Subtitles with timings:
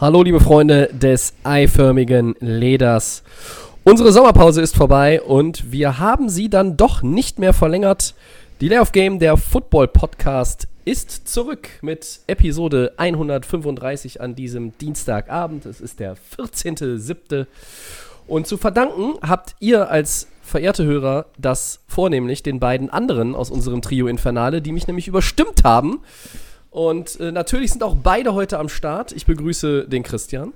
[0.00, 3.24] Hallo liebe Freunde des eiförmigen Leders.
[3.82, 8.14] Unsere Sommerpause ist vorbei und wir haben sie dann doch nicht mehr verlängert.
[8.60, 15.66] Die Layoff Game, der Football Podcast, ist zurück mit Episode 135 an diesem Dienstagabend.
[15.66, 17.46] Es ist der 14.07.
[18.28, 23.82] Und zu verdanken habt ihr als verehrte Hörer das vornehmlich den beiden anderen aus unserem
[23.82, 26.02] Trio Infernale, die mich nämlich überstimmt haben.
[26.70, 29.12] Und äh, natürlich sind auch beide heute am Start.
[29.12, 30.52] Ich begrüße den Christian.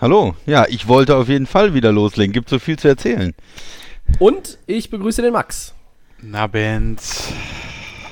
[0.00, 2.32] Hallo, ja, ich wollte auf jeden Fall wieder loslegen.
[2.32, 3.34] Gibt so viel zu erzählen.
[4.18, 5.74] Und ich begrüße den Max.
[6.20, 7.00] Na, Band.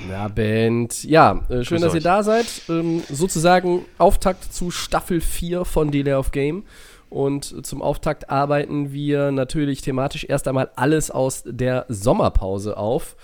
[0.09, 1.05] Na, Band.
[1.05, 2.03] Ja, äh, schön, Grüß dass ihr euch.
[2.05, 2.47] da seid.
[2.69, 6.65] Ähm, sozusagen Auftakt zu Staffel 4 von Delay of Game.
[7.11, 13.17] Und zum Auftakt arbeiten wir natürlich thematisch erst einmal alles aus der Sommerpause auf,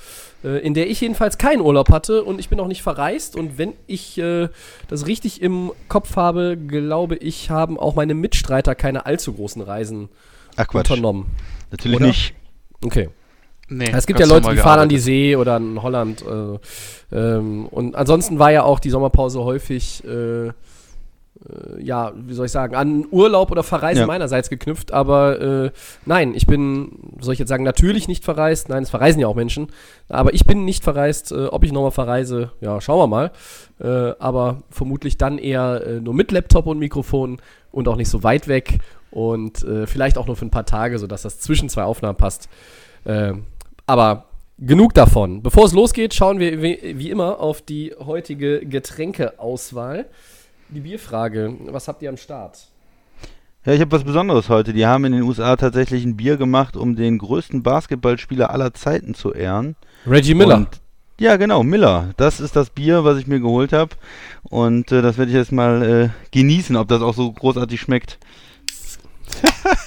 [0.43, 3.37] äh, in der ich jedenfalls keinen Urlaub hatte und ich bin auch nicht verreist.
[3.37, 4.49] Und wenn ich äh,
[4.89, 10.09] das richtig im Kopf habe, glaube ich, haben auch meine Mitstreiter keine allzu großen Reisen
[10.57, 11.27] Ach Quatsch, unternommen.
[11.71, 12.09] natürlich Oder?
[12.09, 12.35] nicht.
[12.85, 13.09] Okay.
[13.69, 14.99] Nee, Es gibt ja Leute, die fahren an die.
[14.99, 16.23] See oder in Holland.
[16.23, 20.53] Äh, ähm, und ansonsten war ja auch die Sommerpause häufig, äh,
[21.79, 24.07] ja, wie soll ich sagen, an Urlaub oder Verreisen Ja.
[24.07, 24.93] meinerseits geknüpft.
[24.93, 25.71] Aber äh,
[26.05, 28.69] nein, ich bin, soll ich jetzt sagen, natürlich nicht verreist.
[28.69, 29.69] Nein, es verreisen ja auch Menschen.
[30.09, 31.33] Aber ich bin nicht verreist.
[31.33, 33.31] Äh, ob ich nochmal verreise, ja, schauen wir mal.
[33.81, 37.39] Äh, aber vermutlich dann eher äh, nur mit Laptop und Mikrofon
[37.71, 38.79] und auch nicht so weit weg.
[39.11, 42.49] Und äh, vielleicht auch nur für ein paar Tage, sodass das zwischen zwei Aufnahmen passt.
[43.87, 44.25] Aber
[44.59, 45.43] genug davon.
[45.43, 50.07] Bevor es losgeht, schauen wir wie, wie immer auf die heutige Getränkeauswahl.
[50.69, 52.69] Die Bierfrage, was habt ihr am Start?
[53.65, 54.73] Ja, ich habe was Besonderes heute.
[54.73, 59.15] Die haben in den USA tatsächlich ein Bier gemacht, um den größten Basketballspieler aller Zeiten
[59.15, 59.77] zu ehren.
[60.07, 60.57] Reggie Miller.
[60.57, 60.69] Und,
[61.19, 62.11] ja, genau, Miller.
[62.17, 63.97] Das ist das Bier, was ich mir geholt habe.
[64.43, 68.19] Und äh, das werde ich jetzt mal äh, genießen, ob das auch so großartig schmeckt.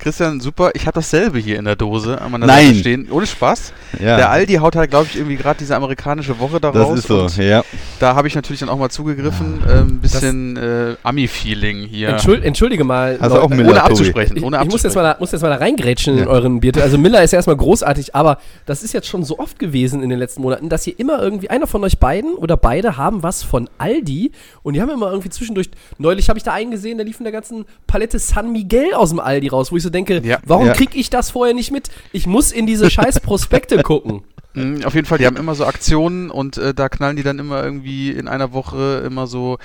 [0.00, 0.70] Christian, super.
[0.74, 2.68] Ich habe dasselbe hier in der Dose an meiner Nein.
[2.68, 3.08] Seite stehen.
[3.10, 3.72] Ohne Spaß.
[4.00, 6.98] Ja, Der Aldi haut halt, glaube ich, irgendwie gerade diese amerikanische Woche da das raus.
[7.00, 7.62] ist so, ja.
[7.98, 9.62] Da habe ich natürlich dann auch mal zugegriffen.
[9.62, 12.08] Ein ähm, bisschen äh, Ami-Feeling hier.
[12.08, 13.18] Entschuld, entschuldige mal.
[13.20, 14.36] Leute, auch Miller, ohne abzusprechen.
[14.38, 15.02] Ich, ohne ich muss, jetzt abzusprechen.
[15.04, 16.30] mal da, muss jetzt mal da reingrätschen in Ja.
[16.30, 16.72] euren Bier.
[16.80, 20.08] Also Miller ist ja erstmal großartig, aber das ist jetzt schon so oft gewesen in
[20.08, 23.42] den letzten Monaten, dass ihr immer irgendwie, einer von euch beiden oder beide haben was
[23.42, 24.32] von Aldi
[24.62, 25.68] und die haben immer irgendwie zwischendurch,
[25.98, 29.10] neulich habe ich da einen gesehen, da lief in der ganzen Palette San Miguel aus
[29.10, 30.38] dem Aldi raus, wo ich so denke, Ja.
[30.44, 30.72] warum Ja.
[30.72, 31.88] krieg ich das vorher nicht mit?
[32.12, 34.22] Ich muss in diese scheiß Prospekte gucken.
[34.54, 37.38] Mm, Auf jeden Fall, die haben immer so Aktionen und äh, da knallen die dann
[37.38, 39.58] immer irgendwie in einer Woche immer so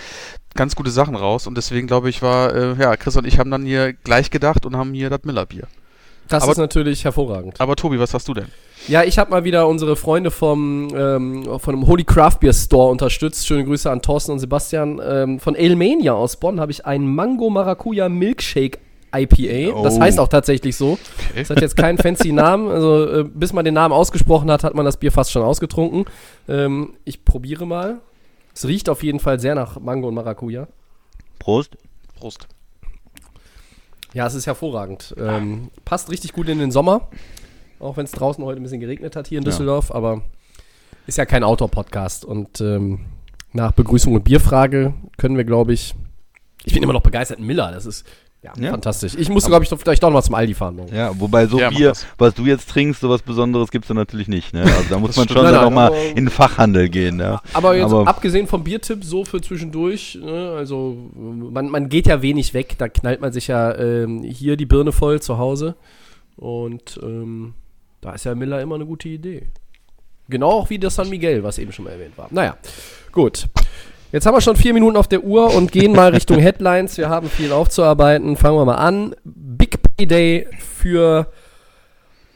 [0.54, 1.48] ganz gute Sachen raus.
[1.48, 4.66] Und deswegen glaube ich, war, äh, ja, Chris und ich haben dann hier gleich gedacht
[4.66, 5.64] und haben hier das Miller-Bier.
[6.28, 7.60] Das Aber- ist natürlich hervorragend.
[7.62, 8.46] Aber Tobi, was hast du denn?
[8.88, 12.92] Ja, ich habe mal wieder unsere Freunde vom, ähm, von dem Holy Craft Beer Store
[12.92, 13.48] unterstützt.
[13.48, 15.02] Schöne Grüße an Thorsten und Sebastian.
[15.04, 18.78] Ähm, von Alemania aus Bonn habe ich einen Mango Maracuja Milkshake
[19.22, 19.82] IPA.
[19.84, 20.02] Das Oh.
[20.02, 20.98] heißt auch tatsächlich so.
[21.36, 22.70] Das hat jetzt keinen fancy Namen.
[22.70, 26.06] Also, äh, bis man den Namen ausgesprochen hat, hat man das Bier fast schon ausgetrunken.
[26.48, 28.02] Ähm, ich probiere mal.
[28.54, 30.68] Es riecht auf jeden Fall sehr nach Mango und Maracuja.
[31.40, 31.76] Prost.
[32.18, 32.48] Prost.
[34.14, 35.14] Ja, es ist hervorragend.
[35.18, 37.10] Ähm, passt richtig gut in den Sommer.
[37.80, 39.50] Auch wenn es draußen heute ein bisschen geregnet hat hier in Ja.
[39.52, 39.94] Düsseldorf.
[39.94, 40.22] Aber
[41.08, 42.24] ist ja kein Outdoor-Podcast.
[42.24, 43.02] Und ähm,
[43.52, 45.94] nach Begrüßung und Bierfrage können wir, glaube ich.
[46.64, 47.40] Ich bin immer noch begeistert.
[47.40, 48.06] Miller, das ist
[48.46, 48.72] ja, Ja.
[48.72, 49.14] fantastisch.
[49.18, 50.76] Ich muss, glaube ich, doch, vielleicht doch noch mal zum Aldi fahren.
[50.78, 50.96] morgen.
[50.96, 54.54] Ja, wobei so Ja, Bier, was du jetzt trinkst, sowas Besonderes gibt's dann natürlich nicht.
[54.54, 54.62] Ne?
[54.64, 57.20] Also da muss man schon Nein, dann nein, auch mal aber- in den Fachhandel gehen.
[57.20, 57.42] Ja.
[57.54, 62.22] Aber jetzt Aber- abgesehen vom Biertipp, so für zwischendurch, ne, also man, man geht ja
[62.22, 65.76] wenig weg, da knallt man sich ja ähm, hier die Birne voll zu Hause.
[66.38, 67.54] Und ähm,
[68.02, 69.48] da ist ja Miller immer eine gute Idee.
[70.28, 72.28] Genau auch wie das San Miguel, was eben schon mal erwähnt war.
[72.32, 72.58] Naja,
[73.12, 73.46] gut.
[74.12, 76.98] Jetzt haben wir schon vier Minuten auf der Uhr und gehen mal Richtung Headlines.
[76.98, 78.38] Wir haben viel aufzuarbeiten.
[78.38, 79.16] Fangen wir mal an.
[79.24, 81.28] Big Payday für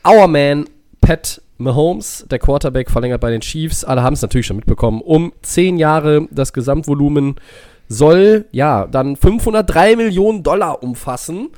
[0.08, 0.66] Our Man
[1.02, 3.84] Pat Mahomes, der Quarterback, verlängert bei den Chiefs.
[3.84, 5.02] Alle haben es natürlich schon mitbekommen.
[5.02, 7.36] Um zehn Jahre das Gesamtvolumen
[7.88, 11.50] soll ja dann 503 Millionen Dollar umfassen.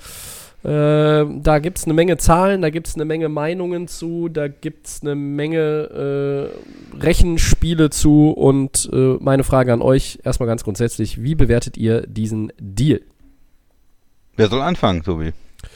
[0.63, 4.47] Äh, da gibt es eine Menge Zahlen, da gibt es eine Menge Meinungen zu, da
[4.47, 6.51] gibt es eine Menge
[6.93, 8.29] äh, Rechenspiele zu.
[8.29, 13.01] Und äh, meine Frage an euch erstmal ganz grundsätzlich: Wie bewertet ihr diesen Deal?
[14.35, 15.33] Wer soll anfangen, Tobi?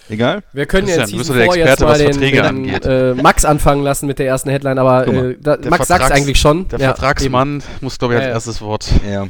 [0.10, 0.44] Egal?
[0.54, 3.84] Wir können Christian, jetzt der vor jetzt Experte, mal was den, den äh, Max anfangen
[3.84, 6.68] lassen mit der ersten Headline, aber mal, äh, da, Max sagt Vertrags- eigentlich schon.
[6.70, 8.36] Der Ja, Vertragsmann muss, glaube ich, als Ja, ja.
[8.36, 8.88] erstes Wort.
[9.10, 9.28] Ja.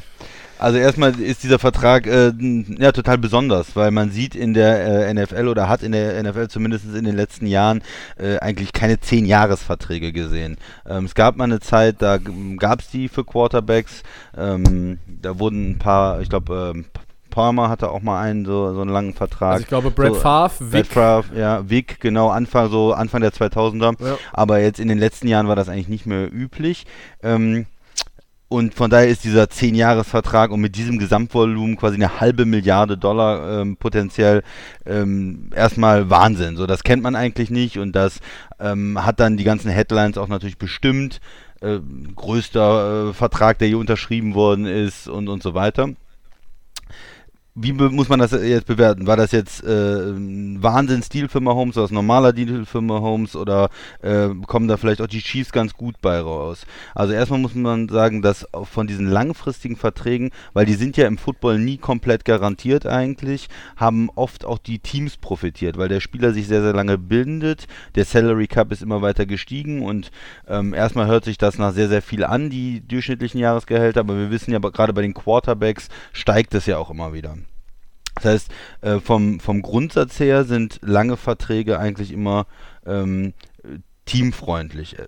[0.58, 2.32] Also erstmal ist dieser Vertrag äh,
[2.80, 6.48] ja total besonders, weil man sieht in der äh, NFL oder hat in der NFL
[6.48, 7.82] zumindest in den letzten Jahren
[8.18, 10.58] äh, eigentlich keine 10-Jahres-Verträge gesehen.
[10.88, 12.18] Ähm, es gab mal eine Zeit, da
[12.58, 14.04] gab es die für Quarterbacks.
[14.38, 16.86] Ähm, da wurden ein paar, ich glaube, ähm,
[17.36, 19.52] Palmer hatte auch mal einen so, so einen langen Vertrag.
[19.52, 23.34] Also ich glaube, Brett So, Favre, Vic, Favre, ja, Vic, genau, Anfang, so Anfang der
[23.34, 24.02] 2000er.
[24.02, 24.18] Ja.
[24.32, 26.86] Aber jetzt in den letzten Jahren war das eigentlich nicht mehr üblich.
[27.22, 27.66] Ähm,
[28.56, 33.62] und von daher ist dieser 10-Jahres-Vertrag und mit diesem Gesamtvolumen quasi eine halbe Milliarde Dollar
[33.62, 34.44] ähm, potenziell
[34.86, 36.56] ähm, erstmal Wahnsinn.
[36.56, 38.22] So, das kennt man eigentlich nicht und das
[38.58, 41.20] ähm, hat dann die ganzen Headlines auch natürlich bestimmt.
[41.60, 41.80] Äh,
[42.16, 45.90] größter äh, Vertrag, der je unterschrieben worden ist und, und so weiter.
[47.58, 49.08] Wie muss man das jetzt bewerten?
[49.08, 53.70] War das jetzt äh, ein Wahnsinnsdeal für Mahomes, oder das normaler Deal für Mahomes oder
[54.02, 56.66] äh, kommen da vielleicht auch die Chiefs ganz gut bei raus?
[56.96, 61.18] Also erstmal muss man sagen, dass von diesen langfristigen Verträgen, weil die sind ja im
[61.18, 63.48] Football nie komplett garantiert eigentlich,
[63.78, 68.04] haben oft auch die Teams profitiert, weil der Spieler sich sehr, sehr lange bindet, der
[68.04, 70.12] Salary Cup ist immer weiter gestiegen und
[70.50, 74.30] ähm, erstmal hört sich das nach sehr, sehr viel an, die durchschnittlichen Jahresgehälter, aber wir
[74.30, 77.38] wissen ja gerade bei den Quarterbacks steigt es ja auch immer wieder.
[78.16, 78.52] Das heißt,
[78.82, 82.46] äh, vom, vom Grundsatz her sind lange Verträge eigentlich immer
[82.86, 83.34] ähm,
[83.64, 85.08] äh, teamfreundlich, äh,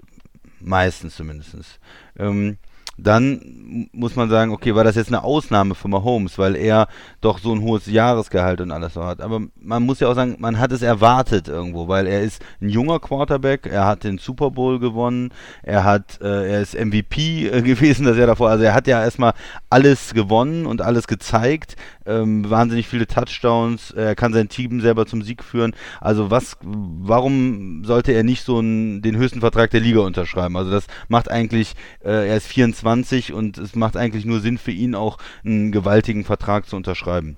[0.60, 1.80] meistens zumindest.
[2.18, 2.58] Ähm,
[2.98, 6.88] dann muss man sagen, okay, war das jetzt eine Ausnahme für Mahomes, weil er
[7.22, 9.22] doch so ein hohes Jahresgehalt und alles so hat.
[9.22, 12.70] Aber man muss ja auch sagen, man hat es erwartet irgendwo, weil er ist ein
[12.70, 15.32] junger Quarterback, er hat den Super Bowl gewonnen,
[15.62, 19.04] er hat, äh, er ist MVP äh, gewesen das Jahr davor, also er hat ja
[19.04, 19.34] erstmal
[19.70, 21.76] alles gewonnen und alles gezeigt,
[22.08, 25.76] ähm, wahnsinnig viele Touchdowns, er kann sein Team selber zum Sieg führen.
[26.00, 30.56] Also was, warum sollte er nicht so einen, den höchsten Vertrag der Liga unterschreiben?
[30.56, 31.74] Also das macht eigentlich,
[32.04, 36.24] äh, er ist 24 und es macht eigentlich nur Sinn für ihn auch einen gewaltigen
[36.24, 37.38] Vertrag zu unterschreiben.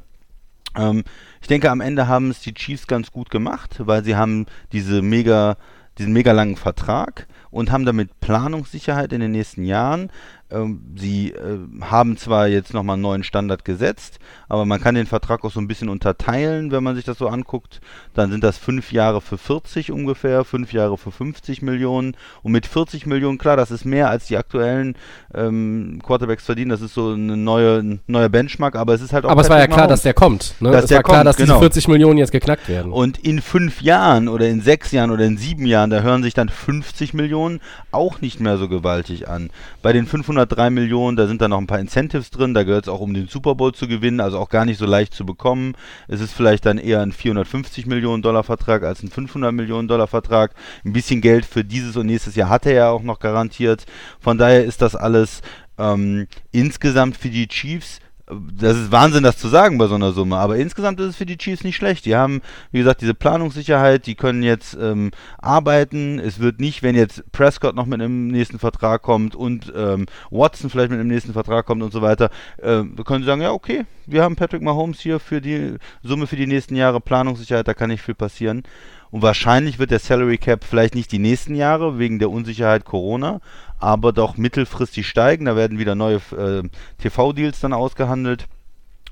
[0.77, 1.03] Ähm,
[1.41, 5.01] ich denke, am Ende haben es die Chiefs ganz gut gemacht, weil sie haben diese
[5.01, 5.57] mega,
[5.97, 10.11] diesen mega langen Vertrag und haben damit Planungssicherheit in den nächsten Jahren.
[10.51, 15.05] Ähm, sie äh, haben zwar jetzt nochmal einen neuen Standard gesetzt, aber man kann den
[15.05, 17.81] Vertrag auch so ein bisschen unterteilen, wenn man sich das so anguckt.
[18.15, 22.15] Dann sind das fünf Jahre für 40 ungefähr, fünf Jahre für 50 Millionen.
[22.41, 24.95] Und mit 40 Millionen, klar, das ist mehr als die aktuellen
[25.35, 26.69] ähm, Quarterbacks verdienen.
[26.69, 29.49] Das ist so eine neue, ein neuer Benchmark, aber es ist halt auch aber es
[29.49, 30.55] war ja klar, dass der kommt.
[30.59, 30.71] Ne?
[30.71, 31.53] Dass es der war klar, kommt, dass genau.
[31.55, 32.91] diese 40 Millionen jetzt geknackt werden.
[32.91, 36.33] Und in fünf Jahren oder in sechs Jahren oder in sieben Jahren, da hören sich
[36.33, 37.59] dann 50 Millionen
[37.91, 39.51] auch nicht mehr so gewaltig an.
[39.81, 40.07] Bei den
[40.39, 43.13] 503 Millionen, da sind dann noch ein paar Incentives drin, da gehört es auch um
[43.13, 45.73] den Super Bowl zu gewinnen, also auch gar nicht so leicht zu bekommen.
[46.07, 50.07] Es ist vielleicht dann eher ein 450 Millionen Dollar Vertrag als ein 500 Millionen Dollar
[50.07, 50.53] Vertrag.
[50.85, 53.85] Ein bisschen Geld für dieses und nächstes Jahr hat er ja auch noch garantiert.
[54.19, 55.41] Von daher ist das alles
[55.77, 57.99] ähm, insgesamt für die Chiefs
[58.29, 61.25] das ist Wahnsinn, das zu sagen bei so einer Summe, aber insgesamt ist es für
[61.25, 62.05] die Chiefs nicht schlecht.
[62.05, 62.41] Die haben,
[62.71, 66.19] wie gesagt, diese Planungssicherheit, die können jetzt ähm, arbeiten.
[66.19, 70.69] Es wird nicht, wenn jetzt Prescott noch mit einem nächsten Vertrag kommt und ähm, Watson
[70.69, 73.85] vielleicht mit einem nächsten Vertrag kommt und so weiter, äh, können sie sagen, ja, okay,
[74.05, 77.89] wir haben Patrick Mahomes hier für die Summe für die nächsten Jahre Planungssicherheit, da kann
[77.89, 78.63] nicht viel passieren.
[79.11, 83.41] Und wahrscheinlich wird der Salary Cap vielleicht nicht die nächsten Jahre wegen der Unsicherheit Corona,
[83.79, 85.45] aber doch mittelfristig steigen.
[85.45, 86.63] Da werden wieder neue äh,
[86.99, 88.47] TV-Deals dann ausgehandelt.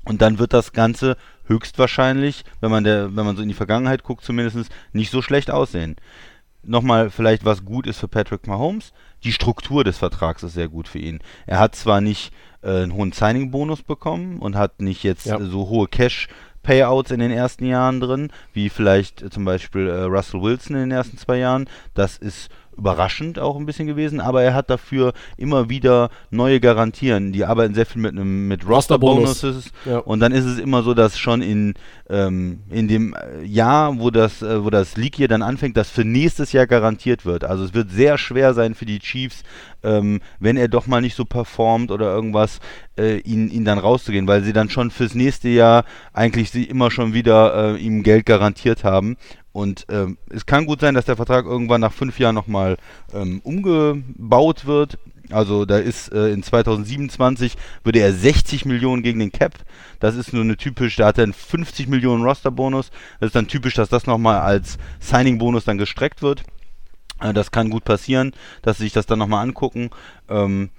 [0.04, 4.04] Und dann wird das Ganze höchstwahrscheinlich, wenn man, der, wenn man so in die Vergangenheit
[4.04, 5.96] guckt, zumindest nicht so schlecht aussehen.
[6.62, 8.92] Nochmal vielleicht, was gut ist für Patrick Mahomes.
[9.24, 11.20] Die Struktur des Vertrags ist sehr gut für ihn.
[11.46, 15.40] Er hat zwar nicht äh, einen hohen Signing-Bonus bekommen und hat nicht jetzt Ja.
[15.40, 16.28] so hohe Cash-
[16.68, 20.82] Payouts in den ersten Jahren drin, wie vielleicht äh, zum Beispiel äh, Russell Wilson in
[20.82, 21.66] den ersten zwei Jahren.
[21.94, 27.32] Das ist überraschend auch ein bisschen gewesen, aber er hat dafür immer wieder neue Garantien.
[27.32, 29.42] Die arbeiten sehr viel mit einem mit Rosterbonus.
[29.44, 29.98] Roster-Bonuses Ja.
[29.98, 31.74] und dann ist es immer so, dass schon in,
[32.08, 36.04] ähm, in dem Jahr, wo das, äh, wo das League hier dann anfängt, das für
[36.04, 37.44] nächstes Jahr garantiert wird.
[37.44, 39.42] Also es wird sehr schwer sein für die Chiefs,
[39.82, 42.60] ähm, wenn er doch mal nicht so performt oder irgendwas,
[42.96, 46.90] äh, ihn, ihn dann rauszugehen, weil sie dann schon fürs nächste Jahr eigentlich sie immer
[46.90, 49.16] schon wieder äh, ihm Geld garantiert haben.
[49.58, 52.76] Und ähm, es kann gut sein, dass der Vertrag irgendwann nach fünf Jahren nochmal
[53.12, 54.98] ähm, umgebaut wird.
[55.30, 59.54] Also da ist äh, in 2027 würde er 60 Millionen gegen den Cap.
[59.98, 62.92] Das ist nur eine typisch, da hat er einen 50 Millionen Roster-Bonus.
[63.18, 66.44] Das ist dann typisch, dass das nochmal als Signing-Bonus dann gestreckt wird.
[67.20, 69.90] Äh, das kann gut passieren, dass sie sich das dann nochmal angucken.
[70.28, 70.70] Ähm,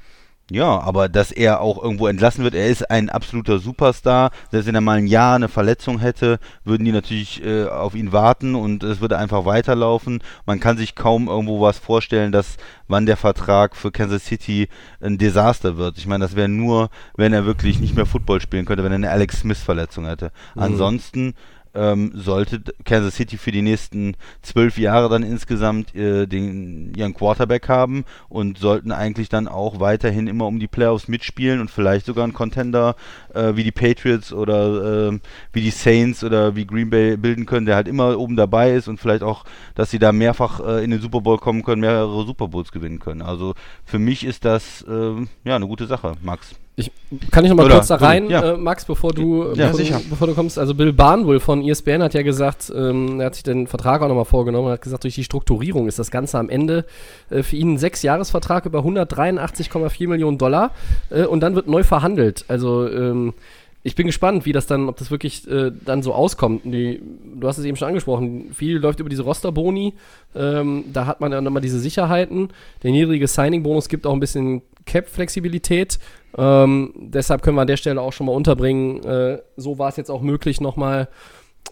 [0.51, 4.31] Ja, aber dass er auch irgendwo entlassen wird, er ist ein absoluter Superstar.
[4.51, 8.11] Selbst wenn er mal ein Jahr eine Verletzung hätte, würden die natürlich äh, auf ihn
[8.11, 10.21] warten und es würde einfach weiterlaufen.
[10.45, 14.69] Man kann sich kaum irgendwo was vorstellen, dass wann der Vertrag für Kansas City
[15.01, 15.97] ein Desaster wird.
[15.97, 18.95] Ich meine, das wäre nur, wenn er wirklich nicht mehr Football spielen könnte, wenn er
[18.95, 20.31] eine Alex Smith-Verletzung hätte.
[20.55, 20.61] Mhm.
[20.61, 21.33] Ansonsten
[21.73, 27.69] ähm, sollte Kansas City für die nächsten zwölf Jahre dann insgesamt äh, den, ihren Quarterback
[27.69, 32.23] haben und sollten eigentlich dann auch weiterhin immer um die Playoffs mitspielen und vielleicht sogar
[32.23, 32.95] einen Contender
[33.33, 35.19] äh, wie die Patriots oder äh,
[35.53, 38.87] wie die Saints oder wie Green Bay bilden können, der halt immer oben dabei ist
[38.87, 39.45] und vielleicht auch,
[39.75, 42.99] dass sie da mehrfach äh, in den Super Bowl kommen können, mehrere Super Bowls gewinnen
[42.99, 43.21] können.
[43.21, 43.53] Also
[43.85, 46.55] für mich ist das äh, ja eine gute Sache, Max.
[46.79, 46.91] Ich,
[47.29, 48.53] kann ich noch mal Oder, kurz da rein, ja.
[48.53, 49.99] äh, Max, bevor du, Ja, bevor.
[49.99, 50.57] Du, bevor du kommst?
[50.57, 54.07] Also Bill Barnwell von ESPN hat ja gesagt, ähm, er hat sich den Vertrag auch
[54.07, 56.85] nochmal vorgenommen hat gesagt, durch die Strukturierung ist das Ganze am Ende
[57.29, 60.71] äh, für ihn ein Sechsjahresvertrag über 183,4 Millionen Dollar
[61.09, 62.45] äh, und dann wird neu verhandelt.
[62.47, 63.33] Also ähm,
[63.81, 66.65] ich bin gespannt, wie das dann, ob das wirklich äh, dann so auskommt.
[66.65, 67.01] Die,
[67.35, 69.93] du hast es eben schon angesprochen, viel läuft über diese Rosterboni.
[70.35, 72.49] Ähm, da hat man dann immer diese Sicherheiten.
[72.83, 75.97] Der niedrige Signing-Bonus gibt auch ein bisschen Cap-Flexibilität.
[76.37, 79.03] Ähm, deshalb können wir an der Stelle auch schon mal unterbringen.
[79.03, 81.07] Äh, so war es jetzt auch möglich, nochmal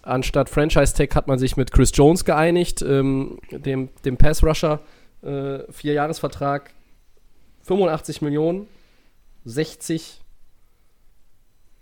[0.02, 4.80] anstatt Franchise-Tag hat man sich mit Chris Jones geeinigt, ähm, dem, dem Pass-Rusher.
[5.24, 6.72] Äh, Vierjahresvertrag,
[7.64, 8.68] 85 Millionen,
[9.46, 10.22] 60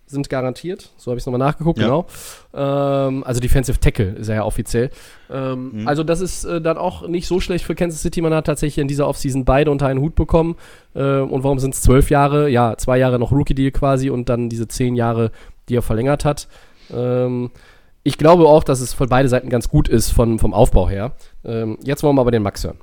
[0.07, 0.91] sind garantiert.
[0.97, 1.85] So habe ich es nochmal nachgeguckt, Ja.
[1.85, 2.05] genau.
[2.53, 4.91] Ähm, also Defensive Tackle ist er ja offiziell.
[5.29, 8.21] Ähm, Also das ist äh, dann auch nicht so schlecht für Kansas City.
[8.21, 10.55] Man hat tatsächlich in dieser Offseason beide unter einen Hut bekommen.
[10.93, 12.49] Äh, und warum sind es zwölf Jahre?
[12.49, 15.31] Ja, zwei Jahre noch Rookie-Deal quasi und dann diese zehn Jahre,
[15.69, 16.47] die er verlängert hat.
[16.93, 17.49] Ähm,
[18.03, 21.13] ich glaube auch, dass es von beide Seiten ganz gut ist von, vom Aufbau her.
[21.43, 22.77] Ähm, jetzt wollen wir aber den Max hören.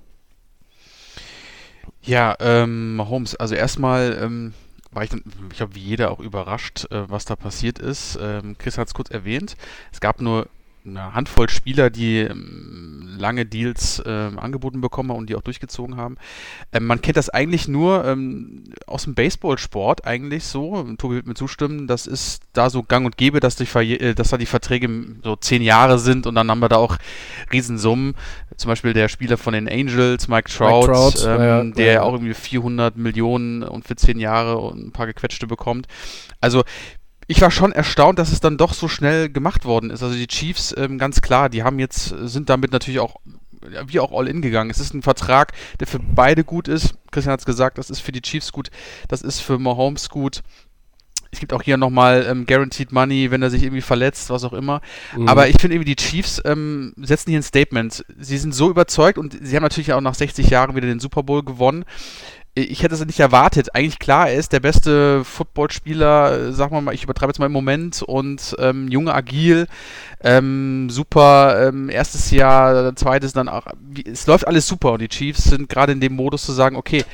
[2.04, 4.54] Ja, ähm, Holmes, also erstmal ähm,
[4.92, 8.18] war ich dann, ich glaube, wie jeder auch überrascht, äh, was da passiert ist.
[8.20, 9.56] Ähm, Chris hat es kurz erwähnt.
[9.90, 10.48] Es gab nur
[10.84, 15.96] eine Handvoll Spieler, die ähm, lange Deals ähm, angeboten bekommen haben und die auch durchgezogen
[15.96, 16.16] haben.
[16.72, 20.82] Ähm, man kennt das eigentlich nur ähm, aus dem Baseballsport eigentlich so.
[20.98, 24.30] Tobi wird mir zustimmen, das ist da so gang und gäbe, dass, die, äh, dass
[24.30, 24.88] da die Verträge
[25.22, 26.96] so zehn Jahre sind und dann haben wir da auch
[27.52, 28.14] Riesensummen.
[28.56, 32.02] Zum Beispiel der Spieler von den Angels, Mike Trout, Trout, ähm, ja, der ja.
[32.02, 35.86] auch irgendwie 400 Millionen und für zehn Jahre und ein paar gequetschte bekommt.
[36.40, 36.64] Also
[37.26, 40.02] ich war schon erstaunt, dass es dann doch so schnell gemacht worden ist.
[40.02, 43.16] Also die Chiefs, ähm, ganz klar, die haben jetzt, sind damit natürlich auch
[43.86, 44.70] wie auch all in gegangen.
[44.70, 46.94] Es ist ein Vertrag, der für beide gut ist.
[47.10, 48.70] Christian hat es gesagt, das ist für die Chiefs gut,
[49.08, 50.42] das ist für Mahomes gut.
[51.30, 54.52] Es gibt auch hier nochmal ähm, Guaranteed Money, wenn er sich irgendwie verletzt, was auch
[54.52, 54.82] immer.
[55.26, 58.04] Aber ich finde irgendwie, die Chiefs ähm, setzen hier ein Statement.
[58.18, 61.22] Sie sind so überzeugt und sie haben natürlich auch nach 60 Jahren wieder den Super
[61.22, 61.86] Bowl gewonnen.
[62.54, 63.74] Ich hätte es nicht erwartet.
[63.74, 67.46] Eigentlich klar, er ist der beste Footballspieler, äh, sagen wir mal, ich übertreibe jetzt mal
[67.46, 69.66] im Moment und ähm, junge, agil,
[70.22, 73.64] ähm, super, ähm, erstes Jahr, zweites dann auch.
[74.04, 77.06] Es läuft alles super und die Chiefs sind gerade in dem Modus zu sagen, okay,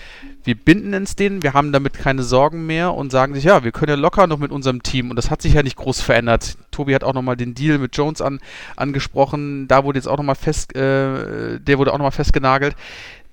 [0.43, 3.71] wir binden uns denen, wir haben damit keine Sorgen mehr und sagen sich, ja, wir
[3.71, 6.57] können ja locker noch mit unserem Team und das hat sich ja nicht groß verändert.
[6.73, 8.41] Tobi hat auch nochmal den Deal mit Jones an,
[8.75, 12.75] angesprochen, da wurde jetzt auch nochmal fest, äh, der wurde auch nochmal festgenagelt.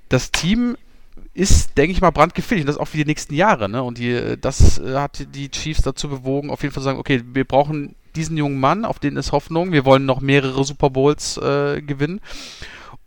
[0.10, 0.78] Das Team
[1.36, 3.68] ist, denke ich mal, brandgefährlich und das auch für die nächsten Jahre.
[3.70, 3.84] Ne?
[3.84, 7.22] Und die, das äh, hat die Chiefs dazu bewogen, auf jeden Fall zu sagen, okay,
[7.34, 11.38] wir brauchen diesen jungen Mann, auf den ist Hoffnung, wir wollen noch mehrere Super Bowls
[11.38, 12.22] äh, gewinnen.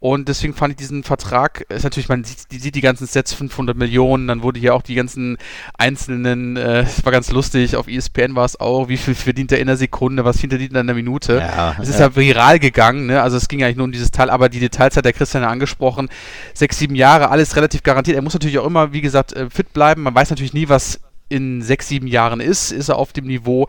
[0.01, 3.33] Und deswegen fand ich diesen Vertrag, ist natürlich, man sieht, die, sieht die ganzen Sets
[3.33, 5.39] 500 Millionen, dann wurde hier auch die ganzen
[5.77, 9.59] einzelnen, äh, es war ganz lustig, auf ESPN war es auch, wie viel verdient er
[9.59, 11.39] in der Sekunde, was verdient er in der Minute.
[11.39, 12.07] Ja, es ist ja.
[12.07, 13.21] ja viral gegangen, ne?
[13.21, 15.49] also es ging eigentlich nur um dieses Teil, aber die Details hat der Christian ja
[15.49, 16.09] angesprochen.
[16.55, 18.17] Sechs, sieben Jahre, alles relativ garantiert.
[18.17, 20.03] Er muss natürlich auch immer, wie gesagt, äh, fit bleiben.
[20.03, 22.71] Man weiß natürlich nie, was in sechs, sieben Jahren ist.
[22.71, 23.67] Ist er auf dem Niveau?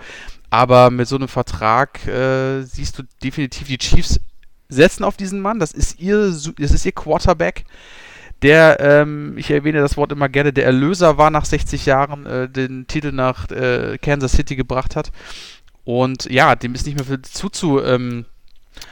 [0.51, 4.19] Aber mit so einem Vertrag äh, siehst du definitiv die Chiefs
[4.69, 5.59] setzen auf diesen Mann.
[5.59, 7.65] Das ist ihr, das ist ihr Quarterback,
[8.41, 12.47] der, ähm, ich erwähne das Wort immer gerne, der Erlöser war nach 60 Jahren, äh,
[12.49, 15.11] den Titel nach äh, Kansas City gebracht hat.
[15.83, 18.25] Und ja, dem ist nicht mehr viel zuzu, ähm,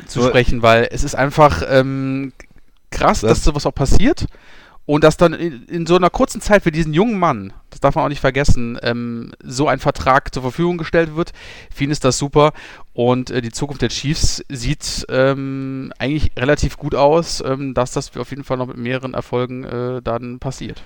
[0.05, 2.33] zu sprechen, weil es ist einfach ähm,
[2.91, 3.29] krass, Was?
[3.29, 4.25] dass sowas auch passiert.
[4.87, 7.95] Und dass dann in, in so einer kurzen Zeit für diesen jungen Mann, das darf
[7.95, 11.33] man auch nicht vergessen, ähm, so ein Vertrag zur Verfügung gestellt wird.
[11.75, 12.53] Für ihn ist das super.
[12.93, 18.15] Und äh, die Zukunft der Chiefs sieht ähm, eigentlich relativ gut aus, ähm, dass das
[18.15, 20.81] auf jeden Fall noch mit mehreren Erfolgen äh, dann passiert.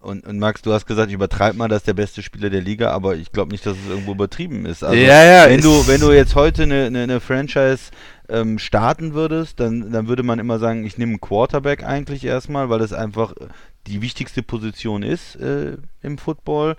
[0.00, 2.60] Und, und Max, du hast gesagt, ich übertreibe mal, das ist der beste Spieler der
[2.60, 4.84] Liga, aber ich glaube nicht, dass es irgendwo übertrieben ist.
[4.84, 7.90] Also, Ja, ja, wenn du, wenn du jetzt heute eine, eine, eine Franchise
[8.28, 12.68] ähm, starten würdest, dann, dann würde man immer sagen, ich nehme einen Quarterback eigentlich erstmal,
[12.68, 13.34] weil das einfach
[13.86, 16.76] die wichtigste Position ist äh, im Football.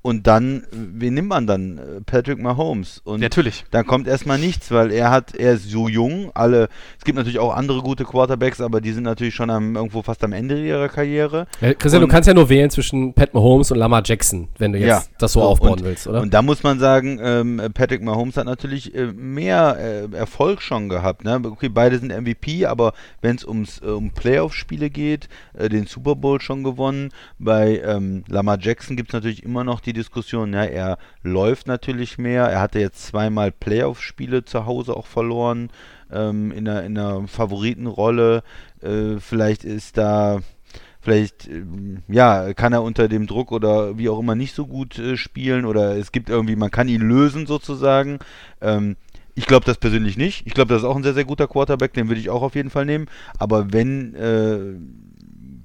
[0.00, 1.78] Und dann, wen nimmt man dann?
[1.78, 3.00] Äh, Patrick Mahomes.
[3.04, 3.64] Und Natürlich.
[3.72, 6.30] dann kommt erstmal nichts, weil er hat, er ist so jung.
[6.34, 10.02] Alle, es gibt natürlich auch andere gute Quarterbacks, aber die sind natürlich schon am, irgendwo
[10.02, 11.46] fast am Ende ihrer Karriere.
[11.60, 14.72] Ja, Christian, Und- du kannst ja nur wählen zwischen Pat Mahomes und Lamar Jackson, wenn
[14.72, 16.22] du jetzt Ja, das so, so, aufbauen und- willst, oder?
[16.22, 19.76] Und da muss man sagen, ähm, Patrick Mahomes hat natürlich äh, mehr
[20.12, 21.24] äh, Erfolg schon gehabt.
[21.24, 21.40] Ne?
[21.44, 26.14] Okay, beide sind MVP, aber wenn es ums äh, um Playoff-Spiele geht, äh, den Super
[26.14, 27.10] Bowl schon gewonnen.
[27.40, 32.18] Bei ähm, Lamar Jackson gibt es natürlich immer noch die Diskussion, ja, er läuft natürlich
[32.18, 32.44] mehr.
[32.44, 35.70] Er hatte jetzt zweimal Playoff-Spiele zu Hause auch verloren,
[36.10, 38.42] ähm, in, einer, in einer Favoritenrolle.
[38.82, 40.40] Äh, vielleicht ist da
[41.00, 44.98] vielleicht ähm, ja kann er unter dem Druck oder wie auch immer nicht so gut
[44.98, 48.18] äh, spielen oder es gibt irgendwie man kann ihn lösen sozusagen
[48.60, 48.96] ähm,
[49.34, 51.92] ich glaube das persönlich nicht ich glaube das ist auch ein sehr sehr guter Quarterback
[51.92, 53.06] den würde ich auch auf jeden Fall nehmen
[53.38, 54.74] aber wenn äh,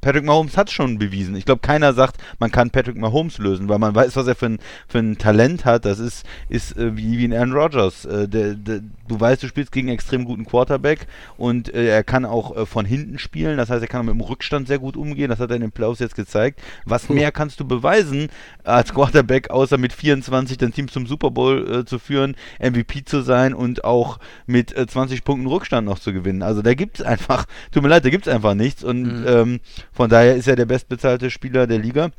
[0.04, 1.36] Patrick Mahomes hat schon bewiesen.
[1.36, 4.48] Ich glaube, keiner sagt, man kann Patrick Mahomes lösen, weil man weiß, was er für
[4.48, 5.86] ein, für ein Talent hat.
[5.86, 8.04] Das ist, ist äh, wie, wie ein Aaron Rodgers.
[8.04, 11.08] Äh, der, der, du weißt, du spielst gegen einen extrem guten Quarterback
[11.38, 13.58] und äh, er kann auch äh, von hinten spielen.
[13.58, 15.30] Das heißt, er kann auch mit dem Rückstand sehr gut umgehen.
[15.30, 16.62] Das hat er in den Playoffs jetzt gezeigt.
[16.86, 18.30] Was mehr kannst du beweisen
[18.64, 23.22] als Quarterback, außer mit 24 dein Team zum Super Bowl äh, zu führen, MVP zu
[23.22, 26.42] sein und auch mit äh, 20 Punkten Rückstand noch zu gewinnen?
[26.42, 29.60] Also da gibt es einfach, tut mir leid, da gibt es einfach nichts und ähm,
[29.92, 32.12] von daher ist er der bestbezahlte Spieler der Liga.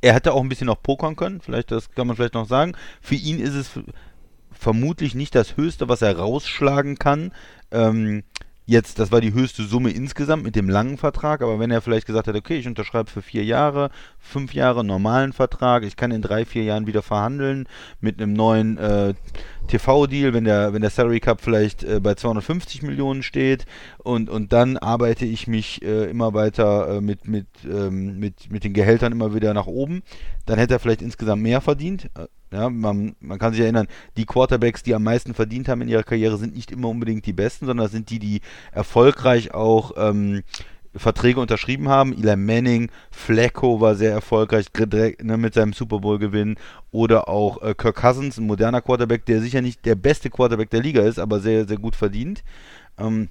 [0.00, 2.74] Er hätte auch ein bisschen noch pokern können, vielleicht das kann man vielleicht noch sagen.
[3.00, 3.70] Für ihn ist es
[4.58, 7.32] vermutlich nicht das Höchste, was er rausschlagen kann.
[7.70, 8.24] Ähm,
[8.66, 12.06] jetzt, das war die höchste Summe insgesamt mit dem langen Vertrag, aber wenn er vielleicht
[12.06, 16.20] gesagt hätte, okay, ich unterschreibe für vier Jahre, fünf Jahre normalen Vertrag, ich kann in
[16.20, 17.66] drei, vier Jahren wieder verhandeln
[18.00, 19.14] mit einem neuen äh,
[19.68, 23.66] TV-Deal, wenn der, wenn der Salary Cup vielleicht äh, bei 250 Millionen steht
[23.98, 28.64] und, und dann arbeite ich mich äh, immer weiter äh, mit, mit, ähm, mit, mit
[28.64, 30.02] den Gehältern immer wieder nach oben,
[30.46, 32.10] dann hätte er vielleicht insgesamt mehr verdient.
[32.18, 35.88] Äh, Ja, man, man kann sich erinnern, die Quarterbacks, die am meisten verdient haben in
[35.88, 38.40] ihrer Karriere, sind nicht immer unbedingt die besten, sondern sind die, die
[38.72, 40.42] erfolgreich auch ähm,
[40.98, 42.12] Verträge unterschrieben haben.
[42.12, 46.56] Eli Manning, Flacco war sehr erfolgreich direkt, ne, mit seinem Super Bowl Gewinn
[46.90, 50.82] oder auch äh, Kirk Cousins, ein moderner Quarterback, der sicher nicht der beste Quarterback der
[50.82, 52.42] Liga ist, aber sehr sehr gut verdient.
[52.98, 53.28] Ähm,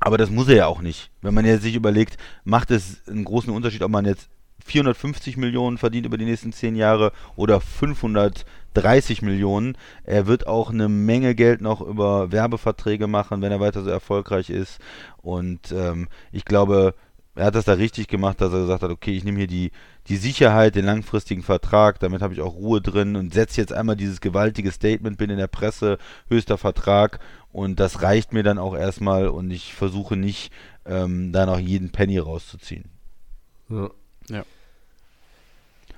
[0.00, 1.10] aber das muss er ja auch nicht.
[1.22, 4.28] Wenn man jetzt sich überlegt, macht es einen großen Unterschied, ob man jetzt
[4.64, 9.76] 450 Millionen verdient über die nächsten 10 Jahre oder 530 Millionen.
[10.04, 14.50] Er wird auch eine Menge Geld noch über Werbeverträge machen, wenn er weiter so erfolgreich
[14.50, 14.80] ist.
[15.18, 16.94] Und ähm, ich glaube,
[17.36, 19.70] er hat das da richtig gemacht, dass er gesagt hat, okay, ich nehme hier die,
[20.08, 23.94] die Sicherheit, den langfristigen Vertrag, damit habe ich auch Ruhe drin und setze jetzt einmal
[23.94, 25.98] dieses gewaltige Statement, bin in der Presse,
[26.30, 27.20] höchster Vertrag
[27.52, 30.50] und das reicht mir dann auch erstmal und ich versuche nicht,
[30.86, 32.84] ähm, da noch jeden Penny rauszuziehen.
[33.68, 33.90] Ja.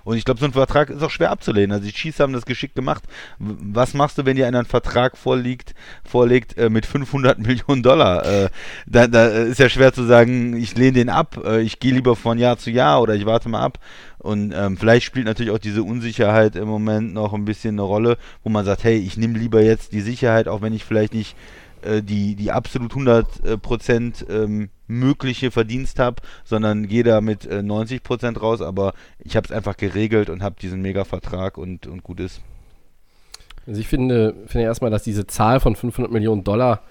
[0.09, 1.71] Und ich glaube, so ein Vertrag ist auch schwer abzulehnen.
[1.71, 3.05] Also die Chiefs haben das geschickt gemacht.
[3.39, 8.25] Was machst du, wenn dir einer einen Vertrag vorliegt, vorlegt äh, mit 500 Millionen Dollar?
[8.25, 8.49] Äh,
[8.87, 11.39] da, da ist ja schwer zu sagen, ich lehne den ab.
[11.45, 13.81] Äh, ich gehe lieber von Jahr zu Jahr oder ich warte mal ab.
[14.17, 18.17] Und ähm, vielleicht spielt natürlich auch diese Unsicherheit im Moment noch ein bisschen eine Rolle,
[18.43, 21.37] wo man sagt, hey, ich nehme lieber jetzt die Sicherheit, auch wenn ich vielleicht nicht
[21.83, 27.47] äh, die, die absolut 100 äh, Prozent ähm, mögliche Verdienst habe, sondern gehe da mit
[27.47, 31.87] äh, 90 Prozent raus, aber ich habe es einfach geregelt und habe diesen Mega-Vertrag und,
[31.87, 32.41] und gut ist.
[33.67, 36.83] Also ich finde, finde erstmal, dass diese Zahl von 500 Millionen Dollar,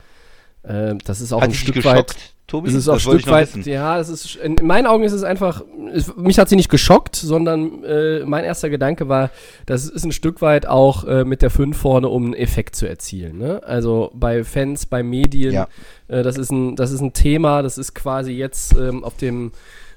[0.63, 2.69] äh, das ist auch Hat ein Stück nicht weit geschockt, Tobi?
[2.69, 6.15] Es ist auch Stück weit, ja, es ist, in meinen Augen ist es einfach, es,
[6.15, 9.31] mich hat sie nicht geschockt, sondern äh, mein erster Gedanke war,
[9.65, 12.87] das ist ein Stück weit auch äh, mit der 5 vorne, um einen Effekt zu
[12.87, 13.37] erzielen.
[13.37, 13.61] Ne?
[13.65, 15.67] Also bei Fans, bei Medien, Ja.
[16.07, 19.51] äh, das, ist ein, das ist ein Thema, das ist quasi jetzt ähm, auf, dem,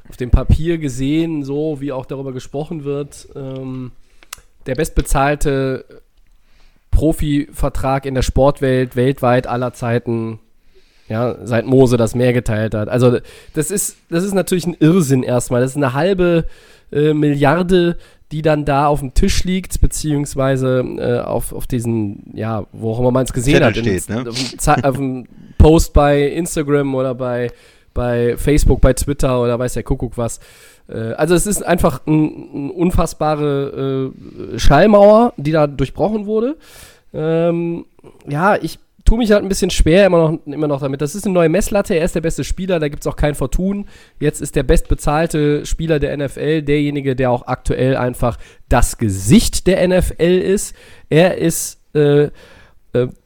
[0.08, 3.28] auf dem Papier gesehen, so wie auch darüber gesprochen wird.
[3.36, 3.92] Ähm,
[4.66, 5.84] der bestbezahlte
[6.90, 10.40] Profivertrag in der Sportwelt weltweit aller Zeiten
[11.10, 12.88] ja, seit Mose das Meer geteilt hat.
[12.88, 13.18] Also
[13.54, 15.60] das ist, das ist natürlich ein Irrsinn erstmal.
[15.60, 16.46] Das ist eine halbe
[16.92, 17.96] äh, Milliarde,
[18.30, 23.00] die dann da auf dem Tisch liegt, beziehungsweise äh, auf, auf diesen, ja, wo auch
[23.00, 23.76] immer man es gesehen Zettel hat.
[23.76, 24.24] in- steht, ne?
[24.84, 25.26] auf, dem
[25.58, 27.50] Post bei Instagram oder bei,
[27.92, 30.38] bei Facebook, bei Twitter oder weiß der Kuckuck was.
[30.88, 34.12] Äh, also es ist einfach ein, eine unfassbare
[34.54, 36.56] äh, Schallmauer, die da durchbrochen wurde.
[37.12, 37.84] Ähm,
[38.28, 38.78] ja, ich
[39.10, 41.00] tue mich halt ein bisschen schwer immer noch, immer noch damit.
[41.00, 41.96] Das ist eine neue Messlatte.
[41.96, 43.86] Er ist der beste Spieler, da gibt es auch kein Vertun.
[44.20, 49.88] Jetzt ist der bestbezahlte Spieler der NFL derjenige, der auch aktuell einfach das Gesicht der
[49.88, 50.76] NFL ist.
[51.08, 52.30] Er ist äh, äh,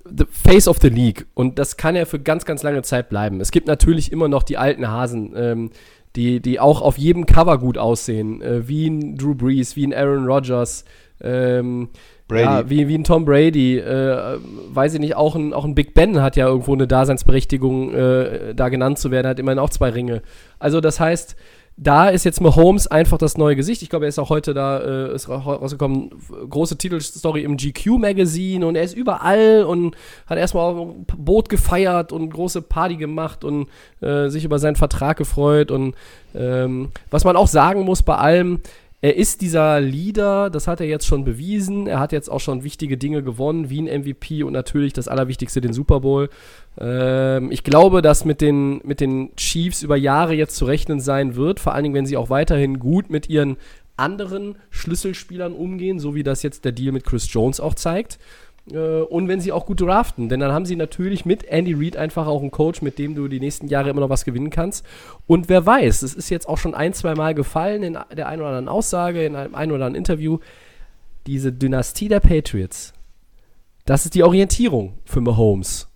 [0.07, 1.27] the face of the league.
[1.35, 3.43] Und das kann er für ganz, ganz lange Zeit bleiben.
[3.43, 5.71] Es gibt natürlich immer noch die alten Hasen, ähm,
[6.17, 9.93] die, die auch auf jedem Cover gut aussehen, äh, wie ein Drew Brees, wie ein
[9.93, 10.87] Aaron Rodgers,
[11.21, 11.91] ähm,
[12.27, 12.43] Brady.
[12.43, 15.93] Ja, wie, wie ein Tom Brady, äh, weiß ich nicht, auch ein, auch ein Big
[15.95, 19.91] Ben hat ja irgendwo eine Daseinsberechtigung, äh, da genannt zu werden, hat immerhin auch zwei
[19.91, 20.23] Ringe.
[20.59, 21.37] Also das heißt,
[21.77, 23.83] da ist jetzt Mahomes einfach das neue Gesicht.
[23.83, 26.11] Ich glaube, er ist auch heute da, äh, ist rausgekommen,
[26.49, 32.13] große Titelstory im GQ-Magazine und er ist überall und hat erstmal auf ein Boot gefeiert
[32.13, 33.69] und große Party gemacht und
[34.01, 35.73] äh, sich über seinen Vertrag gefreut.
[35.73, 35.97] Und
[36.35, 38.61] ähm, was man auch sagen muss bei allem,
[39.05, 41.87] er ist dieser Leader, das hat er jetzt schon bewiesen.
[41.87, 45.61] Er hat jetzt auch schon wichtige Dinge gewonnen, wie ein MVP und natürlich das Allerwichtigste,
[45.61, 46.31] den Super Bowl.
[46.79, 51.37] Ähm, ich glaube, dass mit den, mit den Chiefs über Jahre jetzt zu rechnen sein
[51.37, 53.59] wird, vor allen Dingen, wenn sie auch weiterhin gut mit ihren
[53.99, 58.19] anderen Schlüsselspielern umgehen, so wie das jetzt der Deal mit Chris Jones auch zeigt.
[58.71, 61.97] Äh, und wenn sie auch gut draften, denn dann haben sie natürlich mit Andy Reid
[61.97, 64.85] einfach auch einen Coach, mit dem du die nächsten Jahre immer noch was gewinnen kannst.
[65.27, 68.41] Und wer weiß, es ist jetzt auch schon ein, zwei Mal gefallen in der einen
[68.41, 70.39] oder anderen Aussage, in einem einen oder anderen Interview,
[71.27, 72.93] diese Dynastie der Patriots,
[73.87, 75.89] das ist die Orientierung für Mahomes.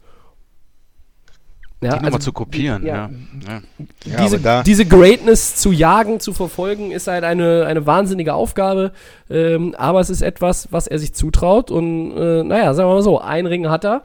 [1.81, 3.09] Ja, die also, zu kopieren, ja.
[3.47, 3.63] ja.
[4.05, 4.25] ja.
[4.25, 8.93] Diese, diese, Greatness zu jagen, zu verfolgen, ist halt eine, eine wahnsinnige Aufgabe.
[9.31, 11.71] Ähm, aber es ist etwas, was er sich zutraut.
[11.71, 14.03] Und äh, naja, sagen wir mal so, ein Ring hat er.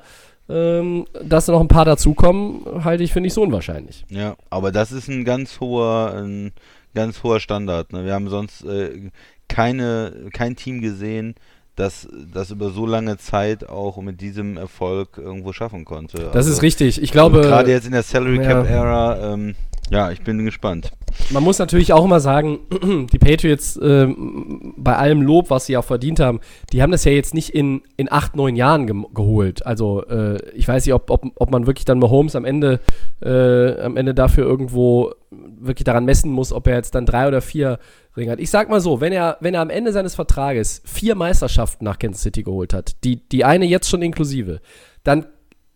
[0.50, 4.06] Ähm, dass da noch ein paar dazukommen, halte ich, finde ich, so unwahrscheinlich.
[4.10, 6.52] Ja, aber das ist ein ganz hoher, ein
[6.94, 7.94] ganz hoher Standard.
[7.94, 8.06] Ne?
[8.06, 9.10] Wir haben sonst äh,
[9.48, 11.36] keine, kein Team gesehen,
[11.76, 16.18] das das über so lange Zeit auch mit diesem Erfolg irgendwo schaffen konnte.
[16.18, 17.02] Das also, ist richtig.
[17.02, 17.42] Ich glaube.
[17.42, 19.56] Gerade jetzt in der Salary Cap Ära, ähm,
[19.90, 20.92] ja, ich bin gespannt.
[21.30, 22.60] Man muss natürlich auch immer sagen,
[23.12, 24.08] die Patriots, äh,
[24.78, 26.40] bei allem Lob, was sie auch verdient haben,
[26.72, 29.66] die haben das ja jetzt nicht in, in acht, neun Jahren ge geholt.
[29.66, 32.80] Also äh, ich weiß nicht, ob, ob, ob man wirklich dann Mahomes am Ende,
[33.22, 37.42] äh, am Ende dafür irgendwo wirklich daran messen muss, ob er jetzt dann drei oder
[37.42, 37.80] vier
[38.16, 38.40] Ringe hat.
[38.40, 42.00] Ich sag mal so, wenn er, wenn er am Ende seines Vertrages vier Meisterschaften nach
[42.00, 44.62] Kansas City geholt hat, die, die eine jetzt schon inklusive,
[45.04, 45.26] dann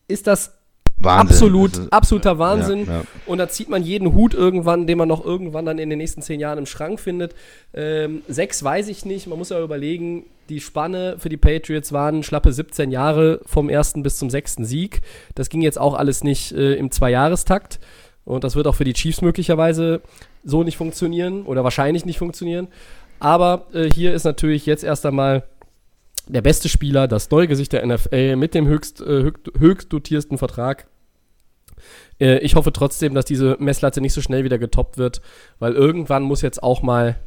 [0.07, 0.56] ist das
[0.99, 1.29] Wahnsinn.
[1.29, 2.85] Absolut, ist, absoluter Wahnsinn.
[2.85, 3.03] Ja, ja.
[3.27, 6.21] Und da zieht man jeden Hut irgendwann, den man noch irgendwann dann in den nächsten
[6.21, 7.35] zehn Jahren im Schrank findet.
[7.73, 9.27] Ähm, sechs weiß ich nicht.
[9.27, 14.01] Man muss ja überlegen, die Spanne für die Patriots waren schlappe 17 Jahre vom ersten
[14.01, 15.01] bis zum sechsten Sieg.
[15.35, 17.79] Das ging jetzt auch alles nicht äh, im Zweijahrestakt.
[18.25, 20.01] Und das wird auch für die Chiefs möglicherweise
[20.43, 22.67] so nicht funktionieren oder wahrscheinlich nicht funktionieren.
[23.19, 25.43] Aber äh, hier ist natürlich jetzt erst einmal
[26.27, 30.87] der beste Spieler, das neue Gesicht der NFL mit dem höchst, äh, höchst dotiersten Vertrag.
[32.19, 35.21] Äh, ich hoffe trotzdem, dass diese Messlatte nicht so schnell wieder getoppt wird,
[35.59, 37.17] weil irgendwann muss jetzt auch mal,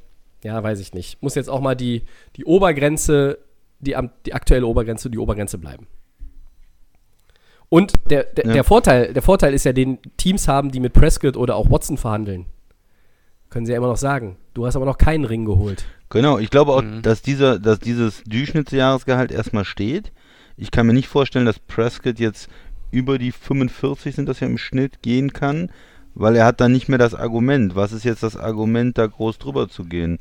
[0.42, 2.04] ja, weiß ich nicht, muss jetzt auch mal die,
[2.36, 3.38] die Obergrenze,
[3.80, 5.86] die, die aktuelle Obergrenze, die Obergrenze bleiben.
[7.68, 8.52] Und der, der, ja.
[8.52, 11.96] der, Vorteil, der Vorteil ist ja, den Teams haben, die mit Prescott oder auch Watson
[11.96, 12.46] verhandeln.
[13.50, 14.36] Können sie ja immer noch sagen.
[14.54, 15.84] Du hast aber noch keinen Ring geholt.
[16.08, 17.02] Genau, ich glaube auch, mhm.
[17.02, 20.12] dass, dieser, dass dieses Durchschnittsjahresgehalt erstmal steht.
[20.56, 22.48] Ich kann mir nicht vorstellen, dass Prescott jetzt
[22.90, 25.70] über die 45 sind das ja im Schnitt gehen kann,
[26.14, 27.76] weil er hat dann nicht mehr das Argument.
[27.76, 30.18] Was ist jetzt das Argument, da groß drüber zu gehen?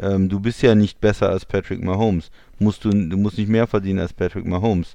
[0.00, 2.30] Ähm, du bist ja nicht besser als Patrick Mahomes.
[2.58, 4.94] Musst du, du musst nicht mehr verdienen als Patrick Mahomes.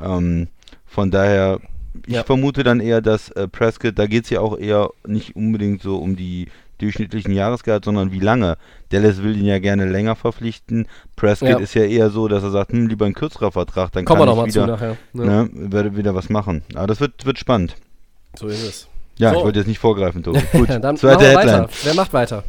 [0.00, 0.48] Ähm,
[0.86, 1.60] von daher,
[2.06, 2.24] ich ja.
[2.24, 5.98] vermute dann eher, dass äh, Prescott, da geht es ja auch eher nicht unbedingt so
[5.98, 6.48] um die
[6.82, 8.56] durchschnittlichen Jahresgehalt, sondern wie lange.
[8.90, 10.86] Dallas will ihn ja gerne länger verpflichten.
[11.16, 11.58] Prescott ja.
[11.58, 14.46] ist ja eher so, dass er sagt, hm, lieber ein kürzerer Vertrag, dann Kommen kann
[14.46, 15.24] ich wieder, nachher, ne?
[15.24, 16.62] Ne, werde wieder was machen.
[16.74, 17.76] Aber das wird, wird spannend.
[18.38, 18.88] So ist es.
[19.18, 19.38] Ja, so.
[19.38, 20.40] ich wollte jetzt nicht vorgreifen, Tobi.
[20.52, 21.46] Gut, dann zweite Headline.
[21.46, 21.68] Weiter.
[21.84, 22.44] Wer macht weiter?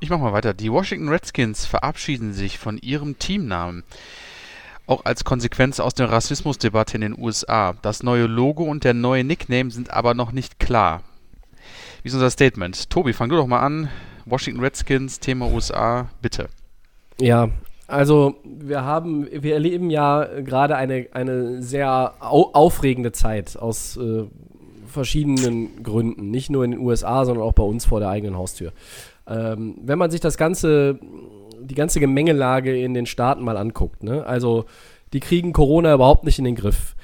[0.00, 0.52] Ich mach mal weiter.
[0.52, 3.82] Die Washington Redskins verabschieden sich von ihrem Teamnamen.
[4.86, 7.74] Auch als Konsequenz aus der Rassismusdebatte in den USA.
[7.82, 11.02] Das neue Logo und der neue Nickname sind aber noch nicht klar.
[12.06, 12.88] Wie ist unser Statement?
[12.88, 13.88] Tobi, fang du doch mal an.
[14.26, 16.46] Washington Redskins, Thema USA, bitte.
[17.20, 17.48] Ja,
[17.88, 24.22] also wir haben, wir erleben ja gerade eine, eine sehr au aufregende Zeit aus äh,
[24.86, 26.30] verschiedenen Gründen.
[26.30, 28.72] Nicht nur in den USA, sondern auch bei uns vor der eigenen Haustür.
[29.26, 31.00] Ähm, wenn man sich das ganze,
[31.60, 34.24] die ganze Gemengelage in den Staaten mal anguckt, ne?
[34.24, 34.66] also
[35.12, 36.94] die kriegen Corona überhaupt nicht in den Griff.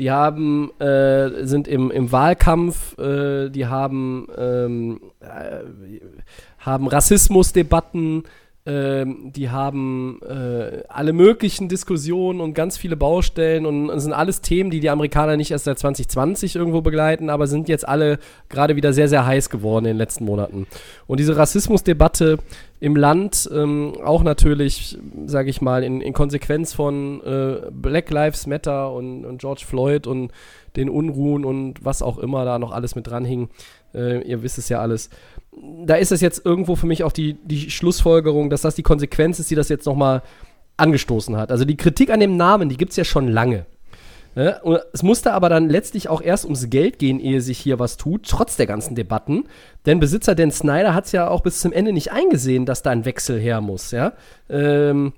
[0.00, 6.00] Die haben, äh, sind im, im Wahlkampf, äh, die haben, ähm, äh,
[6.58, 8.24] haben Rassismusdebatten,
[8.66, 14.42] Ähm, die haben äh, alle möglichen Diskussionen und ganz viele Baustellen und es sind alles
[14.42, 18.18] Themen, die die Amerikaner nicht erst seit 2020 irgendwo begleiten, aber sind jetzt alle
[18.50, 20.66] gerade wieder sehr, sehr heiß geworden in den letzten Monaten.
[21.06, 22.36] Und diese Rassismusdebatte
[22.80, 28.46] im Land, ähm, auch natürlich, sage ich mal, in, in Konsequenz von äh, Black Lives
[28.46, 30.32] Matter und, und George Floyd und
[30.76, 33.48] den Unruhen und was auch immer da noch alles mit dran hing.
[33.94, 35.10] Äh, ihr wisst es ja alles
[35.52, 39.38] da ist es jetzt irgendwo für mich auch die, die Schlussfolgerung, dass das die Konsequenz
[39.38, 40.22] ist, die das jetzt nochmal
[40.76, 41.50] angestoßen hat.
[41.50, 43.66] Also die Kritik an dem Namen, die gibt es ja schon lange.
[44.36, 44.60] Ja,
[44.92, 48.28] es musste aber dann letztlich auch erst ums Geld gehen, ehe sich hier was tut,
[48.28, 49.48] trotz der ganzen Debatten.
[49.86, 52.90] Denn Besitzer Dan Snyder hat es ja auch bis zum Ende nicht eingesehen, dass da
[52.90, 53.90] ein Wechsel her muss.
[53.90, 54.12] Ja?
[54.48, 55.14] Ähm,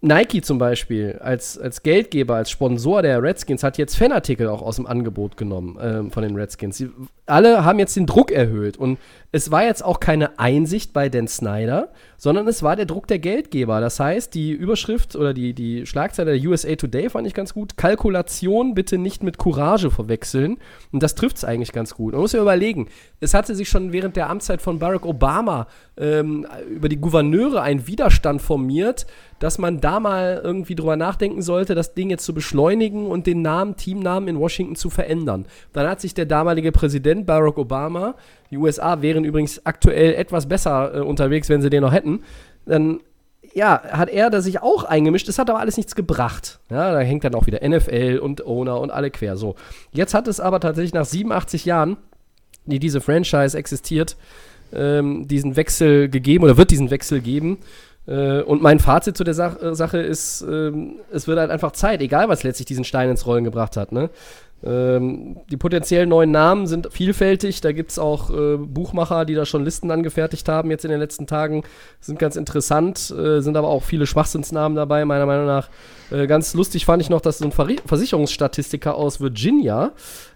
[0.00, 4.76] Nike zum Beispiel als, als Geldgeber, als Sponsor der Redskins hat jetzt Fanartikel auch aus
[4.76, 6.76] dem Angebot genommen ähm, von den Redskins.
[6.76, 6.90] Sie,
[7.26, 8.98] alle haben jetzt den Druck erhöht und
[9.30, 13.18] es war jetzt auch keine Einsicht bei Dan Snyder, sondern es war der Druck der
[13.18, 13.78] Geldgeber.
[13.80, 17.76] Das heißt, die Überschrift oder die, die Schlagzeile der USA Today fand ich ganz gut.
[17.76, 20.56] Kalkulation bitte nicht mit Courage verwechseln.
[20.92, 22.12] Und das trifft es eigentlich ganz gut.
[22.12, 22.88] Man muss ja überlegen,
[23.20, 25.66] es hatte sich schon während der Amtszeit von Barack Obama
[25.98, 29.06] ähm, über die Gouverneure ein Widerstand formiert,
[29.40, 33.42] dass man da mal irgendwie drüber nachdenken sollte, das Ding jetzt zu beschleunigen und den
[33.42, 35.46] Namen, Teamnamen in Washington zu verändern.
[35.74, 38.14] Dann hat sich der damalige Präsident Barack Obama
[38.50, 42.20] die USA wären übrigens aktuell etwas besser äh, unterwegs, wenn sie den noch hätten.
[42.66, 43.00] Dann
[43.54, 45.28] ja, hat er da sich auch eingemischt.
[45.28, 46.60] Das hat aber alles nichts gebracht.
[46.70, 49.36] Ja, da hängt dann auch wieder NFL und Owner und alle quer.
[49.36, 49.54] So.
[49.92, 51.96] Jetzt hat es aber tatsächlich nach 87 Jahren,
[52.66, 54.16] die diese Franchise existiert,
[54.72, 57.58] ähm, diesen Wechsel gegeben oder wird diesen Wechsel geben.
[58.06, 60.72] Äh, und mein Fazit zu der Sach äh, Sache ist, äh,
[61.12, 63.92] es wird halt einfach Zeit, egal was letztlich diesen Stein ins Rollen gebracht hat.
[63.92, 64.10] Ne?
[64.64, 67.60] Ähm, die potenziellen neuen Namen sind vielfältig.
[67.60, 70.98] Da gibt es auch äh, Buchmacher, die da schon Listen angefertigt haben jetzt in den
[70.98, 71.62] letzten Tagen.
[72.00, 75.68] Sind ganz interessant, äh, sind aber auch viele Schwachsinnsnamen dabei, meiner Meinung nach.
[76.10, 79.92] Äh, ganz lustig fand ich noch, dass so ein Ver Versicherungsstatistiker aus Virginia,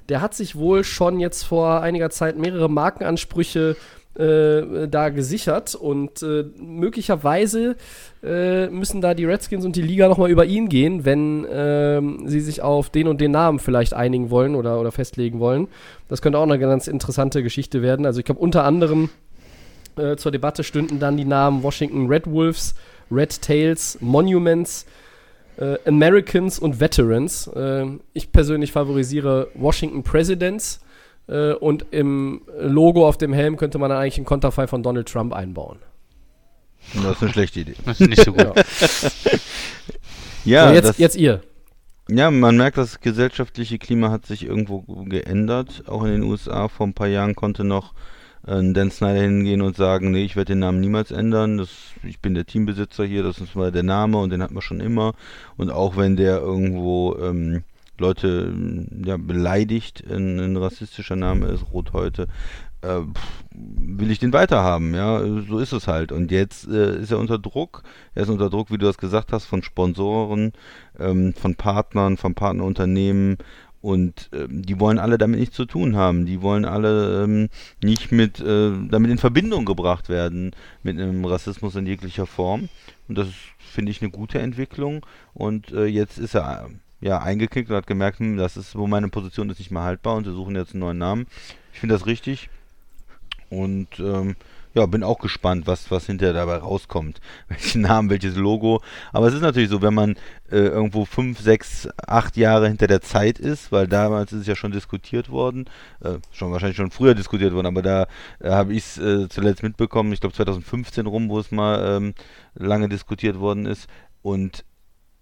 [0.09, 6.23] der hat sich wohl schon jetzt vor einiger Zeit mehrere Markenansprüche äh, da gesichert und
[6.23, 7.77] äh, möglicherweise
[8.23, 12.41] äh, müssen da die Redskins und die Liga nochmal über ihn gehen, wenn ähm, sie
[12.41, 15.69] sich auf den und den Namen vielleicht einigen wollen oder, oder festlegen wollen.
[16.09, 18.05] Das könnte auch eine ganz interessante Geschichte werden.
[18.05, 19.09] Also ich glaube unter anderem
[19.97, 22.75] äh, zur Debatte stünden dann die Namen Washington Red Wolves,
[23.11, 24.87] Red Tails, Monuments,
[25.57, 27.51] äh, Americans und Veterans.
[27.55, 30.81] Ähm, ich persönlich favorisiere Washington Presidents
[31.29, 35.09] äh, und im Logo auf dem Helm könnte man dann eigentlich einen Konterfei von Donald
[35.09, 35.79] Trump einbauen.
[36.95, 37.75] Das ist eine schlechte Idee.
[37.85, 38.53] Das ist nicht so gut.
[40.45, 41.43] ja, so, jetzt, das, jetzt ihr.
[42.09, 45.85] ja, man merkt, das gesellschaftliche Klima hat sich irgendwo geändert.
[45.87, 47.95] Auch in den USA vor ein paar Jahren konnte noch
[48.47, 51.59] äh, Dan Snyder hingehen und sagen, nee, ich werde den Namen niemals ändern.
[51.59, 51.71] Das,
[52.03, 54.81] ich bin der Teambesitzer hier, das ist mal der Name und den hat man schon
[54.81, 55.15] immer.
[55.57, 57.63] Und auch wenn der irgendwo ähm,
[58.03, 58.53] Leute
[59.05, 62.29] ja, beleidigt, ein, ein rassistischer Name ist, Rothäute,
[62.83, 63.01] äh,
[63.53, 66.13] will ich den weiterhaben, ja, so ist es halt.
[66.13, 67.83] Und jetzt äh, ist er unter Druck,
[68.15, 70.53] er ist unter Druck, wie du das gesagt hast, von Sponsoren,
[70.99, 73.39] ähm, von Partnern, von Partnerunternehmen
[73.83, 76.25] und ähm, die wollen alle damit nichts zu tun haben.
[76.25, 77.49] Die wollen alle ähm,
[77.83, 80.53] nicht mit äh, damit in Verbindung gebracht werden
[80.85, 82.69] mit einem Rassismus in jeglicher Form.
[83.09, 83.27] Und das
[83.59, 85.05] finde ich eine gute Entwicklung.
[85.35, 86.71] Und äh, jetzt ist er
[87.03, 90.17] ja, eingekickt und hat gemerkt, hm, das ist, wo meine Position ist nicht mehr haltbar
[90.17, 91.27] und sie suchen jetzt einen neuen Namen.
[91.73, 92.49] Ich finde das richtig
[93.51, 94.37] und ähm,
[94.75, 97.21] ja, bin auch gespannt, was, was hinterher dabei rauskommt.
[97.49, 98.81] Welchen Namen, welches Logo.
[99.13, 100.17] Aber es ist natürlich so, wenn man
[100.51, 104.57] äh, irgendwo fünf, sechs, acht Jahre hinter der Zeit ist, weil damals ist es ja
[104.57, 105.67] schon diskutiert worden,
[106.03, 108.07] äh, schon wahrscheinlich schon früher diskutiert worden, aber da
[108.41, 112.15] äh, habe ich es äh, zuletzt mitbekommen, ich glaube 2015 rum, wo es mal ähm,
[112.55, 113.89] lange diskutiert worden ist.
[114.23, 114.65] Und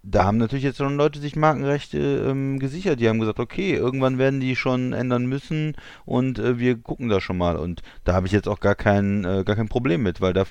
[0.02, 3.00] da haben natürlich jetzt schon Leute sich Markenrechte ähm, gesichert.
[3.00, 7.20] Die haben gesagt, okay, irgendwann werden die schon ändern müssen und äh, wir gucken da
[7.20, 7.56] schon mal.
[7.56, 10.44] Und da habe ich jetzt auch gar kein, äh, gar kein Problem mit, weil da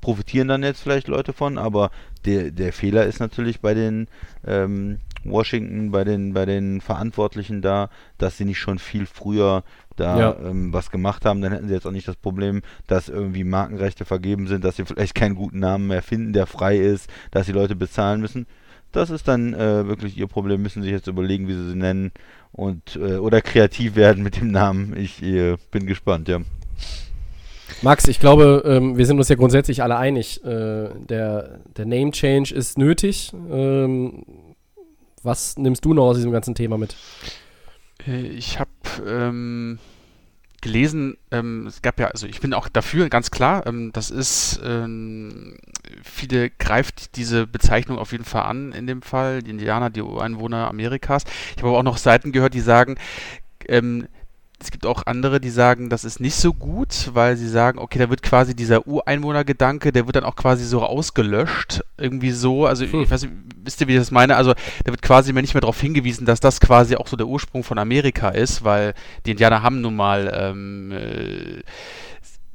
[0.00, 1.90] profitieren dann jetzt vielleicht Leute von, aber
[2.26, 4.08] der, der Fehler ist natürlich bei den
[4.46, 9.62] ähm, Washington, bei den, bei den Verantwortlichen da, dass sie nicht schon viel früher
[9.96, 10.36] da Ja.
[10.44, 14.04] ähm, was gemacht haben, dann hätten sie jetzt auch nicht das Problem, dass irgendwie Markenrechte
[14.04, 17.52] vergeben sind, dass sie vielleicht keinen guten Namen mehr finden, der frei ist, dass die
[17.52, 18.46] Leute bezahlen müssen.
[18.92, 22.12] Das ist dann äh, wirklich ihr Problem, müssen sich jetzt überlegen, wie sie sie nennen
[22.52, 24.96] und äh, oder kreativ werden mit dem Namen.
[24.96, 26.40] Ich äh, bin gespannt, ja.
[27.80, 30.44] Max, ich glaube, ähm, wir sind uns ja grundsätzlich alle einig.
[30.44, 33.32] Äh, der, der Name Change ist nötig.
[33.50, 34.24] Ähm,
[35.22, 36.94] was nimmst du noch aus diesem ganzen Thema mit?
[38.06, 38.70] Äh, Ich habe
[39.06, 39.78] ähm,
[40.62, 44.60] gelesen, ähm, es gab ja, also ich bin auch dafür, ganz klar, ähm, das ist,
[44.64, 45.58] ähm,
[46.02, 50.68] viele greift diese Bezeichnung auf jeden Fall an in dem Fall, die Indianer, die Ureinwohner
[50.68, 51.24] Amerikas.
[51.50, 52.96] Ich habe aber auch noch Seiten gehört, die sagen,
[53.68, 54.08] ähm,
[54.62, 57.98] es gibt auch andere, die sagen, das ist nicht so gut, weil sie sagen, okay,
[57.98, 62.84] da wird quasi dieser Ureinwohnergedanke, der wird dann auch quasi so ausgelöscht, irgendwie so, also
[62.84, 63.02] hm.
[63.02, 64.36] ich weiß nicht, wisst ihr, wie ich das meine?
[64.36, 67.64] Also da wird quasi nicht mehr darauf hingewiesen, dass das quasi auch so der Ursprung
[67.64, 68.94] von Amerika ist, weil
[69.26, 71.62] die Indianer haben nun mal ähm, äh,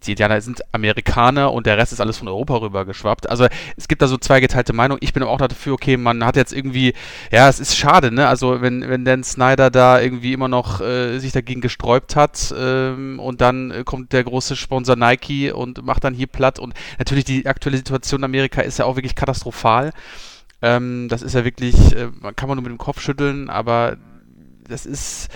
[0.07, 3.29] die Indianer sind Amerikaner und der Rest ist alles von Europa rüber geschwappt.
[3.29, 4.99] Also es gibt da so zwei geteilte Meinungen.
[5.03, 6.93] Ich bin auch dafür, okay, man hat jetzt irgendwie,
[7.31, 8.27] ja, es ist schade, ne?
[8.27, 13.19] Also wenn, wenn Dan Snyder da irgendwie immer noch äh, sich dagegen gesträubt hat ähm,
[13.19, 17.25] und dann äh, kommt der große Sponsor Nike und macht dann hier platt und natürlich
[17.25, 19.91] die aktuelle Situation in Amerika ist ja auch wirklich katastrophal.
[20.61, 23.97] Ähm, das ist ja wirklich, äh, kann man nur mit dem Kopf schütteln, aber
[24.67, 25.29] das ist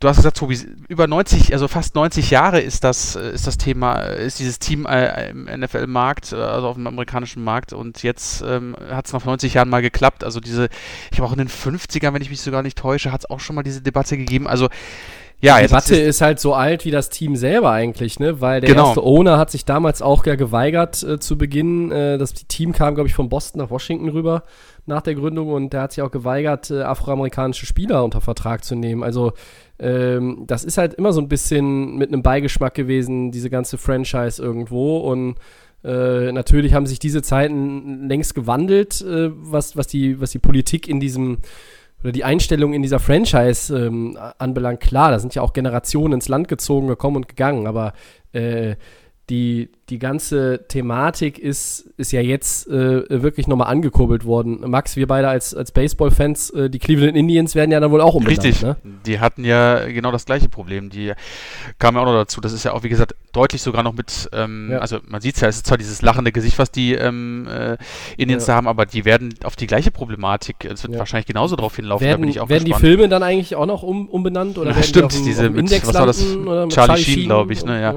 [0.00, 0.58] du hast gesagt, Tobi,
[0.88, 4.58] über 90, also fast 90 Jahre ist das, äh, ist das Thema, äh, ist dieses
[4.58, 9.24] Team äh, im NFL-Markt, also auf dem amerikanischen Markt und jetzt ähm, hat es nach
[9.24, 10.24] 90 Jahren mal geklappt.
[10.24, 10.68] Also diese,
[11.12, 13.40] ich habe auch in den 50ern, wenn ich mich sogar nicht täusche, hat es auch
[13.40, 14.48] schon mal diese Debatte gegeben.
[14.48, 14.68] Also
[15.42, 18.42] ja, die Debatte ist, ist, halt so alt wie das Team selber eigentlich, ne?
[18.42, 18.88] Weil der genau.
[18.88, 21.90] erste Owner hat sich damals auch ja geweigert äh, zu Beginn.
[21.90, 24.42] Äh, das Team kam, glaube ich, von Boston nach Washington rüber
[24.84, 28.74] nach der Gründung und der hat sich auch geweigert, äh, afroamerikanische Spieler unter Vertrag zu
[28.74, 29.02] nehmen.
[29.02, 29.32] Also
[29.80, 34.40] ähm, das ist halt immer so ein bisschen mit einem Beigeschmack gewesen, diese ganze Franchise
[34.42, 35.36] irgendwo und
[35.82, 40.86] äh, natürlich haben sich diese Zeiten längst gewandelt, äh, was, was, die, was die Politik
[40.88, 41.38] in diesem
[42.02, 44.80] oder die Einstellung in dieser Franchise ähm, anbelangt.
[44.80, 47.92] Klar, da sind ja auch Generationen ins Land gezogen, gekommen und gegangen, aber
[48.32, 48.76] äh,
[49.28, 54.60] die, die ganze Thematik ist, ist ja jetzt äh, wirklich nochmal angekurbelt worden.
[54.70, 58.14] Max, wir beide als, als Baseball-Fans, äh, die Cleveland Indians werden ja dann wohl auch
[58.14, 58.44] umbenannt.
[58.44, 58.76] Richtig, ne?
[59.04, 60.90] die hatten ja genau das gleiche Problem.
[60.90, 61.12] Die
[61.78, 62.40] kamen ja auch noch dazu.
[62.40, 64.78] Das ist ja auch, wie gesagt, deutlich sogar noch mit, ähm, ja.
[64.78, 67.76] also man sieht es ja, es ist zwar dieses lachende Gesicht, was die ähm, äh,
[68.16, 68.54] Indians ja.
[68.54, 70.98] da haben, aber die werden auf die gleiche Problematik, es wird ja.
[70.98, 72.82] wahrscheinlich genauso drauf hinlaufen, werden, da bin ich auch Werden gespannt.
[72.82, 74.58] die Filme dann eigentlich auch noch um, umbenannt?
[74.58, 76.20] Oder ja, stimmt, die diese mit, Index was war das?
[76.20, 77.94] Charlie, Charlie Sheen, glaube ich, ne, ja.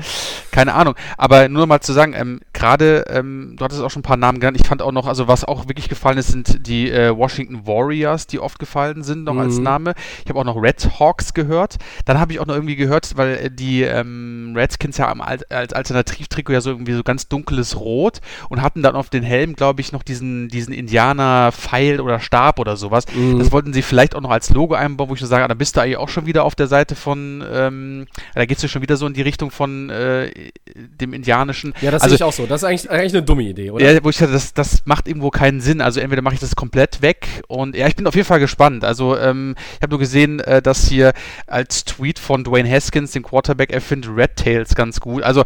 [0.51, 4.03] Keine Ahnung, aber nur mal zu sagen, ähm, gerade, ähm, du hattest auch schon ein
[4.03, 6.89] paar Namen genannt, ich fand auch noch, also was auch wirklich gefallen ist, sind die
[6.89, 9.39] äh, Washington Warriors, die oft gefallen sind, noch mhm.
[9.39, 9.93] als Name.
[10.23, 11.77] Ich habe auch noch Red Hawks gehört.
[12.05, 16.53] Dann habe ich auch noch irgendwie gehört, weil äh, die ähm, Redskins ja als Alternativtrikot
[16.53, 18.19] ja so irgendwie so ganz dunkles Rot
[18.49, 22.77] und hatten dann auf den Helm, glaube ich, noch diesen, diesen Indianer-Pfeil oder Stab oder
[22.77, 23.05] sowas.
[23.13, 23.39] Mhm.
[23.39, 25.53] Das wollten sie vielleicht auch noch als Logo einbauen, wo ich so sage, ah, da
[25.53, 28.81] bist du eigentlich auch schon wieder auf der Seite von, ähm, da gehst du schon
[28.81, 30.31] wieder so in die Richtung von äh,
[30.75, 31.72] dem indianischen.
[31.81, 32.45] Ja, das also, sehe ich auch so.
[32.45, 33.91] Das ist eigentlich, eigentlich eine dumme Idee, oder?
[33.91, 35.81] Ja, wo ich sage, das, das macht irgendwo keinen Sinn.
[35.81, 38.83] Also entweder mache ich das komplett weg und ja, ich bin auf jeden Fall gespannt.
[38.83, 41.13] Also ähm, ich habe nur gesehen, äh, dass hier
[41.47, 45.23] als Tweet von Dwayne Haskins, dem Quarterback, er findet Red Tails ganz gut.
[45.23, 45.43] Also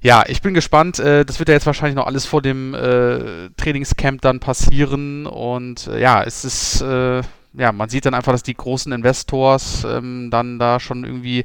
[0.00, 0.98] ja, ich bin gespannt.
[0.98, 5.86] Äh, das wird ja jetzt wahrscheinlich noch alles vor dem äh, Trainingscamp dann passieren und
[5.86, 7.22] äh, ja, es ist äh,
[7.54, 11.44] ja, man sieht dann einfach, dass die großen Investors ähm, dann da schon irgendwie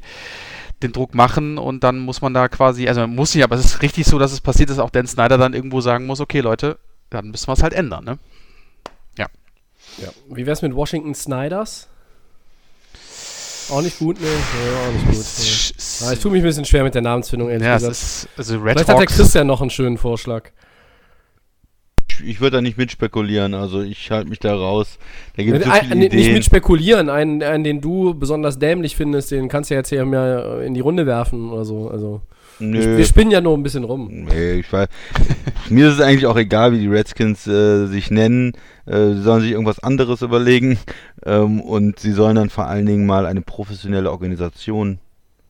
[0.84, 3.64] den Druck machen und dann muss man da quasi, also man muss nicht, aber es
[3.64, 6.40] ist richtig so, dass es passiert ist, auch Dan Snyder dann irgendwo sagen muss, okay
[6.40, 6.78] Leute,
[7.10, 8.18] dann müssen wir es halt ändern, ne?
[9.18, 9.26] Ja.
[9.98, 10.08] ja.
[10.28, 11.88] Wie wär's mit Washington Snyders?
[13.70, 14.26] Auch nicht gut, ne?
[14.26, 16.06] Ja, auch nicht gut.
[16.06, 16.12] Ne.
[16.12, 17.92] ich tue mich ein bisschen schwer mit der Namensfindung, ehrlich ja, gesagt.
[17.92, 18.88] Ist, also Red Vielleicht Hawks.
[18.88, 20.50] hat der Christian noch einen schönen Vorschlag
[22.20, 24.98] ich würde da nicht mitspekulieren, also ich halte mich da raus.
[25.36, 26.20] Da gibt es so viele ein, Ideen.
[26.20, 30.62] Nicht mitspekulieren, einen, einen, den du besonders dämlich findest, den kannst du jetzt hier mehr
[30.64, 31.88] in die Runde werfen oder so.
[31.88, 32.20] Also,
[32.58, 32.78] Nö.
[32.78, 34.08] Wir, wir spinnen ja nur ein bisschen rum.
[34.10, 34.88] Nee, ich weiß.
[35.70, 38.52] mir ist es eigentlich auch egal, wie die Redskins äh, sich nennen.
[38.86, 40.78] Äh, sie sollen sich irgendwas anderes überlegen
[41.24, 44.98] ähm, und sie sollen dann vor allen Dingen mal eine professionelle Organisation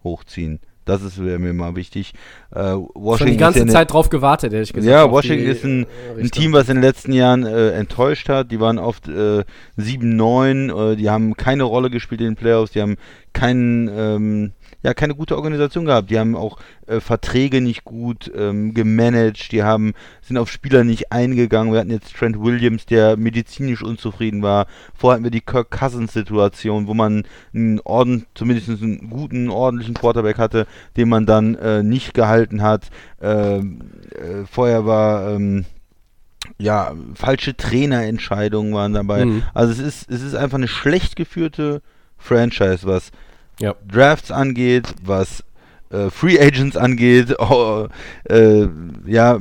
[0.03, 0.61] hochziehen.
[0.85, 2.13] Das ist mir mal wichtig.
[2.51, 4.91] Äh, Washington Schon die ganze ja Zeit drauf gewartet, ehrlich gesagt.
[4.91, 5.85] Ja, Washington ist ein,
[6.17, 8.51] äh, ein, Team, was in den letzten Jahren äh, enttäuscht hat.
[8.51, 9.45] Die waren oft äh,
[9.79, 12.97] 7-9, äh, die haben keine Rolle gespielt in den Playoffs, die haben
[13.33, 14.53] keinen ähm,
[14.85, 16.11] ja keine gute Organisation gehabt.
[16.11, 21.11] Die haben auch äh, Verträge nicht gut ähm, gemanagt, die haben sind auf Spieler nicht
[21.11, 21.73] eingegangen.
[21.73, 24.67] Wir hatten jetzt Trent Williams, der medizinisch unzufrieden war.
[24.95, 29.95] Vorher hatten wir die Kirk Cousins Situation, wo man einen Orden, zumindest einen guten, ordentlichen
[29.95, 30.67] Quarterback hatte,
[30.99, 32.91] den man dann äh, nicht gehalten hat.
[33.23, 35.65] Ähm, äh, vorher war ähm,
[36.59, 39.25] ja, falsche Trainerentscheidungen waren dabei.
[39.25, 39.43] Mhm.
[39.55, 41.81] Also es ist, es ist einfach eine schlecht geführte
[42.19, 43.13] Franchise, was
[43.61, 43.75] ja.
[43.87, 45.45] Drafts angeht, was
[45.91, 47.89] äh, Free Agents angeht, oh,
[48.29, 48.67] äh,
[49.07, 49.39] ja,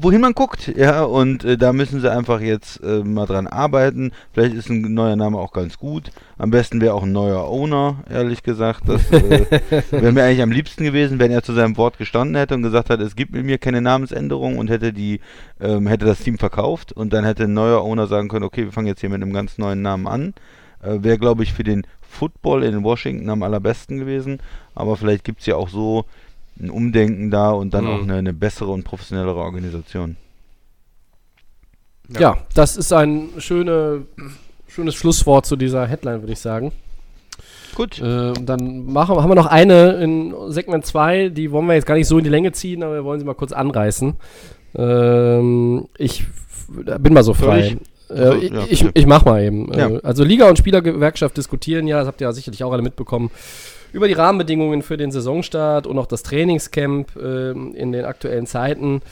[0.00, 4.12] wohin man guckt, ja, und äh, da müssen sie einfach jetzt äh, mal dran arbeiten.
[4.32, 6.10] Vielleicht ist ein neuer Name auch ganz gut.
[6.36, 8.82] Am besten wäre auch ein neuer Owner, ehrlich gesagt.
[8.86, 9.46] Das äh,
[9.90, 12.90] wäre mir eigentlich am liebsten gewesen, wenn er zu seinem Wort gestanden hätte und gesagt
[12.90, 15.20] hat, es gibt mit mir keine Namensänderung und hätte die,
[15.60, 18.72] ähm, hätte das Team verkauft und dann hätte ein neuer Owner sagen können, okay, wir
[18.72, 20.34] fangen jetzt hier mit einem ganz neuen Namen an.
[20.82, 24.40] Äh, wäre, glaube ich, für den Football in Washington am allerbesten gewesen.
[24.74, 26.04] Aber vielleicht gibt es ja auch so
[26.60, 27.90] ein Umdenken da und dann Mhm.
[27.90, 30.16] auch eine, eine bessere und professionellere Organisation.
[32.18, 34.02] Ja, das ist ein schöne,
[34.68, 36.72] schönes Schlusswort zu dieser Headline, würde ich sagen.
[37.74, 37.98] Gut.
[38.00, 41.96] Äh, dann machen, haben wir noch eine in Segment 2, die wollen wir jetzt gar
[41.96, 44.14] nicht so in die Länge ziehen, aber wir wollen sie mal kurz anreißen.
[44.76, 46.24] Ähm, ich
[46.68, 47.62] bin mal so frei.
[47.62, 47.78] Soll Äh,
[48.08, 48.98] Also, ich, ja, ich, bitte.
[48.98, 49.72] ich mach mal eben.
[49.72, 49.88] Ja.
[49.88, 53.30] Äh, also Liga und Spielergewerkschaft diskutieren ja, das habt ihr ja sicherlich auch alle mitbekommen,
[53.92, 59.02] über die Rahmenbedingungen für den Saisonstart und auch das Trainingscamp ähm, in den aktuellen Zeiten.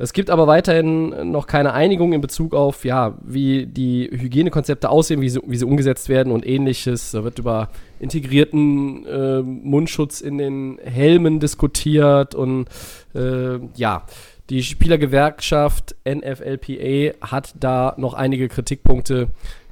[0.00, 5.20] Es gibt aber weiterhin noch keine Einigung in Bezug auf, ja, wie die Hygienekonzepte aussehen,
[5.20, 7.10] wie sie, wie sie umgesetzt werden und ähnliches.
[7.10, 7.68] Da wird über
[7.98, 12.66] integrierten äh, Mundschutz in den Helmen diskutiert und
[13.12, 14.04] äh, ja,
[14.50, 19.28] die Spielergewerkschaft NFLPA hat da noch einige Kritikpunkte,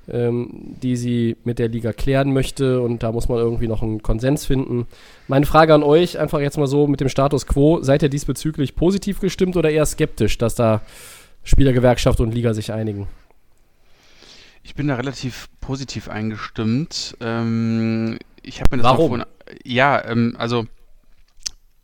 [0.09, 0.51] ähm,
[0.83, 4.45] die sie mit der Liga klären möchte und da muss man irgendwie noch einen Konsens
[4.45, 4.87] finden.
[5.29, 8.77] Meine Frage an euch, einfach jetzt mal so mit dem Status quo, seid ihr diesbezüglich
[8.77, 10.83] positiv gestimmt oder eher skeptisch, dass da
[11.43, 13.09] Spielergewerkschaft und Liga sich einigen?
[14.62, 17.16] Ich bin da relativ positiv eingestimmt.
[17.20, 19.12] Ähm, ich habe mir das Warum?
[19.12, 19.24] Auch von,
[19.64, 20.66] ja, ähm, also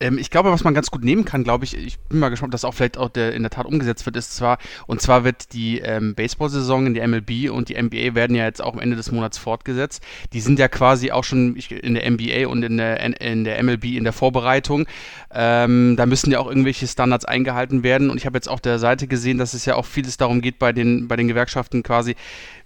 [0.03, 2.51] ähm, ich glaube, was man ganz gut nehmen kann, glaube ich, ich bin mal gespannt,
[2.51, 5.25] ob das auch vielleicht auch der, in der Tat umgesetzt wird, ist zwar, und zwar
[5.25, 8.81] wird die ähm, Baseball-Saison in der MLB und die NBA werden ja jetzt auch am
[8.81, 10.03] Ende des Monats fortgesetzt.
[10.33, 13.85] Die sind ja quasi auch schon in der NBA und in der, in der MLB
[13.85, 14.87] in der Vorbereitung.
[15.33, 18.11] Ähm, da müssen ja auch irgendwelche Standards eingehalten werden.
[18.11, 20.59] Und ich habe jetzt auf der Seite gesehen, dass es ja auch vieles darum geht
[20.59, 22.17] bei den, bei den Gewerkschaften quasi,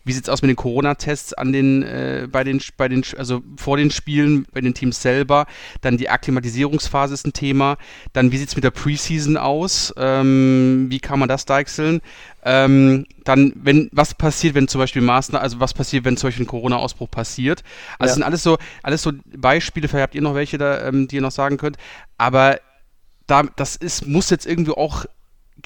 [0.07, 3.43] wie sieht es aus mit den Corona-Tests an den, äh, bei den, bei den, also
[3.57, 5.47] vor den Spielen, bei den Teams selber?
[5.81, 7.77] Dann die Akklimatisierungsphase ist ein Thema.
[8.13, 9.93] Dann, wie sieht es mit der Preseason aus?
[9.97, 12.01] Ähm, wie kann man das deichseln?
[12.45, 16.45] Ähm, dann, wenn, was passiert, wenn zum Beispiel Maßnahmen, also was passiert, wenn zum Beispiel
[16.45, 17.65] ein Corona-Ausbruch passiert?
[17.99, 18.07] Also, Ja.
[18.11, 21.17] es sind alles so, alles so Beispiele, vielleicht habt ihr noch welche da, ähm, die
[21.17, 21.79] ihr noch sagen könnt.
[22.17, 22.61] Aber
[23.27, 25.05] da, das ist, muss jetzt irgendwie auch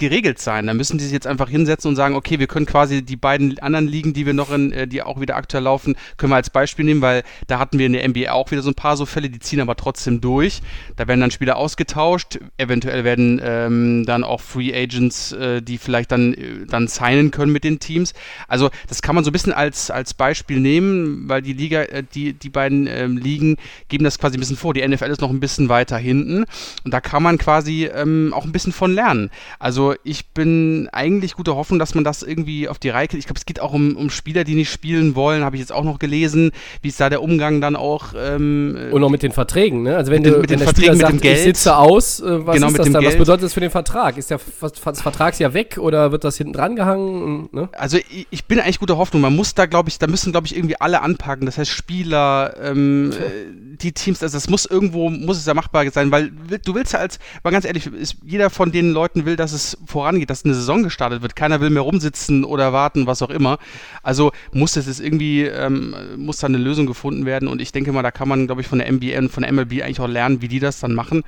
[0.01, 0.67] geregelt sein.
[0.67, 3.59] Da müssen die sich jetzt einfach hinsetzen und sagen, okay, wir können quasi die beiden
[3.61, 6.51] anderen Ligen, die wir noch in, äh, die auch wieder aktuell laufen, können wir als
[6.51, 9.07] Beispiel nehmen, weil da hatten wir in der NBA auch wieder so ein paar so
[9.07, 10.63] Fälle, die ziehen aber trotzdem durch.
[10.97, 16.11] Da werden dann Spieler ausgetauscht, eventuell werden ähm, dann auch Free Agents, äh, die vielleicht
[16.11, 18.15] dann, äh, dann signen können mit den Teams.
[18.49, 22.03] Also das kann man so ein bisschen als, als Beispiel nehmen, weil die Liga, äh,
[22.15, 24.73] die, die beiden ähm, Ligen geben das quasi ein bisschen vor.
[24.73, 26.47] Die NFL ist noch ein bisschen weiter hinten
[26.85, 29.31] und da kann man quasi ähm, auch ein bisschen von lernen.
[29.59, 33.21] Also ich bin eigentlich guter Hoffnung, dass man das irgendwie auf die Reihe kriegt.
[33.21, 35.73] Ich glaube, es geht auch um, um Spieler, die nicht spielen wollen, habe ich jetzt
[35.73, 36.51] auch noch gelesen,
[36.83, 39.97] wie ist da der Umgang dann auch ähm, äh, Und auch mit den Verträgen, ne?
[39.97, 41.37] Also wenn, Mit du, mit wenn den der Spieler Verträgen, mit sagt, dem Geld.
[41.39, 42.95] ich sitze aus, äh, was Genau, ist mit das dann?
[43.05, 43.19] Was Geld.
[43.19, 44.17] bedeutet das für den Vertrag?
[44.19, 47.49] Ist der Ver- Ver- Vertragsjahr weg oder wird das hinten dran gehangen?
[47.53, 47.69] Ne?
[47.73, 49.23] Also ich, ich bin eigentlich guter Hoffnung.
[49.23, 51.47] Man muss da, glaube ich, da müssen, glaube ich, irgendwie alle anpacken.
[51.47, 55.89] Das heißt Spieler, ähm, äh, die Teams, also das muss irgendwo, muss es ja machbar
[55.91, 56.31] sein, weil
[56.65, 59.70] du willst ja als, mal ganz ehrlich, ist, jeder von den Leuten will, dass es
[59.87, 61.37] vorangeht, dass eine Saison gestartet wird.
[61.37, 63.59] Keiner will mehr rumsitzen oder warten, was auch immer.
[64.03, 67.93] Also muss es jetzt irgendwie, ähm, muss da eine Lösung gefunden werden und ich denke
[67.93, 70.09] mal, da kann man, glaube ich, von der NBA und von der MLB eigentlich auch
[70.09, 71.23] lernen, wie die das dann machen.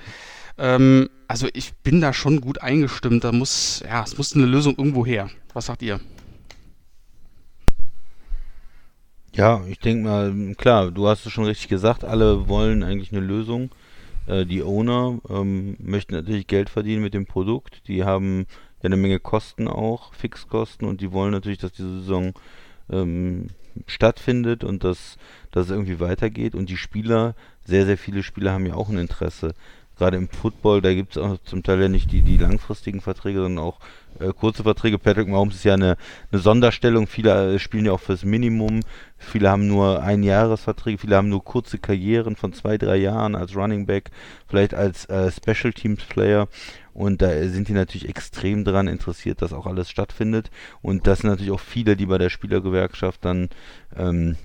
[0.59, 3.25] Ähm, also ich bin da schon gut eingestimmt.
[3.25, 5.31] Da muss, ja, es muss eine Lösung irgendwo her.
[5.55, 6.01] Was sagt ihr?
[9.35, 13.23] Ja, ich denke mal, klar, du hast es schon richtig gesagt, alle wollen eigentlich eine
[13.23, 13.71] Lösung.
[14.27, 17.87] Äh, die Owner ähm, möchten natürlich Geld verdienen mit dem Produkt.
[17.89, 18.47] Die haben
[18.83, 22.33] ja eine Menge Kosten auch, Fixkosten, und die wollen natürlich, dass diese Saison
[22.91, 23.49] ähm,
[23.87, 25.17] stattfindet und dass
[25.53, 26.57] dass es irgendwie weitergeht.
[26.57, 29.55] Und die Spieler, sehr, sehr viele Spieler haben ja auch ein Interesse.
[29.97, 33.41] Gerade im Football, da gibt es auch zum Teil ja nicht die, die langfristigen Verträge,
[33.41, 33.79] sondern auch
[34.19, 34.99] äh, kurze Verträge.
[34.99, 35.97] Patrick Mahomes ist ja eine,
[36.33, 37.07] eine Sonderstellung.
[37.07, 38.81] Viele äh, spielen ja auch fürs Minimum.
[39.23, 43.87] Viele haben nur Einjahresverträge, viele haben nur kurze Karrieren von zwei, drei Jahren als Running
[43.87, 44.11] Back,
[44.47, 46.49] vielleicht als äh, Special Teams Player.
[46.95, 50.51] Und da sind die natürlich extrem daran interessiert, dass auch alles stattfindet.
[50.83, 53.49] Und das sind natürlich auch viele, die bei der Spielergewerkschaft dann
[53.97, 54.37] ähm,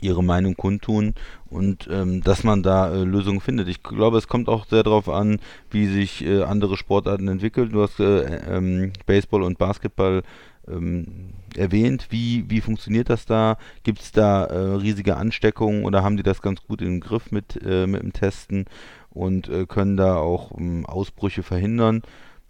[0.00, 1.14] ihre Meinung kundtun
[1.48, 3.68] und ähm, dass man da äh, Lösungen findet.
[3.68, 5.40] Ich glaube, es kommt auch sehr darauf an,
[5.70, 7.70] wie sich äh, andere Sportarten entwickeln.
[7.70, 10.22] Du hast äh, ähm, Baseball und Basketball
[10.68, 12.06] ähm, erwähnt.
[12.10, 13.58] Wie, wie funktioniert das da?
[13.82, 17.60] Gibt es da äh, riesige Ansteckungen oder haben die das ganz gut im Griff mit,
[17.64, 18.66] äh, mit dem Testen
[19.10, 22.02] und äh, können da auch ähm, Ausbrüche verhindern?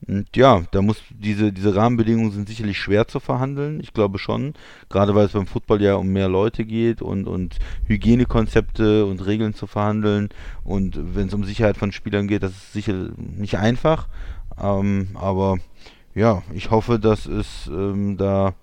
[0.07, 3.81] Und ja, da muss diese, diese Rahmenbedingungen sind sicherlich schwer zu verhandeln.
[3.81, 4.55] Ich glaube schon.
[4.89, 9.55] Gerade weil es beim Football ja um mehr Leute geht und, und Hygienekonzepte und Regeln
[9.55, 10.31] zu verhandeln.
[10.65, 14.09] Und wenn es um Sicherheit von Spielern geht, das ist sicher nicht einfach.
[14.59, 15.59] Ähm, aber
[16.15, 18.55] ja, ich hoffe, dass es ähm, da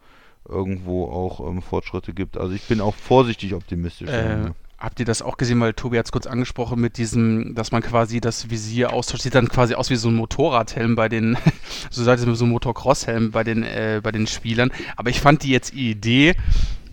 [0.47, 2.37] irgendwo auch ähm, Fortschritte gibt.
[2.37, 4.09] Also ich bin auch vorsichtig optimistisch.
[4.09, 7.71] Äh, Habt ihr das auch gesehen, weil Tobi hat es kurz angesprochen mit diesem, dass
[7.71, 11.35] man quasi das Visier austauscht, sieht dann quasi aus wie so ein Motorradhelm bei den,
[11.89, 14.71] so sagt es so ein Motocross-Helm bei den, äh, bei den Spielern.
[14.95, 16.35] Aber ich fand die jetzt die Idee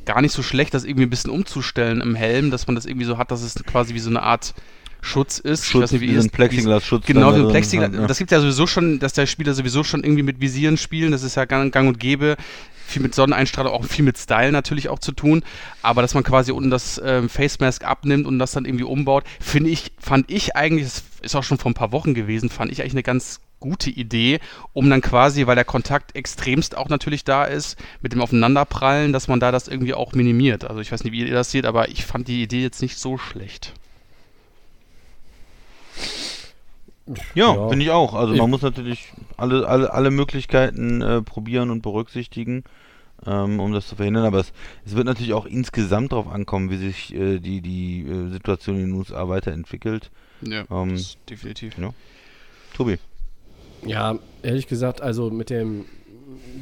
[0.07, 3.07] gar nicht so schlecht, das irgendwie ein bisschen umzustellen im Helm, dass man das irgendwie
[3.07, 4.55] so hat, dass es quasi wie so eine Art
[5.05, 5.67] Schutz ist.
[5.67, 7.91] Schutz, ich weiß nicht, wie ist- Plexiglas-Schutz Genau, wie ein drin Plexiglas.
[7.95, 8.07] ja.
[8.07, 11.13] Das gibt ja sowieso schon, dass der Spieler sowieso schon irgendwie mit Visieren spielen.
[11.13, 12.37] Das ist ja gang, gang und gäbe.
[12.87, 15.43] Viel mit Sonneneinstrahlung, auch viel mit Style natürlich auch zu tun.
[15.83, 19.25] Aber dass man quasi unten das ähm, Face Mask abnimmt und das dann irgendwie umbaut,
[19.41, 22.71] finde ich, fand ich eigentlich, das ist auch schon vor ein paar Wochen gewesen, fand
[22.73, 24.41] ich eigentlich eine ganz gute Idee,
[24.75, 29.29] um dann quasi, weil der Kontakt extremst auch natürlich da ist, mit dem Aufeinanderprallen, dass
[29.29, 30.65] man da das irgendwie auch minimiert.
[30.65, 32.99] Also ich weiß nicht, wie ihr das seht, aber ich fand die Idee jetzt nicht
[32.99, 33.73] so schlecht.
[37.35, 37.69] Ja, Ja.
[37.69, 38.15] finde ich auch.
[38.15, 42.65] Also Ich- man muss natürlich alle, alle, alle Möglichkeiten äh, probieren und berücksichtigen,
[43.27, 44.25] ähm, um das zu verhindern.
[44.25, 44.53] Aber es,
[44.87, 48.87] es wird natürlich auch insgesamt darauf ankommen, wie sich äh, die, die äh, Situation in
[48.87, 50.11] den USA weiterentwickelt.
[50.41, 51.75] Ja, Ähm, das definitiv.
[52.75, 52.99] Tobi.
[53.87, 55.85] Ja, ehrlich gesagt, also mit dem,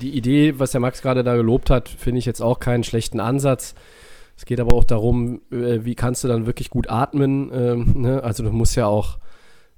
[0.01, 3.20] die Idee, was der Max gerade da gelobt hat, finde ich jetzt auch keinen schlechten
[3.20, 3.74] Ansatz.
[4.43, 7.53] Es geht aber auch darum, äh, wie kannst du dann wirklich gut atmen.
[7.55, 8.24] Ähm, ne?
[8.24, 9.18] Also du musst ja auch,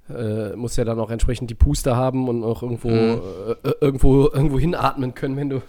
[0.09, 3.21] äh, musst ja dann auch entsprechend die Puste haben und auch irgendwo, Mhm.
[3.63, 5.61] äh, äh, irgendwo, irgendwo hinatmen können, wenn du,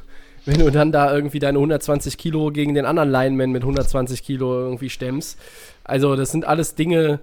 [0.47, 4.61] wenn du dann da irgendwie deine 120 Kilo gegen den anderen Lineman mit 120 Kilo
[4.61, 5.38] irgendwie stemmst.
[5.84, 7.20] Also das sind alles Dinge,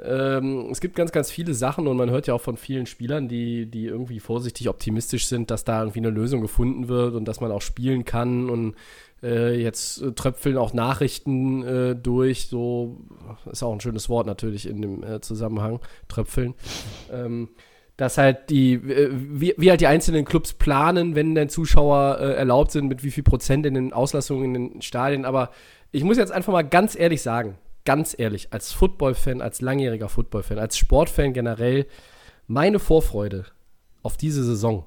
[0.00, 3.28] ähm, es gibt ganz, ganz viele Sachen und man hört ja auch von vielen Spielern,
[3.28, 7.40] die, die irgendwie vorsichtig optimistisch sind, dass da irgendwie eine Lösung gefunden wird und dass
[7.40, 8.74] man auch spielen kann und
[9.22, 12.98] äh, jetzt äh, tröpfeln auch Nachrichten äh, durch, so
[13.50, 16.54] ist auch ein schönes Wort natürlich in dem äh, Zusammenhang, tröpfeln.
[17.12, 17.48] Ähm,
[17.96, 22.34] dass halt die, äh, wie, wie halt die einzelnen Clubs planen, wenn denn Zuschauer äh,
[22.34, 25.24] erlaubt sind, mit wie viel Prozent in den Auslassungen in den Stadien.
[25.24, 25.50] Aber
[25.92, 30.58] ich muss jetzt einfach mal ganz ehrlich sagen, ganz ehrlich, als Football-Fan, als langjähriger Football-Fan,
[30.58, 31.86] als Sportfan generell,
[32.46, 33.46] meine Vorfreude
[34.02, 34.84] auf diese Saison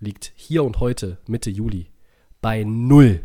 [0.00, 1.90] liegt hier und heute, Mitte Juli,
[2.40, 3.20] bei null.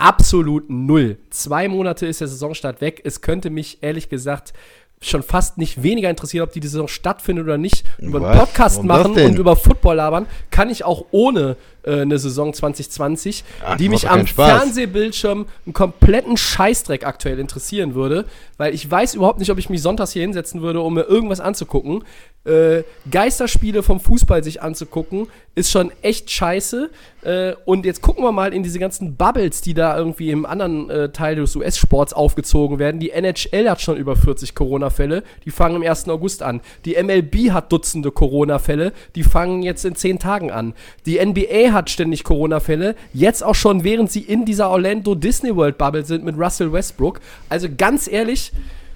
[0.00, 1.18] Absolut null.
[1.28, 3.02] Zwei Monate ist der Saisonstart weg.
[3.04, 4.54] Es könnte mich ehrlich gesagt
[5.02, 7.84] schon fast nicht weniger interessieren, ob die Saison stattfindet oder nicht.
[7.98, 8.38] Über einen Was?
[8.38, 13.44] Podcast Warum machen und über Football labern kann ich auch ohne äh, eine Saison 2020,
[13.64, 14.26] Ach, die mich am.
[14.26, 18.26] Fernsehbildschirm einen kompletten Scheißdreck aktuell interessieren würde,
[18.56, 21.40] weil ich weiß überhaupt nicht, ob ich mich sonntags hier hinsetzen würde, um mir irgendwas
[21.40, 22.04] anzugucken.
[22.44, 26.88] Äh, Geisterspiele vom Fußball sich anzugucken, ist schon echt scheiße.
[27.22, 30.88] Äh, und jetzt gucken wir mal in diese ganzen Bubbles, die da irgendwie im anderen
[30.88, 32.98] äh, Teil des US-Sports aufgezogen werden.
[32.98, 36.08] Die NHL hat schon über 40 Corona-Fälle, die fangen am 1.
[36.08, 36.62] August an.
[36.86, 40.72] Die MLB hat Dutzende Corona-Fälle, die fangen jetzt in 10 Tagen an.
[41.04, 45.78] Die NBA hat ständig Corona-Fälle, jetzt auch schon, während sie in dieser Orlando Disney World
[45.78, 47.20] Bubble sind mit Russell Westbrook.
[47.48, 48.52] Also ganz ehrlich,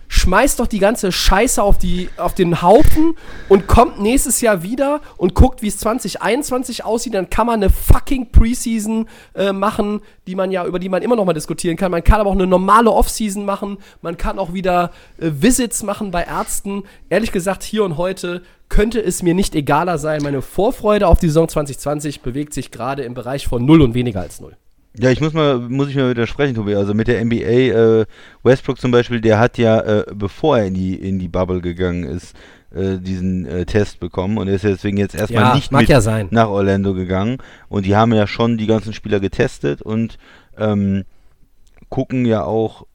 [0.08, 3.16] schmeißt doch die ganze Scheiße auf, die, auf den Haufen
[3.48, 7.14] und kommt nächstes Jahr wieder und guckt, wie es 2021 aussieht.
[7.14, 11.16] Dann kann man eine fucking Preseason äh, machen, die man ja, über die man immer
[11.16, 11.90] noch mal diskutieren kann.
[11.90, 13.78] Man kann aber auch eine normale Offseason machen.
[14.02, 16.84] Man kann auch wieder äh, Visits machen bei Ärzten.
[17.08, 18.42] Ehrlich gesagt, hier und heute
[18.74, 20.20] könnte es mir nicht egaler sein.
[20.24, 24.20] Meine Vorfreude auf die Saison 2020 bewegt sich gerade im Bereich von null und weniger
[24.20, 24.56] als null.
[24.98, 26.74] Ja, ich muss mal, muss ich mal widersprechen, Tobi.
[26.74, 28.06] Also mit der NBA, äh,
[28.42, 32.02] Westbrook zum Beispiel, der hat ja, äh, bevor er in die, in die Bubble gegangen
[32.02, 32.34] ist,
[32.74, 36.48] äh, diesen äh, Test bekommen und ist deswegen jetzt erstmal Ja, nicht mit ja nach
[36.48, 37.38] Orlando gegangen.
[37.68, 40.18] Und die haben ja schon die ganzen Spieler getestet und
[40.58, 41.04] ähm,
[41.90, 42.86] gucken ja auch,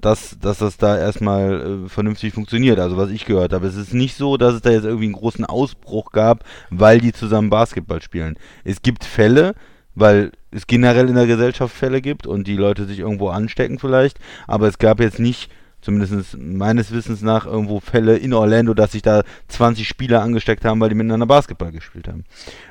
[0.00, 2.78] dass, dass das da erstmal äh, vernünftig funktioniert.
[2.78, 3.66] Also was ich gehört habe.
[3.66, 7.12] Es ist nicht so, dass es da jetzt irgendwie einen großen Ausbruch gab, weil die
[7.12, 8.36] zusammen Basketball spielen.
[8.64, 9.54] Es gibt Fälle,
[9.94, 14.18] weil es generell in der Gesellschaft Fälle gibt und die Leute sich irgendwo anstecken vielleicht,
[14.46, 15.50] aber es gab jetzt nicht,
[15.82, 20.80] zumindest meines Wissens nach, irgendwo Fälle in Orlando, dass sich da 20 Spieler angesteckt haben,
[20.80, 22.24] weil die miteinander Basketball gespielt haben.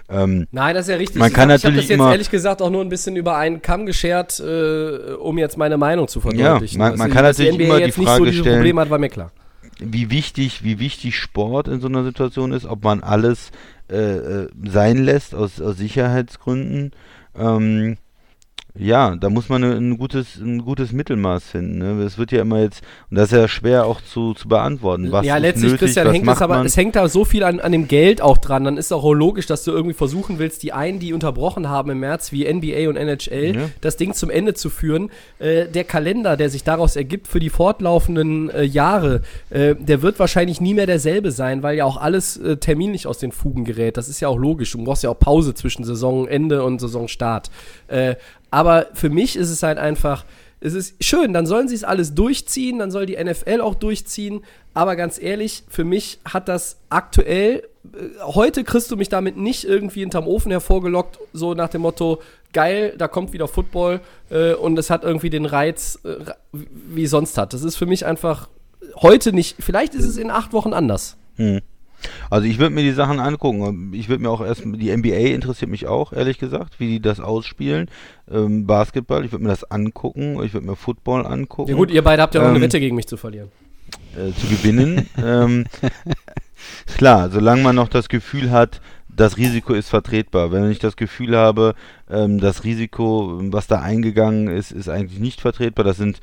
[0.09, 1.19] Ähm, Nein, das ist ja richtig.
[1.19, 3.15] Man ich kann hab, ich hab natürlich das jetzt ehrlich gesagt auch nur ein bisschen
[3.15, 6.79] über einen Kamm geschert, äh, um jetzt meine Meinung zu verdeutlichen.
[6.79, 9.31] man- Dass man kann natürlich immer die nicht Frage so stellen- hat, war mir klar.
[9.79, 13.51] wie wichtig, wie wichtig Sport in so einer Situation ist, ob man alles
[13.89, 13.95] äh,
[14.43, 16.91] äh, sein lässt aus, aus Sicherheitsgründen.
[17.37, 17.97] Ähm,
[18.77, 21.79] Ja, da muss man ein gutes, ein gutes Mittelmaß finden.
[21.79, 22.03] Ne?
[22.03, 25.11] Es wird ja immer jetzt, und das ist ja schwer auch zu, zu beantworten.
[25.11, 26.65] Was ja, ist letztlich, nötig, Christian, hängt es aber, man?
[26.65, 28.63] es hängt da so viel an, an dem Geld auch dran.
[28.63, 31.99] Dann ist auch logisch, dass du irgendwie versuchen willst, die einen, die unterbrochen haben im
[31.99, 33.69] März, wie NBA und NHL, Ja.
[33.81, 35.09] das Ding zum Ende zu führen.
[35.39, 40.17] Äh, der Kalender, der sich daraus ergibt für die fortlaufenden äh, Jahre, äh, der wird
[40.17, 43.97] wahrscheinlich nie mehr derselbe sein, weil ja auch alles äh, terminlich aus den Fugen gerät.
[43.97, 44.71] Das ist ja auch logisch.
[44.71, 47.51] Du brauchst ja auch Pause zwischen Saisonende und Saisonstart.
[48.51, 50.25] Aber für mich ist es halt einfach,
[50.59, 54.43] es ist schön, dann sollen sie es alles durchziehen, dann soll die NFL auch durchziehen.
[54.73, 59.63] Aber ganz ehrlich, für mich hat das aktuell, äh, heute kriegst du mich damit nicht
[59.63, 62.21] irgendwie hinterm Ofen hervorgelockt, so nach dem Motto,
[62.53, 66.17] geil, da kommt wieder Football äh, und es hat irgendwie den Reiz, äh,
[66.51, 67.53] wie sonst hat.
[67.53, 68.49] Das ist für mich einfach
[68.97, 71.17] heute nicht, vielleicht ist es in acht Wochen anders.
[71.37, 71.61] Hm.
[72.29, 73.91] Also ich würde mir die Sachen angucken.
[73.93, 77.19] Ich würde mir auch erst, die NBA interessiert mich auch, ehrlich gesagt, wie die das
[77.19, 77.89] ausspielen.
[78.31, 80.41] Ähm, Basketball, ich würde mir das angucken.
[80.43, 81.69] Ich würde mir Football angucken.
[81.71, 83.49] Ja gut, ihr beide habt ja eine Ähm, Wette gegen mich zu verlieren.
[84.15, 85.07] äh, zu gewinnen.
[85.23, 85.65] ähm,
[86.97, 88.81] klar, solange man noch das Gefühl hat,
[89.13, 90.51] das Risiko ist vertretbar.
[90.51, 91.75] Wenn ich das Gefühl habe,
[92.09, 96.19] ähm, das Risiko, was da eingegangen ist, ist eigentlich nicht vertretbar, das sind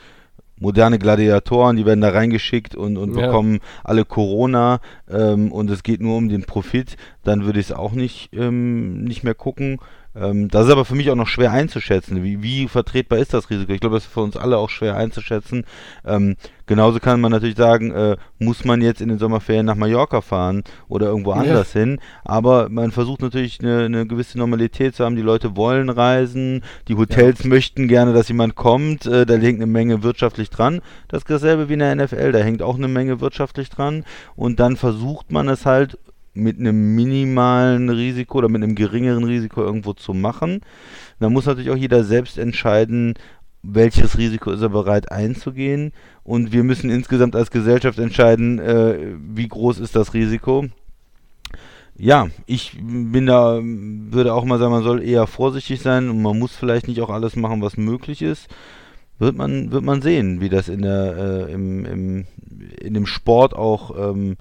[0.61, 3.27] moderne Gladiatoren, die werden da reingeschickt und, und Ja.
[3.27, 4.81] bekommen alle Corona
[5.11, 9.05] ähm, und es geht nur um den Profit, dann würde ich es auch nicht, ähm,
[9.05, 9.79] nicht mehr gucken.
[10.17, 12.23] Ähm, das ist aber für mich auch noch schwer einzuschätzen.
[12.23, 13.73] Wie, wie vertretbar ist das Risiko?
[13.73, 15.65] Ich glaube, das ist für uns alle auch schwer einzuschätzen.
[16.05, 16.37] Ähm,
[16.67, 20.65] genauso kann man natürlich sagen, äh, muss man jetzt in den Sommerferien nach Mallorca fahren
[20.89, 21.39] oder irgendwo Ja.
[21.41, 22.01] anders hin.
[22.25, 25.17] Aber man versucht natürlich eine, eine gewisse Normalität zu haben.
[25.17, 29.07] Die Leute wollen reisen, die Hotels möchten gerne, dass jemand kommt.
[29.07, 30.81] Äh, da hängt eine Menge wirtschaftlich dran.
[31.09, 32.33] Das ist dasselbe wie in der NFL.
[32.33, 34.05] Da hängt auch eine Menge wirtschaftlich dran.
[34.37, 35.99] Und dann versucht man es halt
[36.39, 40.61] mit einem minimalen Risiko oder mit einem geringeren Risiko irgendwo zu machen.
[41.21, 43.15] Da muss natürlich auch jeder selbst entscheiden,
[43.63, 45.93] welches Risiko ist er bereit einzugehen.
[46.25, 50.67] Und wir müssen insgesamt als Gesellschaft entscheiden, äh, wie groß ist das Risiko.
[52.01, 56.39] Ja, ich bin da, würde auch mal sagen, man soll eher vorsichtig sein und man
[56.39, 58.49] muss vielleicht nicht auch alles machen, was möglich ist.
[59.19, 62.27] Wird man, wird man sehen, wie das in der, äh, im, im,
[62.81, 64.37] in dem Sport auch ähm,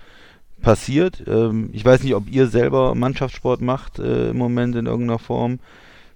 [0.68, 1.24] passiert.
[1.26, 5.60] Ähm, ich weiß nicht, ob ihr selber Mannschaftssport macht äh, im Moment in irgendeiner Form.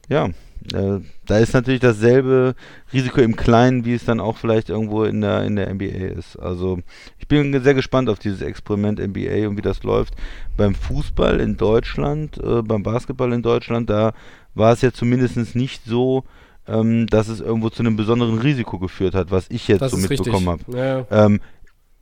[0.10, 0.26] Ja,
[0.74, 2.56] äh, da ist natürlich dasselbe
[2.92, 6.36] Risiko im Kleinen, wie es dann auch vielleicht irgendwo in der, in der NBA ist.
[6.36, 6.80] Also
[7.18, 10.16] ich bin sehr gespannt auf dieses Experiment NBA und wie das läuft.
[10.58, 14.12] Beim Fußball in Deutschland, äh, beim Basketball in Deutschland, da
[14.54, 16.26] war es ja zumindest nicht so,
[16.68, 19.98] ähm, dass es irgendwo zu einem besonderen Risiko geführt hat, was ich jetzt Das so
[19.98, 20.78] mitbekommen habe.
[20.78, 21.26] Ja.
[21.26, 21.40] Ähm,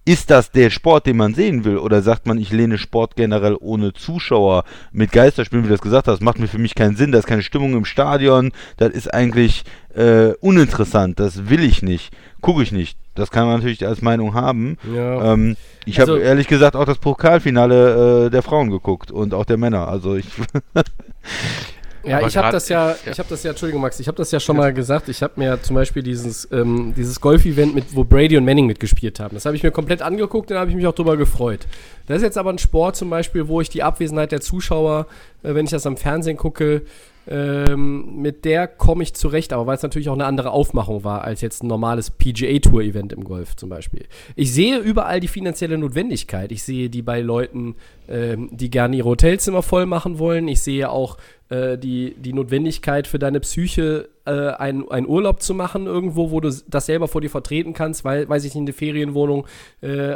[0.10, 1.78] ist das der Sport, den man sehen will?
[1.78, 6.07] Oder sagt man, ich lehne Sport generell ohne Zuschauer mit Geisterspielen, wie du das gesagt
[6.07, 6.22] hast?
[6.22, 7.12] Macht mir für mich keinen Sinn.
[7.12, 8.51] Da ist keine Stimmung im Stadion.
[8.78, 11.20] Das ist eigentlich äh, uninteressant.
[11.20, 12.12] Das will ich nicht.
[12.41, 12.97] Gucke ich nicht.
[13.14, 14.78] Das kann man natürlich als Meinung haben.
[14.93, 15.34] Ja.
[15.34, 15.55] Ähm,
[15.86, 19.57] ich Also- habe ehrlich gesagt auch das Pokalfinale äh, der Frauen geguckt und auch der
[19.57, 19.88] Männer.
[19.89, 20.26] Also ich.
[22.10, 24.32] Ja, Aber ich habe das ja, ich habe das ja, Entschuldigung Max, ich habe das
[24.32, 25.10] ja schon mal gesagt.
[25.10, 29.20] Ich habe mir zum Beispiel dieses, ähm, dieses Golf-Event mit, wo Brady und Manning mitgespielt
[29.20, 29.36] haben.
[29.36, 31.68] Das habe ich mir komplett angeguckt und da habe ich mich auch drüber gefreut.
[32.07, 35.05] Das ist jetzt aber ein Sport zum Beispiel, wo ich die Abwesenheit der Zuschauer,
[35.43, 36.82] äh, wenn ich das am Fernsehen gucke,
[37.32, 41.24] ähm, mit der komme ich zurecht, aber weil es natürlich auch eine andere Aufmachung war
[41.24, 44.07] als jetzt ein normales PGA-Tour-Event im Golf zum Beispiel.
[44.36, 46.51] Ich sehe überall die finanzielle Notwendigkeit.
[46.51, 47.76] Ich sehe die bei Leuten,
[48.07, 50.47] ähm, die gerne ihre Hotelzimmer voll machen wollen.
[50.47, 51.18] Ich sehe auch
[51.50, 56.39] äh, die, die Notwendigkeit für deine Psyche, äh, einen, einen Urlaub zu machen irgendwo, wo
[56.39, 59.45] du das selber vor dir vertreten kannst, weil, weiß ich nicht, eine Ferienwohnung
[59.82, 60.15] äh,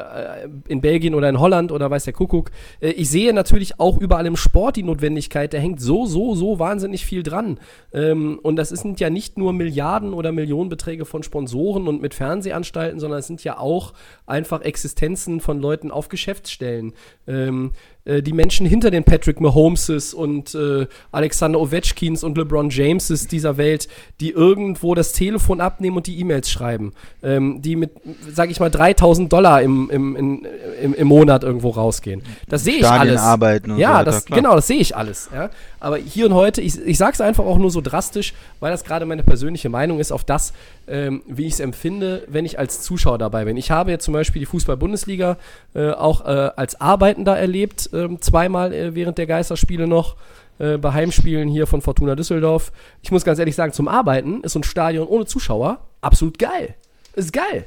[0.67, 2.51] in Belgien oder in Holland oder weiß der Kuckuck.
[2.79, 6.59] Äh, ich sehe natürlich auch überall im Sport die Notwendigkeit, da hängt so, so, so
[6.59, 7.59] wahnsinnig viel dran.
[7.93, 12.99] Ähm, und das sind ja nicht nur Milliarden oder Millionenbeträge von Sponsoren und mit Fernsehanstalten,
[12.99, 13.93] sondern es sind ja auch
[14.25, 16.93] einfach Existenzen von Leuten auf Geschäftsstellen.
[17.27, 17.71] Ähm,
[18.05, 23.57] äh, die Menschen hinter den Patrick Mahomeses und äh, Alexander Ovechkins und LeBron Jameses dieser
[23.57, 23.87] Welt,
[24.19, 27.91] die irgendwo das Telefon abnehmen und die E-Mails schreiben, ähm, die mit,
[28.31, 32.21] sag ich mal, 3000 Dollar im, im, im, im Monat irgendwo rausgehen.
[32.47, 33.19] Das sehe ich alles.
[33.21, 34.39] arbeiten und so ja, weiter, das, klar.
[34.39, 35.29] genau, das sehe ich alles.
[35.33, 35.49] Ja?
[35.79, 38.83] Aber hier und heute, ich, ich sage es einfach auch nur so drastisch, weil das
[38.83, 40.53] gerade meine persönliche Meinung ist auf das,
[40.87, 43.57] ähm, wie ich es empfinde, wenn ich als Zuschauer dabei bin.
[43.57, 45.37] Ich habe jetzt zum Beispiel die Fußball-Bundesliga
[45.75, 50.15] äh, auch äh, als Arbeitender erlebt, ähm, zweimal äh, während der Geisterspiele noch.
[50.63, 52.71] Äh, Bei Heimspielen hier von Fortuna Düsseldorf.
[53.01, 56.75] Ich muss ganz ehrlich sagen, zum Arbeiten ist so ein Stadion ohne Zuschauer absolut geil.
[57.15, 57.65] Ist geil.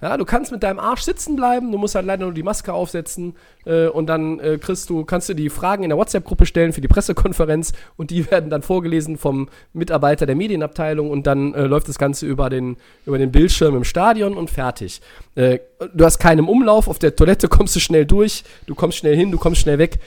[0.00, 2.72] Ja, du kannst mit deinem Arsch sitzen bleiben, du musst halt leider nur die Maske
[2.72, 3.34] aufsetzen
[3.66, 6.80] äh, und dann äh, kriegst du, kannst du die Fragen in der WhatsApp-Gruppe stellen für
[6.80, 11.88] die Pressekonferenz und die werden dann vorgelesen vom Mitarbeiter der Medienabteilung und dann äh, läuft
[11.88, 12.76] das Ganze über den,
[13.06, 15.00] über den Bildschirm im Stadion und fertig.
[15.34, 15.58] Äh,
[15.92, 19.32] du hast keinen Umlauf, auf der Toilette kommst du schnell durch, du kommst schnell hin,
[19.32, 19.98] du kommst schnell weg.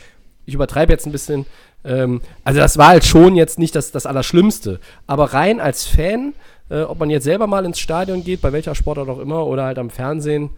[0.45, 1.45] Ich übertreibe jetzt ein bisschen.
[1.83, 4.79] Ähm, also das war halt schon jetzt nicht das, das Allerschlimmste.
[5.07, 6.33] Aber rein als Fan,
[6.69, 9.63] äh, ob man jetzt selber mal ins Stadion geht, bei welcher Sportart auch immer, oder
[9.63, 10.51] halt am Fernsehen,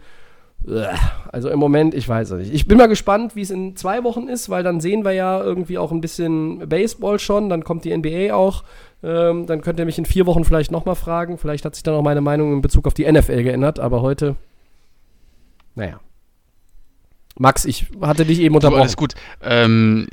[0.68, 0.84] äh,
[1.32, 2.54] also im Moment, ich weiß es nicht.
[2.54, 5.42] Ich bin mal gespannt, wie es in zwei Wochen ist, weil dann sehen wir ja
[5.42, 8.64] irgendwie auch ein bisschen Baseball schon, dann kommt die NBA auch.
[9.02, 11.36] Ähm, dann könnt ihr mich in vier Wochen vielleicht nochmal fragen.
[11.36, 14.36] Vielleicht hat sich dann auch meine Meinung in Bezug auf die NFL geändert, aber heute,
[15.74, 16.00] naja.
[17.36, 18.80] Max, ich hatte dich eben Du, unterbrochen.
[18.82, 19.14] alles gut.
[19.42, 20.06] Ähm,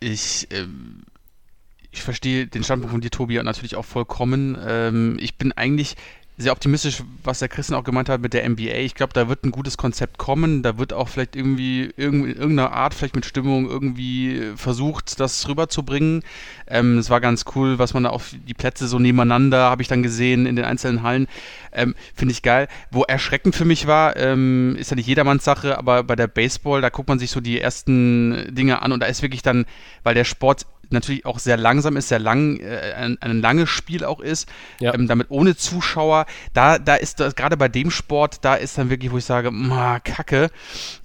[0.00, 1.02] ich, ähm,
[1.92, 4.58] ich verstehe den Standpunkt von dir, Tobi, natürlich auch vollkommen.
[4.66, 5.96] Ähm, ich bin eigentlich
[6.40, 8.78] sehr optimistisch, was der Christian auch gemeint hat mit der NBA.
[8.78, 10.62] Ich glaube, da wird ein gutes Konzept kommen.
[10.62, 15.46] Da wird auch vielleicht irgendwie irgend, in irgendeiner Art, vielleicht mit Stimmung, irgendwie versucht, das
[15.48, 16.22] rüberzubringen.
[16.66, 19.88] Ähm, es war ganz cool, was man da auf die Plätze so nebeneinander, habe ich
[19.88, 21.26] dann gesehen in den einzelnen Hallen.
[21.72, 22.68] Ähm, Finde ich geil.
[22.90, 26.80] Wo erschreckend für mich war, ähm, ist ja nicht jedermanns Sache, aber bei der Baseball,
[26.80, 29.66] da guckt man sich so die ersten Dinge an und da ist wirklich dann,
[30.02, 34.04] weil der Sport natürlich auch sehr langsam ist, sehr lang, äh, ein, ein langes Spiel
[34.04, 34.48] auch ist,
[34.80, 34.92] Ja.
[34.92, 38.90] ähm, damit ohne Zuschauer, da, da ist das, gerade bei dem Sport, da ist dann
[38.90, 40.50] wirklich, wo ich sage, ma, Kacke,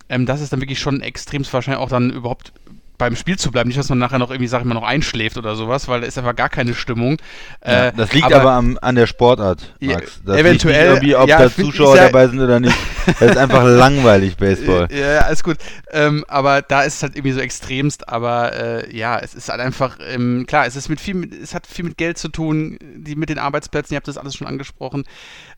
[0.10, 2.54] ähm, das ist dann wirklich schon extremst wahrscheinlich auch dann überhaupt
[2.98, 5.38] beim Spiel zu bleiben, nicht, dass man nachher noch irgendwie, sag ich mal, noch einschläft
[5.38, 7.18] oder sowas, weil da ist einfach gar keine Stimmung.
[7.66, 10.22] Ja, Äh, das liegt aber, am, an der Sportart, Ja, Max.
[10.26, 12.76] Das eventuell, irgendwie, ob ja, da Zuschauer sehr- dabei sind oder nicht.
[13.20, 14.88] Das ist einfach langweilig, Baseball.
[14.92, 15.58] Ja, ja, alles gut.
[15.92, 19.62] Ähm, aber da ist es halt irgendwie so extremst, aber äh, ja, es ist halt
[19.62, 23.16] einfach, ähm, klar, es ist mit viel, es hat viel mit Geld zu tun, die
[23.16, 25.04] mit den Arbeitsplätzen, ihr habt das alles schon angesprochen.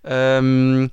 [0.04, 0.92] Ähm,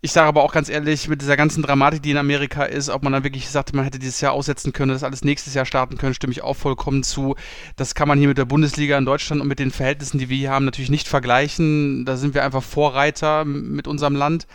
[0.00, 3.02] ich sage aber auch ganz ehrlich, mit dieser ganzen Dramatik, die in Amerika ist, ob
[3.02, 5.98] man dann wirklich sagt, man hätte dieses Jahr aussetzen können, das alles nächstes Jahr starten
[5.98, 7.34] können, stimme ich auch vollkommen zu.
[7.74, 10.36] Das kann man hier mit der Bundesliga in Deutschland und mit den Verhältnissen, die wir
[10.36, 12.04] hier haben, natürlich nicht vergleichen.
[12.04, 14.46] Da sind wir einfach Vorreiter mit unserem Land.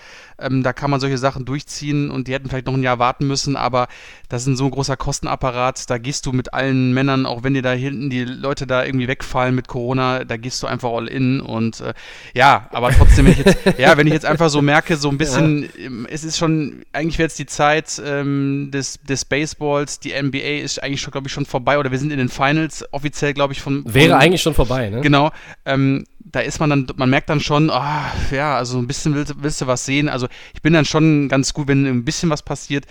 [0.44, 3.28] Ähm, da kann man solche Sachen durchziehen und die hätten vielleicht noch ein Jahr warten
[3.28, 3.88] müssen, aber
[4.30, 5.90] das ist ein so ein großer Kostenapparat.
[5.90, 9.08] Da gehst du mit allen Männern, auch wenn dir da hinten die Leute da irgendwie
[9.08, 11.94] wegfallen mit Corona, da gehst du einfach all in und äh,
[12.34, 15.18] ja, aber trotzdem, wenn ich jetzt, ja, wenn ich jetzt einfach so merke, so ein
[15.18, 20.12] bisschen, ähm, es ist schon, eigentlich wäre jetzt die Zeit ähm, des, des Baseballs, die
[20.20, 23.34] NBA ist eigentlich schon, glaube ich, schon vorbei oder wir sind in den Finals offiziell,
[23.34, 25.02] glaube ich, von, von Wäre eigentlich schon vorbei, ne?
[25.02, 25.32] Genau.
[25.66, 29.36] Ähm, da ist man dann, man merkt dann schon, ah, ja, also ein bisschen willst,
[29.42, 30.10] willst du was sehen.
[30.10, 32.86] Also ich bin dann schon ganz gut, wenn ein bisschen was passiert.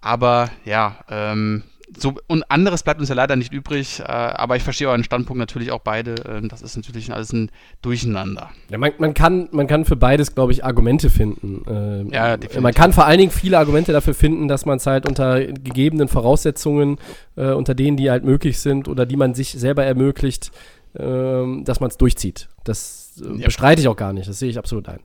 [0.00, 1.62] Aber ja, ähm,
[1.96, 4.00] so und anderes bleibt uns ja leider nicht übrig.
[4.00, 6.14] Äh, aber ich verstehe euren Standpunkt natürlich auch beide.
[6.28, 7.50] Ähm, das ist natürlich alles ein
[7.82, 8.50] Durcheinander.
[8.70, 11.62] Ja, man, man, kann, man kann für beides, glaube ich, Argumente finden.
[11.68, 12.62] Ähm, Ja, definitiv.
[12.62, 16.08] Man kann vor allen Dingen viele Argumente dafür finden, dass man es halt unter gegebenen
[16.08, 16.98] Voraussetzungen,
[17.36, 20.50] äh, unter denen, die halt möglich sind oder die man sich selber ermöglicht,
[20.98, 22.48] ähm, dass man es durchzieht.
[22.64, 23.46] Das äh, Ja.
[23.46, 24.28] bestreite ich auch gar nicht.
[24.28, 25.00] Das sehe ich absolut ein.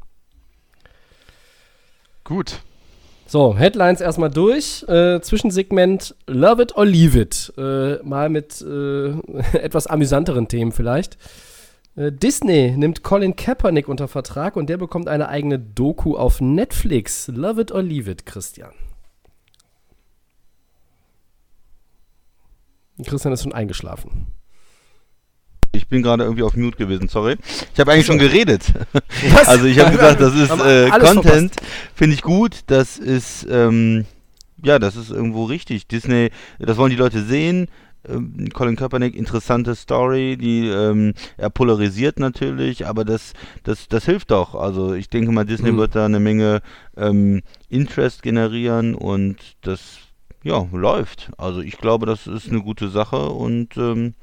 [2.23, 2.59] Gut.
[3.27, 4.83] So, Headlines erstmal durch.
[4.87, 7.53] Äh, Zwischensegment Love it or leave it.
[7.57, 9.09] Äh, mal mit äh,
[9.57, 11.17] etwas amüsanteren Themen vielleicht.
[11.95, 17.27] Äh, Disney nimmt Colin Kaepernick unter Vertrag und der bekommt eine eigene Doku auf Netflix.
[17.27, 18.71] Love it or leave it, Christian.
[23.05, 24.27] Christian ist schon eingeschlafen.
[25.71, 27.35] Ich bin gerade irgendwie auf Mute gewesen, sorry.
[27.73, 28.73] Ich habe eigentlich schon geredet.
[29.31, 29.47] Was?
[29.47, 31.53] Also ich habe gesagt, das ist äh, Content,
[31.93, 32.61] finde ich gut.
[32.67, 34.05] Das ist, ähm,
[34.63, 35.87] ja, das ist irgendwo richtig.
[35.87, 37.67] Disney, das wollen die Leute sehen.
[38.07, 44.31] Ähm, Colin Kaepernick, interessante Story, die ähm, er polarisiert natürlich, aber das, das, das hilft
[44.31, 44.55] doch.
[44.55, 45.77] Also ich denke mal, Disney Mhm.
[45.77, 46.61] wird da eine Menge
[46.97, 49.97] ähm, Interest generieren und das
[50.43, 51.29] ja, läuft.
[51.37, 54.13] Also ich glaube, das ist eine gute Sache und ähm,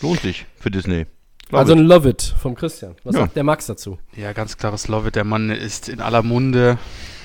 [0.00, 1.06] lohnt sich für Disney.
[1.48, 2.96] Glaub Also ein Love it vom Christian.
[3.04, 3.22] Was Ja.
[3.22, 3.98] sagt der Max dazu?
[4.16, 5.14] Ja, ganz klares Love it.
[5.14, 6.78] Der Mann ist in aller Munde.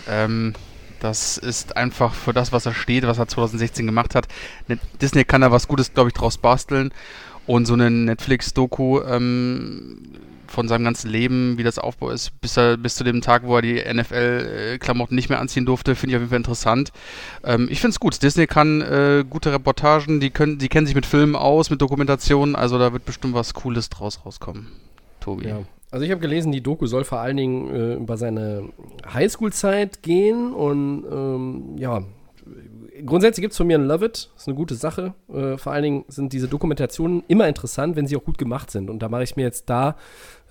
[0.07, 0.53] Ähm,
[0.99, 4.28] das ist einfach für das, was er steht, was er 2016 gemacht hat.
[5.01, 6.93] Disney kann da was Gutes, glaube ich, draus basteln.
[7.47, 10.03] Und so eine Netflix-Doku ähm,
[10.52, 13.56] von seinem ganzen Leben, wie das Aufbau ist, bis, er, bis zu dem Tag, wo
[13.56, 16.91] er die NFL-Klamotten nicht mehr anziehen durfte, finde ich auf jeden Fall interessant.
[17.43, 18.22] Ähm, ich finde es gut.
[18.22, 22.56] Disney kann äh, gute Reportagen, die, können, die kennen sich mit Filmen aus, mit Dokumentationen,
[22.56, 24.68] also da wird bestimmt was Cooles draus rauskommen.
[25.20, 25.47] Tobi.
[25.47, 25.60] Ja.
[25.91, 28.70] Also ich habe gelesen, die Doku soll vor allen Dingen äh, über seine
[29.14, 32.04] Highschool-Zeit gehen und ähm, ja,
[33.06, 35.14] grundsätzlich gibt es von mir ein Love It, ist eine gute Sache.
[35.34, 38.89] Äh, vor allen Dingen sind diese Dokumentationen immer interessant, wenn sie auch gut gemacht sind.
[38.89, 39.95] Und da mache ich mir jetzt da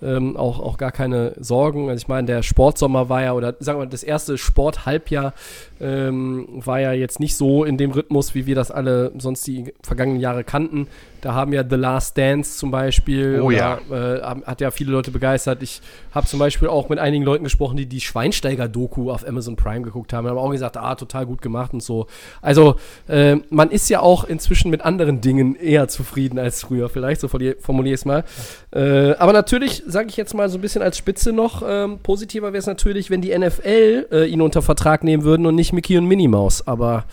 [0.03, 1.89] ähm, auch, auch gar keine Sorgen.
[1.89, 5.35] Also ich meine, der Sportsommer war ja, oder sagen wir mal, das erste Sporthalbjahr
[5.81, 9.73] ähm, war ja jetzt nicht so in dem Rhythmus, wie wir das alle sonst die
[9.83, 10.87] vergangenen Jahre kannten.
[11.21, 15.11] Da haben ja The Last Dance zum Beispiel, Oh oder, äh, hat ja viele Leute
[15.11, 15.63] begeistert.
[15.63, 15.81] Ich
[16.13, 20.13] habe zum Beispiel auch mit einigen Leuten gesprochen, die die Schweinsteiger-Doku auf Amazon Prime geguckt
[20.13, 20.27] haben.
[20.27, 22.07] Haben auch gesagt, ah, total gut gemacht und so.
[22.41, 22.77] Also
[23.09, 27.29] äh, man ist ja auch inzwischen mit anderen Dingen eher zufrieden als früher, vielleicht, so
[27.29, 28.25] formuliere ich es mal.
[28.73, 32.49] Äh, aber natürlich, sage ich jetzt mal so ein bisschen als Spitze noch, ähm, positiver
[32.49, 35.97] wäre es natürlich, wenn die NFL äh, ihn unter Vertrag nehmen würden und nicht Mickey
[35.99, 36.67] und Minnie Maus.
[36.67, 37.05] Aber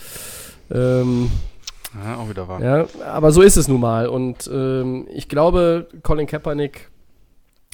[0.71, 1.29] ähm,
[2.03, 2.61] Ja, auch wieder wahr.
[2.61, 4.07] ja, aber so ist es nun mal.
[4.07, 6.89] Und ähm, ich glaube, Colin Kaepernick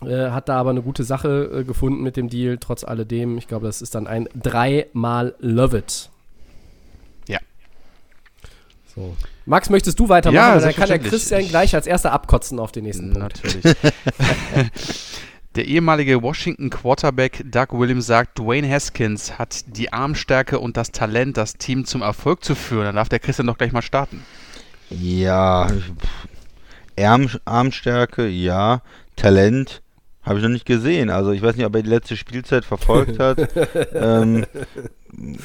[0.05, 3.37] äh, hat da aber eine gute Sache äh, gefunden mit dem Deal, trotz alledem.
[3.37, 6.09] Ich glaube, das ist dann ein dreimal Love it.
[7.27, 7.39] Ja.
[8.95, 9.15] So.
[9.45, 10.55] Max, möchtest du weitermachen?
[10.55, 10.99] Ja, dann kann der.
[10.99, 13.43] Christian gleich als erster abkotzen auf den nächsten Punkt.
[13.43, 13.75] Natürlich.
[15.55, 21.37] Der ehemalige Washington Quarterback Doug Williams sagt, Dwayne Haskins hat die Armstärke und das Talent,
[21.37, 22.85] das Team zum Erfolg zu führen.
[22.85, 24.23] Dann darf der Christian doch gleich mal starten.
[24.89, 25.67] Ja,
[26.97, 28.81] Arm, Armstärke, ja.
[29.15, 29.82] Talent
[30.23, 31.09] habe ich noch nicht gesehen.
[31.09, 33.37] Also ich weiß nicht, ob er die letzte Spielzeit verfolgt hat.
[33.93, 34.45] ähm,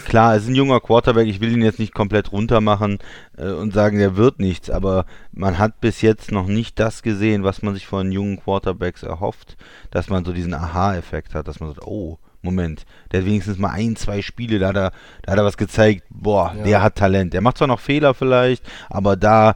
[0.07, 1.27] klar, es ist ein junger Quarterback.
[1.27, 2.99] Ich will ihn jetzt nicht komplett runtermachen
[3.37, 4.71] äh, und sagen, der wird nichts.
[4.71, 9.03] Aber man hat bis jetzt noch nicht das gesehen, was man sich von jungen Quarterbacks
[9.03, 9.57] erhofft.
[9.91, 13.71] Dass man so diesen Aha-Effekt hat, dass man sagt, oh, Moment, der hat wenigstens mal
[13.71, 16.63] ein, zwei Spiele, da hat er, da hat er was gezeigt, boah, Ja.
[16.63, 17.35] der hat Talent.
[17.35, 19.55] Der macht zwar noch Fehler vielleicht, aber da,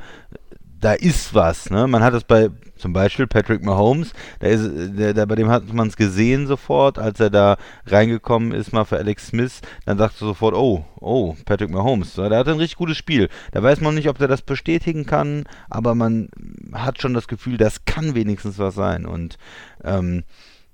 [0.80, 1.86] da ist was, ne?
[1.86, 2.50] Man hat es bei
[2.82, 4.68] zum Beispiel Patrick Mahomes, da ist,
[4.98, 7.56] der, der, bei dem hat man es gesehen sofort, als er da
[7.86, 12.36] reingekommen ist, mal für Alex Smith, dann sagst du sofort, oh, oh, Patrick Mahomes, der
[12.36, 13.28] hat ein richtig gutes Spiel.
[13.52, 16.28] Da weiß man nicht, ob der das bestätigen kann, aber man
[16.72, 19.06] hat schon das Gefühl, das kann wenigstens was sein.
[19.06, 19.38] Und
[19.84, 20.24] ähm,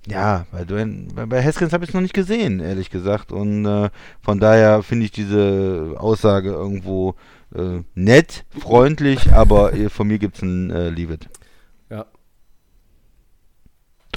[0.06, 3.32] ja, bei, Dwayne, bei, bei Haskins habe ich es noch nicht gesehen, ehrlich gesagt.
[3.32, 3.90] Und äh,
[4.22, 7.16] von daher finde ich diese Aussage irgendwo
[7.54, 11.28] äh, nett, freundlich, aber äh, von mir gibt es ein äh, Leave it.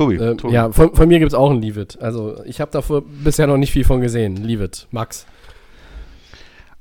[0.02, 0.18] Ja.
[0.18, 0.32] Tobi.
[0.32, 0.54] Ähm, Tobi.
[0.54, 1.98] ja, von, von mir gibt es auch ein Leave It.
[2.02, 4.38] Also ich habe davor bisher noch nicht viel von gesehen.
[4.38, 4.88] Leave It.
[4.92, 5.26] Max.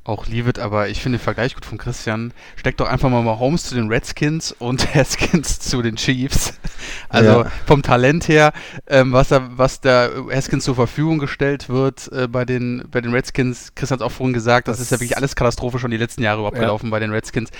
[0.03, 2.33] Auch Leavitt, aber ich finde den Vergleich gut von Christian.
[2.57, 6.55] Steckt doch einfach mal Mahomes zu den Redskins und Haskins zu den Chiefs.
[7.11, 7.51] Also Ja.
[7.67, 8.53] vom Talent her,
[8.87, 13.13] ähm, was, da, was da Haskins zur Verfügung gestellt wird äh, bei, den, bei den
[13.13, 15.97] Redskins, Christian hat auch vorhin gesagt, das, Das- ist ja wirklich alles Katastrophe schon die
[15.99, 16.63] letzten Jahre überhaupt Ja.
[16.63, 17.51] gelaufen bei den Redskins.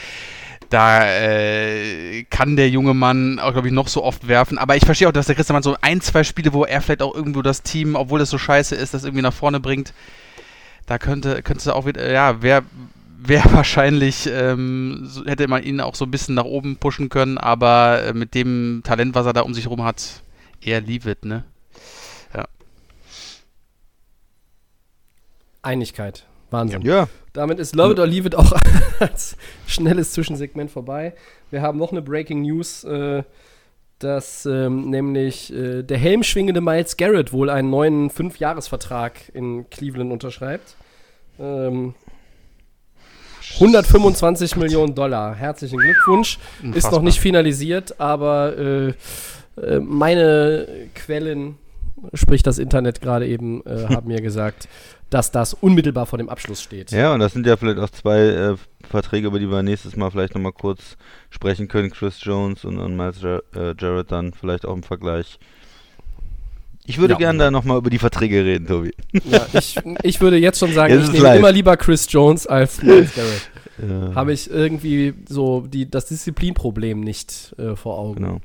[0.71, 4.57] Da äh, kann der junge Mann auch, glaube ich, noch so oft werfen.
[4.57, 7.15] Aber ich verstehe auch, dass der Christian so ein, zwei Spiele, wo er vielleicht auch
[7.15, 9.93] irgendwo das Team, obwohl das so scheiße ist, das irgendwie nach vorne bringt.
[10.87, 12.63] Da könnte, könnte auch wieder, ja, wäre
[13.19, 18.03] wär wahrscheinlich, ähm, hätte man ihn auch so ein bisschen nach oben pushen können, aber
[18.05, 20.23] äh, mit dem Talent, was er da um sich herum hat,
[20.63, 21.45] eher leave it, ne?
[25.63, 26.27] Einigkeit.
[26.51, 26.83] Wahnsinn.
[26.83, 28.53] ja, Damit ist Love It or Leave It auch
[29.01, 29.37] als
[29.67, 31.15] schnelles Zwischensegment vorbei.
[31.51, 33.23] Wir haben noch eine Breaking News, äh,
[33.99, 40.75] dass ähm, nämlich äh, der helmschwingende Miles Garrett wohl einen neuen Fünfjahresvertrag in Cleveland unterschreibt.
[41.39, 41.95] Ähm,
[43.55, 45.35] 125 Millionen Dollar.
[45.35, 46.39] Herzlichen Glückwunsch.
[46.39, 47.03] Ist noch Unfassbar.
[47.03, 48.89] nicht finalisiert, aber äh,
[49.61, 51.59] äh, meine Quellen,
[52.15, 54.69] sprich das Internet gerade eben, äh, haben mir gesagt,
[55.11, 56.91] dass das unmittelbar vor dem Abschluss steht.
[56.93, 58.57] ja, und das sind ja vielleicht auch zwei äh,
[58.89, 60.97] Verträge, über die wir nächstes Mal vielleicht nochmal kurz
[61.31, 61.91] sprechen können.
[61.91, 65.39] Chris Jones und, und Miles Jar äh, Jarrett dann vielleicht auch im Vergleich.
[66.87, 67.19] Ich würde Ja.
[67.19, 68.93] gerne da nochmal über die Verträge reden, Tobi.
[69.25, 71.39] Ja, ich, ich würde jetzt schon sagen, Jetzt ich nehme live.
[71.39, 73.51] immer lieber Chris Jones als Miles Garrett.
[73.87, 78.17] Ja, Habe ich irgendwie so die, das Disziplinproblem nicht äh, vor Augen.
[78.17, 78.41] genau.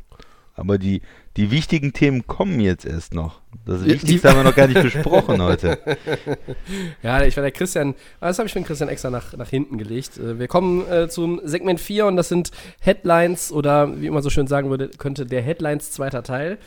[0.57, 1.01] Aber die,
[1.35, 3.41] die wichtigen Themen kommen jetzt erst noch.
[3.65, 5.77] Das Die- Wichtigste haben wir noch gar nicht besprochen heute.
[7.03, 9.49] Ja, ich war der Christian, ah, das habe ich für den Christian extra nach, nach
[9.49, 10.17] hinten gelegt.
[10.17, 14.29] Äh, Wir kommen äh, zum Segment 4 und das sind Headlines oder wie man so
[14.29, 16.57] schön sagen würde, könnte der Headlines zweiter Teil.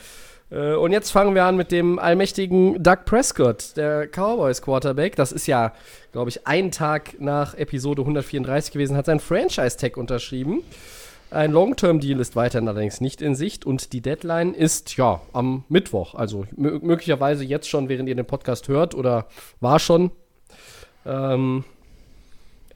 [0.50, 5.16] Äh, Und jetzt fangen wir an mit dem allmächtigen Doug Prescott, der Cowboys Quarterback.
[5.16, 5.72] Das ist ja,
[6.12, 10.62] glaube ich, ein Tag nach Episode 134 gewesen, hat sein Franchise-Tag unterschrieben.
[11.30, 16.14] Ein Long-Term-Deal ist weiterhin allerdings nicht in Sicht und die Deadline ist ja am Mittwoch.
[16.14, 19.26] Also mö- möglicherweise jetzt schon, während ihr den Podcast hört oder
[19.60, 20.10] war schon.
[21.04, 21.64] Ähm,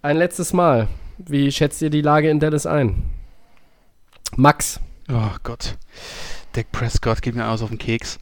[0.02, 0.88] ein letztes Mal.
[1.18, 3.02] Wie schätzt ihr die Lage in Dallas ein?
[4.36, 4.80] Max.
[5.10, 5.76] Oh Gott.
[6.52, 8.18] Dak Prescott geht mir alles auf den Keks.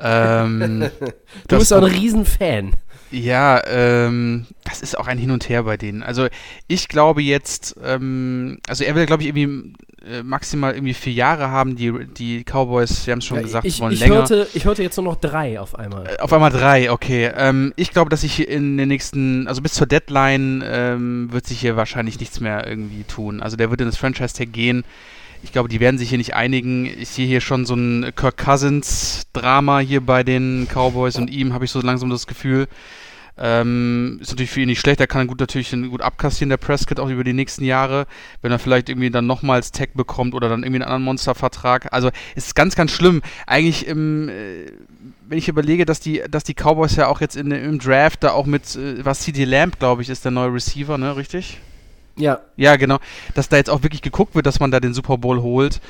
[0.00, 0.88] Ähm,
[1.48, 2.72] Du bist doch ein Riesenfan.
[3.10, 6.02] Ja, ähm, das ist auch ein Hin und Her bei denen.
[6.02, 6.26] Also
[6.66, 11.50] ich glaube jetzt, ähm, also er will, glaube ich, irgendwie äh, maximal irgendwie vier Jahre
[11.50, 11.76] haben.
[11.76, 14.16] Die, die Cowboys, wir haben es schon Ja, gesagt, ich, wollen ich, länger.
[14.16, 16.06] hörte, ich hörte jetzt nur noch drei auf einmal.
[16.06, 17.30] Äh, Auf einmal drei, okay.
[17.36, 21.60] Ähm, ich glaube, dass sich in den nächsten, also bis zur Deadline ähm, wird sich
[21.60, 23.40] hier wahrscheinlich nichts mehr irgendwie tun.
[23.40, 24.84] Also der wird in das Franchise-Tag gehen.
[25.46, 26.86] Ich glaube, die werden sich hier nicht einigen.
[26.86, 31.64] Ich sehe hier schon so ein Kirk Cousins-Drama hier bei den Cowboys und ihm, habe
[31.64, 32.66] ich so langsam das Gefühl.
[33.38, 36.98] Ähm, ist natürlich für ihn nicht schlecht, er kann gut natürlich gut abkassieren, der Prescott,
[36.98, 38.08] auch über die nächsten Jahre,
[38.42, 41.92] wenn er vielleicht irgendwie dann nochmals Tag bekommt oder dann irgendwie einen anderen Monstervertrag.
[41.92, 43.22] Also ist ganz, ganz schlimm.
[43.46, 44.72] Eigentlich, im, äh,
[45.28, 48.32] wenn ich überlege, dass die, dass die Cowboys ja auch jetzt in, im Draft da
[48.32, 51.60] auch mit, äh, was CD Lamb, glaube ich, ist der neue Receiver, ne, richtig?
[52.16, 52.98] Ja, Ja, genau.
[53.34, 55.80] Dass da jetzt auch wirklich geguckt wird, dass man da den Super Bowl holt.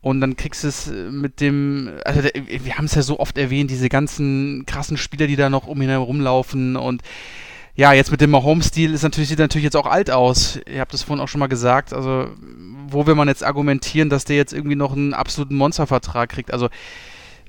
[0.00, 3.20] Und dann kriegst du es äh, mit dem, also der, wir haben es ja so
[3.20, 7.02] oft erwähnt, diese ganzen krassen Spieler, die da noch um ihn herumlaufen und
[7.76, 10.60] ja, jetzt mit dem Mahomes-Stil ist natürlich, sieht natürlich jetzt auch alt aus.
[10.70, 11.92] Ihr habt es vorhin auch schon mal gesagt.
[11.92, 12.28] Also,
[12.86, 16.52] wo will man jetzt argumentieren, dass der jetzt irgendwie noch einen absoluten Monstervertrag kriegt?
[16.52, 16.68] Also,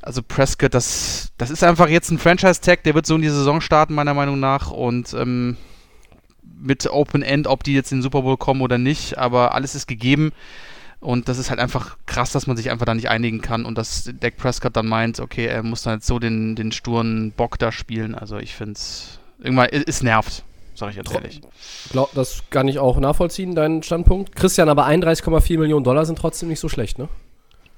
[0.01, 3.61] also Prescott, das, das ist einfach jetzt ein Franchise-Tag, der wird so in die Saison
[3.61, 4.71] starten, meiner Meinung nach.
[4.71, 5.57] Und ähm,
[6.65, 9.75] mit Open End, ob die jetzt in den Super Bowl kommen oder nicht, aber alles
[9.75, 10.31] ist gegeben.
[10.99, 13.77] Und das ist halt einfach krass, dass man sich einfach da nicht einigen kann und
[13.77, 17.59] dass Dak Prescott dann meint, okay, er muss dann jetzt so den, den sturen Bock
[17.59, 18.15] da spielen.
[18.15, 20.43] Also ich finde es irgendwann, es, nervt,
[20.73, 21.41] sag ich jetzt ehrlich.
[21.91, 24.35] glaub, das kann ich auch nachvollziehen, deinen Standpunkt.
[24.35, 27.07] Christian, aber 31,4 Millionen Dollar sind trotzdem nicht so schlecht, ne?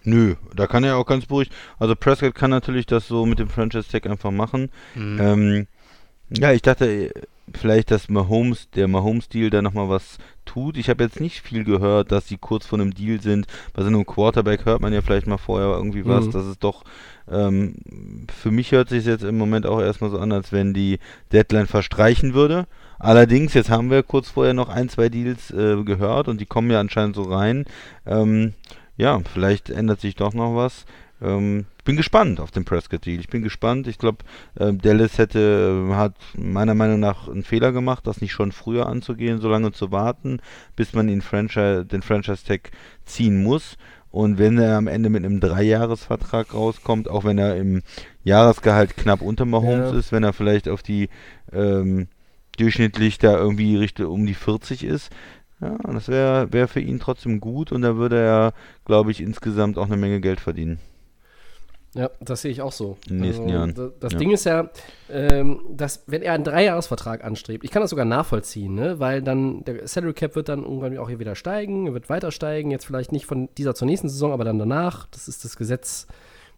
[0.04, 1.52] Nö, da kann er auch ganz beruhigt.
[1.80, 4.72] Also Prescott kann natürlich das so mit dem Franchise Tag einfach machen.
[4.96, 5.20] Mhm.
[5.20, 5.68] Ähm,
[6.30, 7.12] ja, ich dachte
[7.54, 10.78] vielleicht, dass Mahomes, der Mahomes-Deal da nochmal was tut.
[10.78, 13.48] Ich habe jetzt nicht viel gehört, dass sie kurz vor einem Deal sind.
[13.74, 16.26] Bei so einem Quarterback hört man ja vielleicht mal vorher irgendwie was.
[16.26, 16.32] Mhm.
[16.32, 16.84] Das ist doch,
[17.30, 17.76] ähm,
[18.34, 21.00] für mich hört sich jetzt im Moment auch erstmal so an, als wenn die
[21.32, 22.68] Deadline verstreichen würde.
[23.00, 26.72] Allerdings, jetzt haben wir kurz vorher noch ein, zwei Deals äh, gehört und die kommen
[26.72, 27.66] ja anscheinend so rein.
[28.06, 28.54] Ähm,
[28.98, 30.86] ja, vielleicht ändert sich doch noch was.
[31.22, 33.20] Ähm, bin gespannt auf den Prescott-Deal.
[33.20, 33.88] Ich bin gespannt.
[33.88, 34.20] Ich glaube,
[34.60, 38.88] ähm, Dallas hätte, äh, hat meiner Meinung nach einen Fehler gemacht, das nicht schon früher
[38.88, 40.40] anzugehen, so lange zu warten,
[40.76, 42.72] bis man ihn Franchise, den Franchise-Tag
[43.06, 43.78] ziehen muss.
[44.12, 47.82] Und wenn er am Ende mit einem Dreijahresvertrag rauskommt, auch wenn er im
[48.24, 49.98] Jahresgehalt knapp unter Mahomes Ja.
[50.00, 51.10] ist, wenn er vielleicht auf die
[51.52, 52.08] ähm,
[52.58, 55.12] durchschnittlich da irgendwie Richtung um die 40 ist,
[55.62, 58.54] ja, das wäre wär für ihn trotzdem gut und da würde er,
[58.86, 60.80] glaube ich, insgesamt auch eine Menge Geld verdienen.
[61.96, 62.98] Ja, das sehe ich auch so.
[63.10, 63.74] In den nächsten Jahren.
[63.74, 64.20] da- Das Ja.
[64.20, 64.70] Ding ist ja,
[65.10, 69.00] ähm, dass, wenn er einen Dreijahresvertrag anstrebt, ich kann das sogar nachvollziehen, ne?
[69.00, 72.70] weil dann der Salary Cap wird dann irgendwann auch hier wieder steigen, wird weiter steigen,
[72.72, 75.08] jetzt vielleicht nicht von dieser zur nächsten Saison, aber dann danach.
[75.12, 76.08] Das ist das Gesetz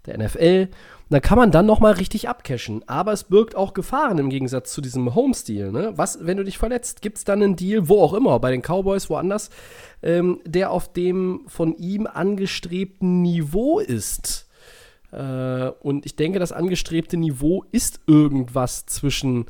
[0.05, 0.67] der NFL.
[0.71, 2.84] Und dann kann man dann nochmal richtig abcashen.
[2.88, 5.71] Aber es birgt auch Gefahren im Gegensatz zu diesem Home-Stil.
[5.71, 5.93] Ne?
[5.95, 8.61] Was, wenn du dich verletzt, gibt es dann einen Deal, wo auch immer, bei den
[8.61, 9.49] Cowboys, woanders,
[10.01, 14.47] ähm, der auf dem von ihm angestrebten Niveau ist.
[15.12, 19.45] Äh, und ich denke, das angestrebte Niveau ist irgendwas zwischen,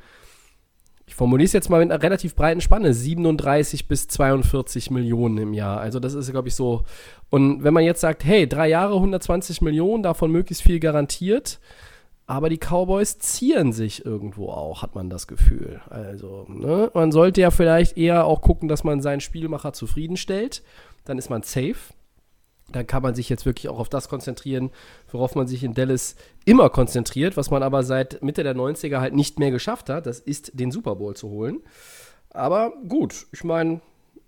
[1.06, 5.54] ich formuliere es jetzt mal mit einer relativ breiten Spanne, 37 bis 42 Millionen im
[5.54, 5.80] Jahr.
[5.80, 6.84] Also das ist, glaube ich, so.
[7.30, 11.60] Und wenn man jetzt sagt, hey, drei Jahre 120 Millionen, davon möglichst viel garantiert,
[12.30, 15.82] aber die Cowboys zieren sich irgendwo auch, hat man das Gefühl.
[15.90, 16.92] Also, ne?
[16.94, 20.62] man sollte ja vielleicht eher auch gucken, dass man seinen Spielmacher zufriedenstellt.
[21.06, 21.76] Dann ist man safe
[22.72, 24.72] dann kann man sich jetzt wirklich auch auf das konzentrieren,
[25.12, 26.16] worauf man sich in Dallas
[26.46, 30.06] immer konzentriert, was man aber seit Mitte der 90er halt nicht mehr geschafft hat.
[30.06, 31.60] Das ist, den Super Bowl zu holen.
[32.30, 33.82] Aber gut, ich meine,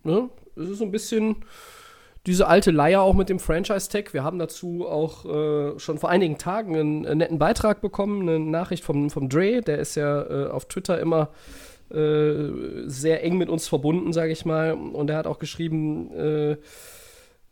[0.04, 1.38] ne, es ist so ein bisschen
[2.28, 4.14] diese alte Leier auch mit dem Franchise-Tag.
[4.14, 8.40] Wir haben dazu auch äh, schon vor einigen Tagen einen, einen netten Beitrag bekommen, eine
[8.40, 11.30] Nachricht vom, vom Dre, der ist ja äh, auf Twitter immer
[11.90, 14.74] äh, sehr eng mit uns verbunden, sage ich mal.
[14.74, 16.58] Und er hat auch geschrieben, äh,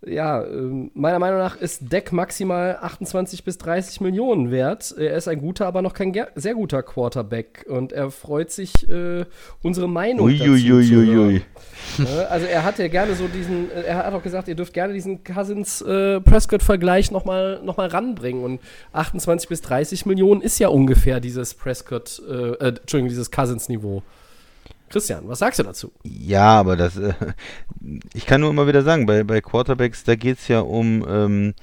[0.05, 4.95] ja, ähm, meiner Meinung nach ist Deck maximal 28 bis 30 Millionen wert.
[4.97, 7.65] Er ist ein guter, aber noch kein sehr guter Quarterback.
[7.67, 9.25] Und er freut sich, äh,
[9.61, 11.05] unsere Meinung dazu zu Uiuiuiui.
[11.05, 11.41] hören.
[11.97, 12.27] Ne?
[12.29, 14.93] Also er hat ja gerne so diesen, äh, er hat auch gesagt, ihr dürft gerne
[14.93, 18.43] diesen Cousins-Prescott-Vergleich nochmal noch mal ranbringen.
[18.43, 18.61] Und
[18.93, 24.03] 28 bis 30 Millionen ist ja ungefähr dieses Prescott, äh, äh, Entschuldigung, dieses Cousins-Niveau.
[24.89, 25.91] Christian, was sagst du dazu?
[26.03, 27.13] Ja, aber das, äh,
[28.13, 31.53] ich kann nur immer wieder sagen, bei, bei Quarterbacks, da geht es ja um, ähm,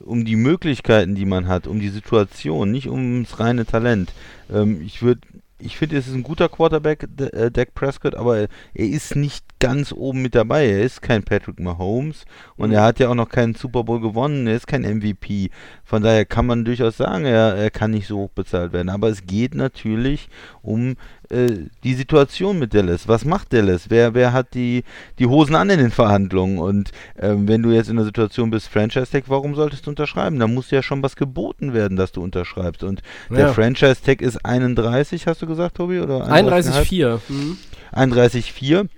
[0.00, 4.12] um die Möglichkeiten, die man hat, um die Situation, nicht ums reine Talent.
[4.52, 5.22] Ähm, ich würde,
[5.58, 9.44] ich finde, es ist ein guter Quarterback, äh, Dak Prescott, aber er, er ist nicht
[9.58, 10.66] ganz oben mit dabei.
[10.66, 12.26] Er ist kein Patrick Mahomes
[12.56, 14.46] und er hat ja auch noch keinen Super Bowl gewonnen.
[14.46, 15.48] Er ist kein MVP.
[15.84, 18.90] Von daher kann man durchaus sagen, er, er kann nicht so hoch bezahlt werden.
[18.90, 20.28] Aber es geht natürlich
[20.60, 20.96] um
[21.30, 23.08] äh, die Situation mit Dallas.
[23.08, 23.90] Was macht Dallas?
[23.90, 24.84] Wer, wer hat die,
[25.18, 26.58] die Hosen an in den Verhandlungen?
[26.58, 30.38] Und ähm, wenn du jetzt in der Situation bist, Franchise-Tag, warum solltest du unterschreiben?
[30.38, 32.82] Da muss ja schon was geboten werden, dass du unterschreibst.
[32.84, 33.52] Und der Ja.
[33.52, 36.00] Franchise-Tag ist 31, hast du gesagt, Tobi?
[36.00, 37.20] Oder 31,4.
[37.28, 37.58] Mhm.
[37.92, 38.88] 31,4.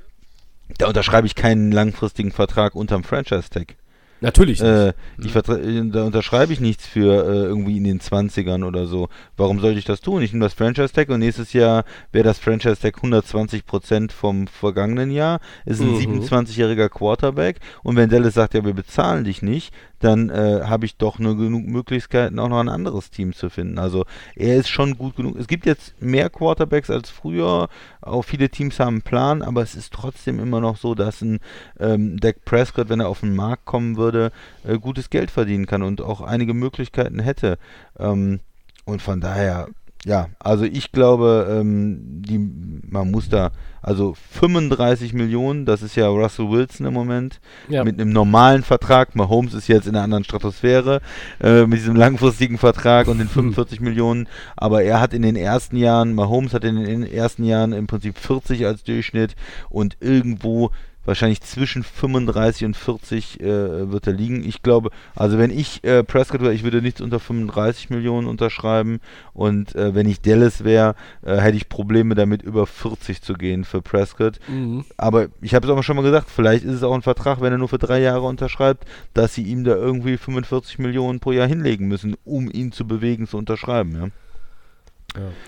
[0.79, 3.77] Da unterschreibe ich keinen langfristigen Vertrag unterm Franchise-Tag.
[4.21, 4.61] Natürlich.
[4.61, 4.69] nicht.
[4.71, 9.09] Äh, ich äh, da unterschreibe ich nichts für äh, irgendwie in den 20ern oder so.
[9.37, 10.23] Warum sollte ich das tun?
[10.23, 15.41] Ich nehme das Franchise-Tag und nächstes Jahr wäre das Franchise-Tag 120% vom vergangenen Jahr.
[15.64, 16.21] Ist ein Mhm.
[16.23, 20.97] 27-jähriger Quarterback und wenn Dallas sagt, ja, wir bezahlen dich nicht, dann äh, habe ich
[20.97, 23.78] doch nur genug Möglichkeiten, auch noch ein anderes Team zu finden.
[23.78, 25.36] Also er ist schon gut genug.
[25.36, 27.68] Es gibt jetzt mehr Quarterbacks als früher.
[28.01, 31.38] Auch viele Teams haben einen Plan, aber es ist trotzdem immer noch so, dass ein
[31.80, 34.32] ähm, Dak Prescott, wenn er auf den Markt kommen würde,
[34.64, 37.59] äh, gutes Geld verdienen kann und auch einige Möglichkeiten hätte.
[37.99, 38.40] Ähm,
[38.84, 39.68] und von daher,
[40.07, 43.51] ja, also ich glaube, ähm, die, man muss da,
[43.83, 47.83] also 35 Millionen, das ist ja Russell Wilson im Moment, ja.
[47.83, 49.17] mit einem normalen Vertrag.
[49.17, 51.01] Mahomes ist jetzt in einer anderen Stratosphäre
[51.41, 54.29] äh, mit diesem langfristigen Vertrag und den 45 Millionen.
[54.57, 58.17] Aber er hat in den ersten Jahren, Mahomes hat in den ersten Jahren im Prinzip
[58.17, 59.35] 40 als Durchschnitt
[59.71, 60.71] und irgendwo
[61.07, 64.47] wahrscheinlich zwischen 35 und 40 äh, wird er liegen.
[64.47, 69.01] Ich glaube, also wenn ich äh, Prescott wäre, ich würde nichts unter 35 Millionen unterschreiben
[69.33, 73.65] und äh, wenn ich Dallas wäre, äh, hätte ich Probleme damit über 40 zu gehen
[73.65, 74.39] für Prescott.
[74.49, 74.85] Mhm.
[74.97, 77.53] Aber ich habe es auch schon mal gesagt, vielleicht ist es auch ein Vertrag, wenn
[77.53, 78.85] er nur für drei Jahre unterschreibt,
[79.15, 83.27] dass sie ihm da irgendwie 45 Millionen pro Jahr hinlegen müssen, um ihn zu bewegen,
[83.27, 83.95] zu unterschreiben.
[83.95, 84.09] Ja.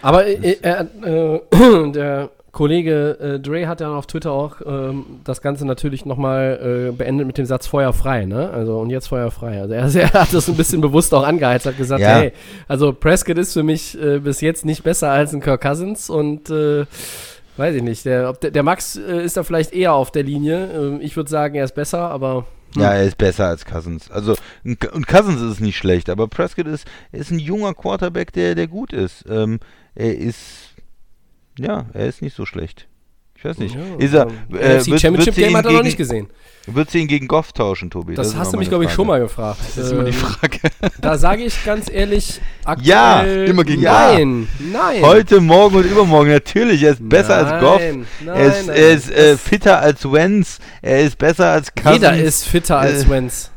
[0.02, 5.42] Aber äh, äh, äh, der Kollege äh, Dre hat ja auf Twitter auch ähm, das
[5.42, 8.50] Ganze natürlich nochmal äh, beendet mit dem Satz Feuer frei, ne?
[8.50, 9.60] Also und jetzt Feuer frei.
[9.60, 12.16] Also er, er hat das ein bisschen bewusst auch angeheizt, hat gesagt, Ja.
[12.16, 12.32] hey,
[12.66, 16.50] also Prescott ist für mich äh, bis jetzt nicht besser als ein Kirk Cousins und
[16.50, 16.84] äh,
[17.58, 18.04] weiß ich nicht.
[18.04, 20.68] Der, der, der Max äh, ist da vielleicht eher auf der Linie.
[20.74, 22.44] Ähm, ich würde sagen, er ist besser, aber
[22.74, 24.10] Ja, er ist besser als Cousins.
[24.10, 24.34] Also,
[24.64, 28.66] und und Cousins ist nicht schlecht, aber Prescott ist, ist ein junger Quarterback, der, der
[28.66, 29.24] gut ist.
[29.30, 29.60] Ähm,
[29.94, 30.74] er ist,
[31.58, 32.86] ja, er ist nicht so schlecht.
[33.36, 33.76] Ich weiß nicht.
[33.76, 36.28] Ja, ist er, äh, wird- Championship wird sie Game hat er noch gegen- nicht gesehen.
[36.66, 38.14] Würdest du ihn gegen Goff tauschen, Tobi?
[38.14, 39.60] Das, ist hast noch du mich, glaube ich, schon mal gefragt.
[39.76, 40.58] Das ist immer die Ähm, Frage.
[41.00, 42.40] Da sage ich ganz ehrlich,
[42.82, 45.02] Ja, aktuell immer gegen Nein, nein.
[45.02, 46.82] Heute, morgen und übermorgen, natürlich.
[46.82, 47.80] Er ist besser als Goff.
[47.80, 48.76] Nein, nein, er ist, nein.
[48.76, 50.58] er ist äh, Das- fitter als Wenz.
[50.82, 51.94] Er ist besser als Cousins.
[51.94, 53.50] Jeder ist fitter als Äh, Wenz.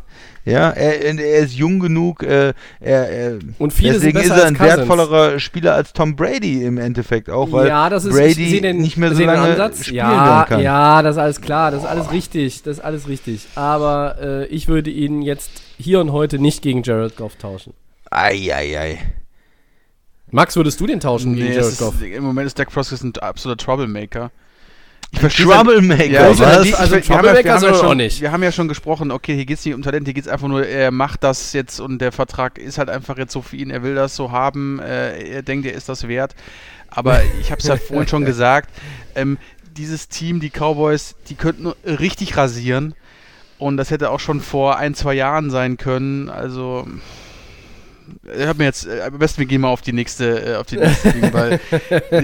[0.43, 2.23] Ja, er, er ist jung genug.
[2.23, 6.77] Äh, er, er, Und viele deswegen ist er ein wertvollerer Spieler als Tom Brady im
[6.77, 9.85] Endeffekt auch, weil ja, das ist Brady den, nicht mehr so lange Ansatz.
[9.85, 10.61] spielen ja, kann.
[10.61, 13.47] Ja, das ist alles klar, das ist alles richtig, das ist alles richtig.
[13.55, 17.73] Aber äh, ich würde ihn jetzt hier und heute nicht gegen Jared Goff tauschen.
[18.09, 18.97] Eieiei.
[20.31, 22.01] Max, würdest du den tauschen Nee, gegen Jared ist, Goff?
[22.01, 24.31] Im Moment ist Dak Prescott ein absoluter Troublemaker.
[25.13, 26.63] Ich Troublemaker, Ja, Also, was?
[26.63, 28.21] die- also wir, wir, haben ja, Troublemaker wir, haben ja schon, nicht.
[28.21, 30.29] wir haben ja schon gesprochen, okay, hier geht es nicht um Talent, hier geht es
[30.29, 33.57] einfach nur, er macht das jetzt und der Vertrag ist halt einfach jetzt so für
[33.57, 36.33] ihn, er will das so haben, äh, er denkt, er ist das wert.
[36.89, 38.69] Aber ich habe es ja vorhin schon gesagt,
[39.15, 39.37] ähm,
[39.77, 42.93] dieses Team, die Cowboys, die könnten richtig rasieren.
[43.57, 46.29] Und das hätte auch schon vor ein, zwei Jahren sein können.
[46.29, 46.87] Also,
[48.37, 50.67] ich habe mir jetzt, äh, am besten wir gehen mal auf die nächste, äh, auf
[50.67, 51.59] die nächste Ding, weil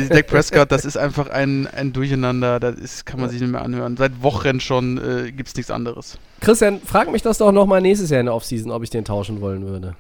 [0.09, 3.61] Dak Prescott, das ist einfach ein, ein Durcheinander, das ist, kann man sich nicht mehr
[3.61, 3.97] anhören.
[3.97, 6.17] Seit Wochen schon äh, gibt es nichts anderes.
[6.39, 9.41] Christian, frag mich das doch nochmal nächstes Jahr in der Offseason, ob ich den tauschen
[9.41, 9.95] wollen würde.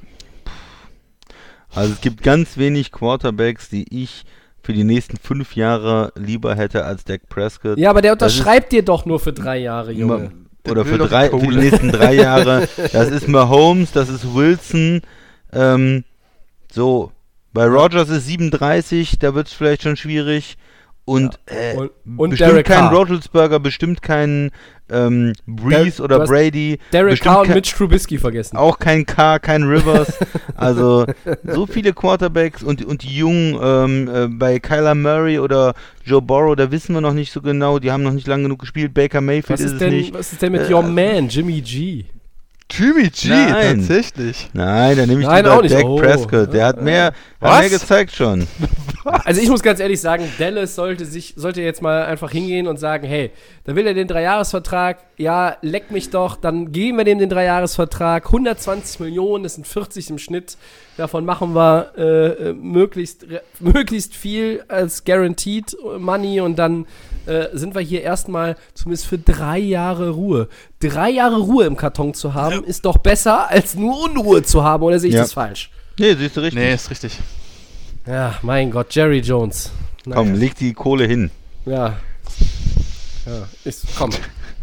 [1.73, 4.23] Also es gibt ganz wenig Quarterbacks, die ich
[4.63, 7.77] für die nächsten fünf Jahre lieber hätte als Dak Prescott.
[7.77, 10.31] Ja, aber der unterschreibt dir doch nur für drei Jahre, Junge.
[10.65, 12.67] Der Oder für, drei, für die nächsten drei Jahre.
[12.91, 15.01] Das ist Mahomes, das ist Wilson.
[15.53, 16.03] Ähm,
[16.71, 17.11] so,
[17.53, 20.57] bei Rogers ist 37, da wird es vielleicht schon schwierig.
[21.05, 21.91] Und, äh, Und-
[22.31, 22.87] bestimmt Derek kein.
[22.93, 24.51] Rogelsberger, bestimmt kein
[24.89, 26.79] ähm, Breeze Der- oder Brady.
[26.91, 28.57] Derek Carr und Mitch Trubisky vergessen.
[28.57, 30.17] Auch kein Carr, kein Rivers.
[30.57, 31.05] also
[31.45, 36.57] so viele Quarterbacks und, und die Jungen ähm, äh, bei Kyler Murray oder Joe Burrow,
[36.57, 37.79] da wissen wir noch nicht so genau.
[37.79, 38.93] Die haben noch nicht lang genug gespielt.
[38.93, 40.13] Baker Mayfield Was ist, ist, es denn, nicht.
[40.13, 42.03] was ist denn mit Äh, Your Man, Jimmy G?
[42.69, 43.77] Jimmy G, Nein.
[43.79, 44.49] tatsächlich.
[44.53, 45.73] Nein, dann nehme ich Nein, lieber auch nicht.
[45.73, 45.95] Dak Oh.
[45.95, 46.53] Prescott.
[46.53, 48.47] Der hat mehr, hat mehr gezeigt schon.
[49.23, 52.77] Also ich muss ganz ehrlich sagen, Dallas sollte sich, sollte jetzt mal einfach hingehen und
[52.77, 53.31] sagen, hey,
[53.63, 58.25] da will er den Dreijahresvertrag, ja, leck mich doch, dann geben wir dem den Dreijahresvertrag,
[58.25, 60.57] 120 Millionen, das sind 40 im Schnitt,
[60.97, 63.25] davon machen wir äh, äh, möglichst,
[63.61, 66.85] möglichst viel als Guaranteed Money und dann
[67.27, 70.47] äh, sind wir hier erstmal zumindest für drei Jahre Ruhe.
[70.79, 74.83] Drei Jahre Ruhe im Karton zu haben, ist doch besser, als nur Unruhe zu haben,
[74.83, 75.21] oder sehe ich Ja.
[75.21, 75.69] das falsch?
[75.99, 76.61] Nee, siehst du richtig.
[76.63, 77.19] Nee, ist richtig.
[78.05, 79.71] Ja, mein Gott, Jerry Jones.
[80.09, 80.39] Komm, Naja.
[80.39, 81.31] leg die Kohle hin.
[81.65, 81.97] Ja.
[83.25, 84.11] Ja, ich, komm.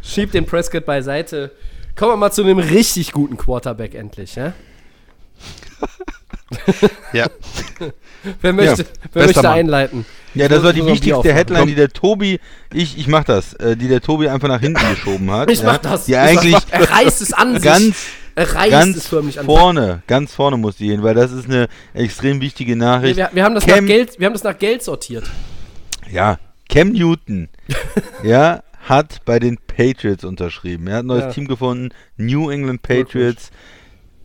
[0.03, 1.51] Schieb den Prescott beiseite.
[1.97, 4.53] Kommen wir mal zu einem richtig guten Quarterback endlich, ja?
[7.13, 7.27] Ja.
[8.41, 9.53] Wer möchte, wer bester möchte Mann.
[9.53, 10.07] einleiten?
[10.35, 11.33] Ja, das war die wichtigste.
[11.33, 12.41] Headline, die der Tobi,
[12.73, 15.51] ich, ich mach das, äh, die der Tobi einfach nach hinten geschoben hat.
[15.51, 16.07] Ich ja, mach das.
[16.07, 17.63] Die Ich eigentlich mach, er reißt es an sich.
[17.63, 17.97] ganz,
[18.35, 21.47] er reißt es ganz förmlich an vorne, ganz vorne muss die hin, weil das ist
[21.49, 23.17] eine extrem wichtige Nachricht.
[23.17, 25.25] wir, wir, haben das Cam- nach Geld, wir haben das nach Geld sortiert.
[26.11, 26.39] Ja,
[26.69, 27.49] Cam Newton,
[28.25, 30.89] ja, hat bei den Patriots unterschrieben.
[30.89, 31.31] Er hat ein neues Ja.
[31.31, 33.51] Team gefunden, New England Patriots.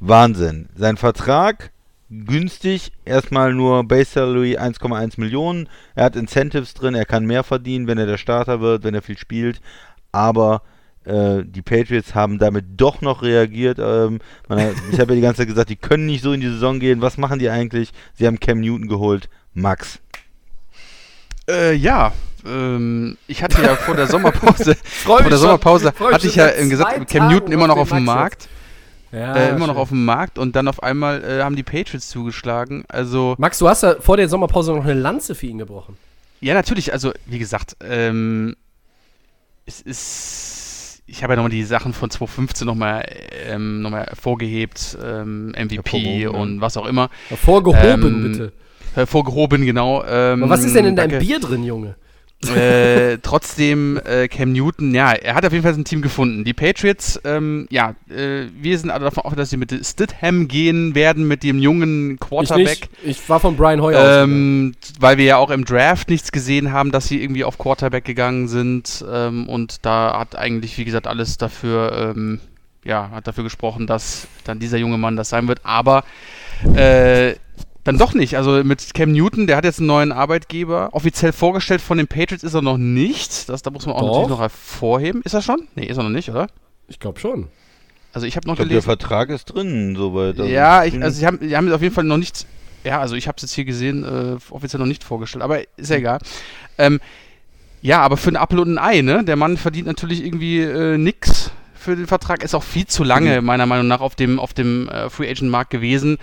[0.02, 0.70] Wahnsinn.
[0.76, 1.72] Sein Vertrag
[2.10, 5.70] günstig, erstmal nur Base Salary 1,1 Millionen.
[5.96, 9.02] Er hat Incentives drin, er kann mehr verdienen, wenn er der Starter wird, wenn er
[9.02, 9.62] viel spielt.
[10.12, 10.64] Aber
[11.06, 13.80] äh, die Patriots haben damit doch noch reagiert.
[13.80, 14.60] Ähm, man
[14.92, 17.02] ich habe ja die ganze Zeit gesagt, die können nicht so in die Saison gehen.
[17.02, 17.92] Was machen die eigentlich?
[18.14, 19.30] Sie haben Cam Newton geholt.
[19.54, 20.00] Max.
[21.50, 22.14] Äh, ja.
[22.46, 25.40] Ähm, ich hatte ja vor der Sommerpause, vor der schon.
[25.40, 28.48] Sommerpause hatte ich ja gesagt, Cam Newton immer noch auf dem Markt,
[29.12, 32.10] Ja, äh, immer noch auf dem Markt und dann auf einmal äh, haben die Patriots
[32.10, 32.84] zugeschlagen.
[32.88, 35.98] Also Max, du hast ja vor der Sommerpause noch eine Lanze für ihn gebrochen.
[36.42, 36.94] Ja, natürlich.
[36.94, 38.56] Also, wie gesagt, ähm,
[39.66, 41.02] es ist.
[41.06, 43.04] Ich habe ja nochmal die Sachen von 2015 nochmal
[43.48, 46.30] ähm, noch mal hervorgehebt, ähm, MVP ja.
[46.30, 47.10] und was auch immer.
[47.30, 48.54] Hervorgehoben, Ähm, bitte.
[48.94, 50.04] Hervorgehoben, genau.
[50.08, 51.26] Ähm, Aber was ist denn in deinem danke.
[51.26, 51.96] Bier drin, Junge?
[52.48, 56.46] Äh, trotzdem, äh, Cam Newton, ja, er hat auf jeden Fall ein Team gefunden.
[56.46, 60.96] Die Patriots, ähm, ja, äh, wir sind alle davon aus, dass sie mit Stidham gehen
[60.96, 62.66] werden, mit dem jungen Ich Quarterback.
[62.66, 62.90] nicht.
[63.04, 64.24] Ich war von Brian Hoyer.
[64.24, 68.06] Ähm, weil wir ja auch im Draft nichts gesehen haben, dass sie irgendwie auf Quarterback
[68.06, 69.04] gegangen sind.
[69.12, 72.40] Ähm, und da hat eigentlich, wie gesagt, alles dafür, ähm,
[72.86, 75.60] ja, hat dafür gesprochen, dass dann dieser junge Mann das sein wird.
[75.64, 76.06] Aber
[76.74, 77.34] äh,
[77.84, 78.36] dann doch nicht.
[78.38, 80.90] Also mit Cam Newton, der hat jetzt einen neuen Arbeitgeber.
[80.92, 83.50] Offiziell vorgestellt von den Patriots ist er noch nicht.
[83.50, 84.08] Das, da muss man auch Doch.
[84.08, 85.22] natürlich noch hervorheben.
[85.24, 85.68] Ist er schon?
[85.76, 86.48] Nee, ist er noch nicht, oder?
[86.88, 87.48] Ich glaube schon.
[88.12, 88.86] Also ich habe noch Ich glaube, der gelesen.
[88.86, 90.40] Vertrag ist drin, soweit.
[90.40, 92.46] Also ja, ich also sie haben, sie haben auf jeden Fall noch nicht,
[92.84, 95.90] ja, also ich habe es jetzt hier gesehen, äh, offiziell noch nicht vorgestellt, aber ist
[95.90, 96.20] ja egal.
[96.78, 97.00] Ähm,
[97.82, 99.24] ja, aber für ein Apfel und ein Ei, ne?
[99.24, 103.42] Der Mann verdient natürlich irgendwie äh, nix für den Vertrag, ist auch viel zu lange,
[103.42, 106.18] meiner Meinung nach, auf dem, auf dem äh, Free Agent Markt gewesen.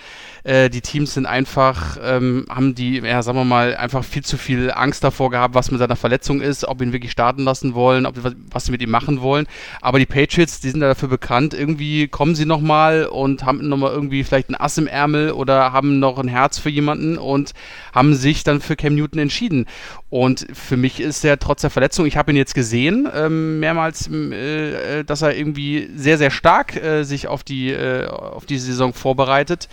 [0.46, 4.38] Äh, die Teams sind einfach, ähm, haben die, ja, sagen wir mal, einfach viel zu
[4.38, 8.06] viel Angst davor gehabt, was mit seiner Verletzung ist, ob ihn wirklich starten lassen wollen,
[8.06, 8.14] ob,
[8.52, 9.48] was, sie mit ihm machen wollen.
[9.80, 13.90] Aber die Patriots, die sind da dafür bekannt, irgendwie kommen sie nochmal und haben nochmal
[13.90, 17.52] irgendwie vielleicht ein Ass im Ärmel oder haben noch ein Herz für jemanden und
[17.92, 19.66] haben sich dann für Cam Newton entschieden.
[20.10, 24.08] Und für mich ist er trotz der Verletzung, ich habe ihn jetzt gesehen, ähm, mehrmals,
[24.08, 28.58] äh, äh, dass er irgendwie sehr, sehr stark äh, sich auf die, äh, auf die
[28.58, 29.68] Saison vorbereitet.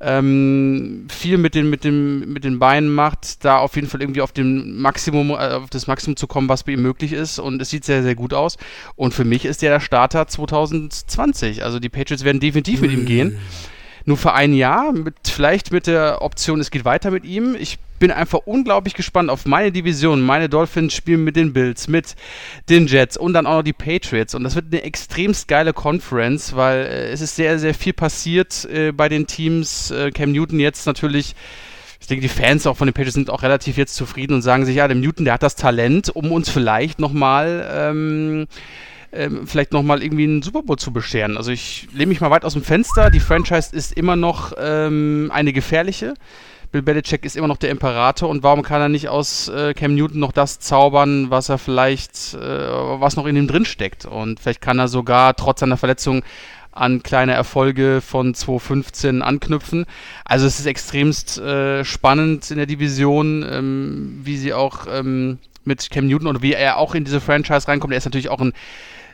[0.00, 4.20] Ähm, viel mit den, mit, dem, mit den Beinen macht, da auf jeden Fall irgendwie
[4.20, 7.38] auf dem Maximum, äh, auf das Maximum zu kommen, was bei ihm möglich ist.
[7.38, 8.58] Und es sieht sehr, sehr gut aus.
[8.94, 11.64] Und für mich ist er der Starter 2020.
[11.64, 13.38] Also die Patriots werden definitiv mit ihm gehen.
[14.04, 17.56] Nur für ein Jahr, mit, vielleicht mit der Option, es geht weiter mit ihm.
[17.58, 20.22] Ich bin einfach unglaublich gespannt auf meine Division.
[20.22, 22.14] Meine Dolphins spielen mit den Bills, mit
[22.68, 24.34] den Jets und dann auch noch die Patriots.
[24.34, 28.64] Und das wird eine extremst geile Conference, weil äh, es ist sehr, sehr viel passiert
[28.66, 29.90] äh, bei den Teams.
[29.90, 31.34] Äh, Cam Newton jetzt natürlich.
[32.00, 34.64] Ich denke, die Fans auch von den Patriots sind auch relativ jetzt zufrieden und sagen
[34.64, 38.46] sich, ja, dem Newton, der hat das Talent, um uns vielleicht nochmal ähm,
[39.12, 41.36] ähm, vielleicht nochmal irgendwie einen Super Bowl zu bescheren.
[41.36, 43.10] Also ich lehne mich mal weit aus dem Fenster.
[43.10, 46.14] Die Franchise ist immer noch ähm, eine gefährliche.
[46.76, 49.94] Bill Belichick ist immer noch der Imperator und warum kann er nicht aus äh, Cam
[49.94, 54.04] Newton noch das zaubern, was er vielleicht, äh, was noch in ihm drin steckt?
[54.04, 56.22] Und vielleicht kann er sogar trotz seiner Verletzung
[56.72, 59.86] an kleine Erfolge von 2015 anknüpfen.
[60.26, 65.90] Also es ist extremst äh, spannend in der Division, ähm, wie sie auch ähm, mit
[65.90, 67.94] Cam Newton oder wie er auch in diese Franchise reinkommt.
[67.94, 68.52] Er ist natürlich auch ein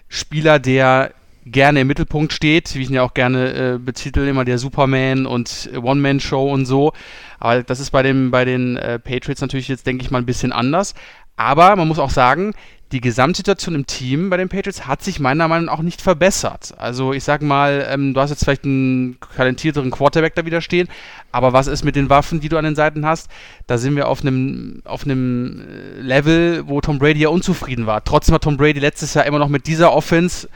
[0.09, 1.13] Spieler, der
[1.45, 5.27] gerne im Mittelpunkt steht, wie ich ihn ja auch gerne äh, betitel, immer der Superman
[5.27, 6.93] und One-Man-Show und so.
[7.39, 10.27] Aber das ist bei, dem, bei den äh, Patriots natürlich jetzt, denke ich mal, ein
[10.27, 10.95] bisschen anders.
[11.37, 12.53] Aber man muss auch sagen,
[12.93, 16.75] die Gesamtsituation im Team bei den Patriots hat sich meiner Meinung nach auch nicht verbessert.
[16.77, 20.89] Also ich sag mal, ähm, du hast jetzt vielleicht einen talentierteren Quarterback da wieder stehen,
[21.33, 23.31] aber was ist mit den Waffen, die du an den Seiten hast?
[23.67, 28.05] Da sind wir auf einem auf einem äh, Level, wo Tom Brady ja unzufrieden war.
[28.05, 30.49] Trotzdem hat Tom Brady letztes Jahr immer noch mit dieser Offense,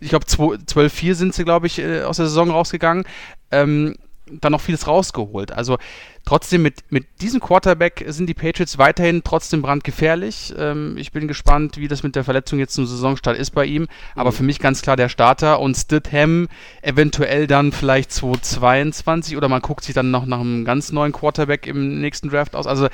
[0.00, 3.04] ich glaube 12-4 sind sie, glaube ich, äh, aus der Saison rausgegangen,
[3.50, 3.96] ähm,
[4.40, 5.52] dann noch vieles rausgeholt.
[5.52, 5.78] Also
[6.24, 10.54] trotzdem mit, mit diesem Quarterback sind die Patriots weiterhin trotzdem brandgefährlich.
[10.56, 13.88] Ähm, ich bin gespannt, wie das mit der Verletzung jetzt zum Saisonstart ist bei ihm.
[14.14, 16.48] Aber für mich ganz klar der Starter und Stidham
[16.82, 21.66] eventuell dann vielleicht 2022 oder man guckt sich dann noch nach einem ganz neuen Quarterback
[21.66, 22.66] im nächsten Draft aus.
[22.66, 22.88] Also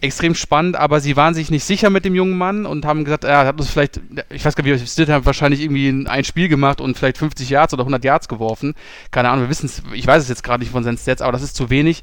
[0.00, 3.24] extrem spannend, aber sie waren sich nicht sicher mit dem jungen Mann und haben gesagt,
[3.24, 4.00] er hat uns vielleicht,
[4.30, 7.72] ich weiß gar nicht, wie Stidham wahrscheinlich irgendwie ein Spiel gemacht und vielleicht 50 Yards
[7.74, 8.74] oder 100 Yards geworfen.
[9.10, 11.32] Keine Ahnung, wir wissen es, ich weiß es jetzt gerade nicht von seinen Stats, aber
[11.32, 12.02] das ist zu wenig.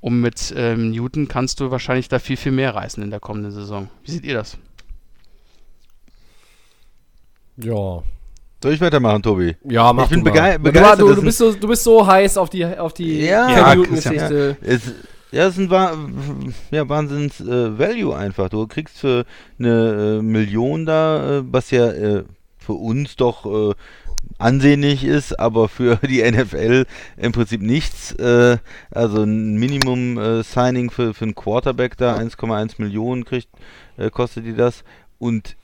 [0.00, 3.52] Und mit ähm, Newton kannst du wahrscheinlich da viel, viel mehr reißen in der kommenden
[3.52, 3.88] Saison.
[4.04, 4.58] Wie seht ihr das?
[7.56, 8.02] Ja.
[8.62, 9.56] Soll ich weitermachen, Tobi?
[9.64, 10.36] Ja, mach Ich bin du mal.
[10.36, 13.20] begei- Du- begeistert, Du, du, bist so, du bist so heiß auf die, auf die
[13.26, 14.56] Ja, Newton-Geschichte.
[14.62, 14.80] Es,
[15.34, 18.48] ja, es ist ein ja, Wahnsinns äh, Value einfach.
[18.48, 19.24] Du kriegst für
[19.58, 22.24] eine äh, Million da, äh, was ja äh,
[22.56, 23.74] für uns doch äh,
[24.38, 26.86] ansehnlich ist, aber für die NFL
[27.16, 28.12] im Prinzip nichts.
[28.12, 28.58] Äh,
[28.92, 33.48] also ein Minimum-Signing für, für einen Quarterback da, 1,1 Millionen kriegt,
[34.12, 34.84] kostet die das.
[35.18, 35.56] Und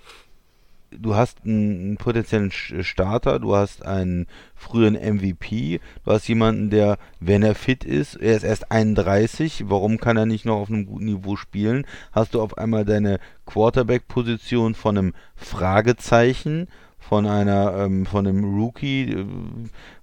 [0.91, 7.43] du hast einen, potenziellen Starter, du hast einen früheren MVP, du hast jemanden, der, wenn
[7.43, 11.07] er fit ist, er ist erst 31, warum kann er nicht noch auf einem guten
[11.07, 11.87] Niveau spielen?
[12.13, 16.69] Hast du auf einmal deine Quarterback-Position von einem Fragezeichen,
[16.99, 19.27] von einer, ähm, von einem Rookie, äh,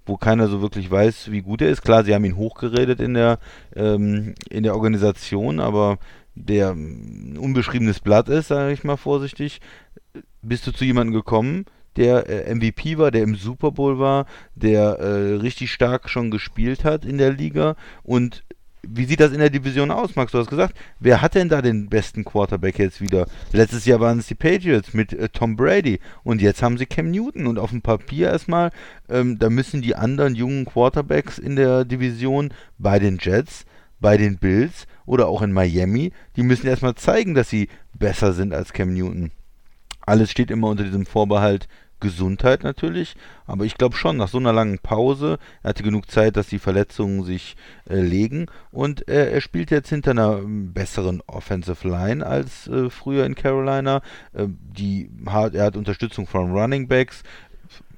[0.05, 1.83] wo keiner so wirklich weiß, wie gut er ist.
[1.83, 3.39] Klar, sie haben ihn hochgeredet in der,
[3.75, 5.99] ähm, in der Organisation, aber
[6.45, 9.61] der ein unbeschriebenes Blatt ist, sage ich mal vorsichtig,
[10.41, 11.65] bist du zu jemandem gekommen,
[11.95, 16.83] der äh, MVP war, der im Super Bowl war, der äh, richtig stark schon gespielt
[16.83, 18.43] hat in der Liga und
[18.89, 20.31] wie sieht das in der Division aus, Max?
[20.31, 23.27] Du hast gesagt, wer hat denn da den besten Quarterback jetzt wieder?
[23.51, 27.11] Letztes Jahr waren es die Patriots mit äh, Tom Brady und jetzt haben sie Cam
[27.11, 28.71] Newton und auf dem Papier erstmal,
[29.09, 33.65] ähm, da müssen die anderen jungen Quarterbacks in der Division bei den Jets,
[33.99, 38.53] bei den Bills oder auch in Miami, die müssen erstmal zeigen, dass sie besser sind
[38.53, 39.31] als Cam Newton.
[40.01, 41.67] Alles steht immer unter diesem Vorbehalt
[41.99, 43.15] Gesundheit natürlich,
[43.47, 46.59] aber ich glaube schon, nach so einer langen Pause, er hatte genug Zeit, dass die
[46.59, 47.55] Verletzungen sich
[47.89, 52.91] äh, legen und äh, er spielt jetzt hinter einer ähm, besseren Offensive Line als äh,
[52.91, 54.01] früher in Carolina.
[54.33, 57.23] Äh, die hat, er hat Unterstützung von Running Backs,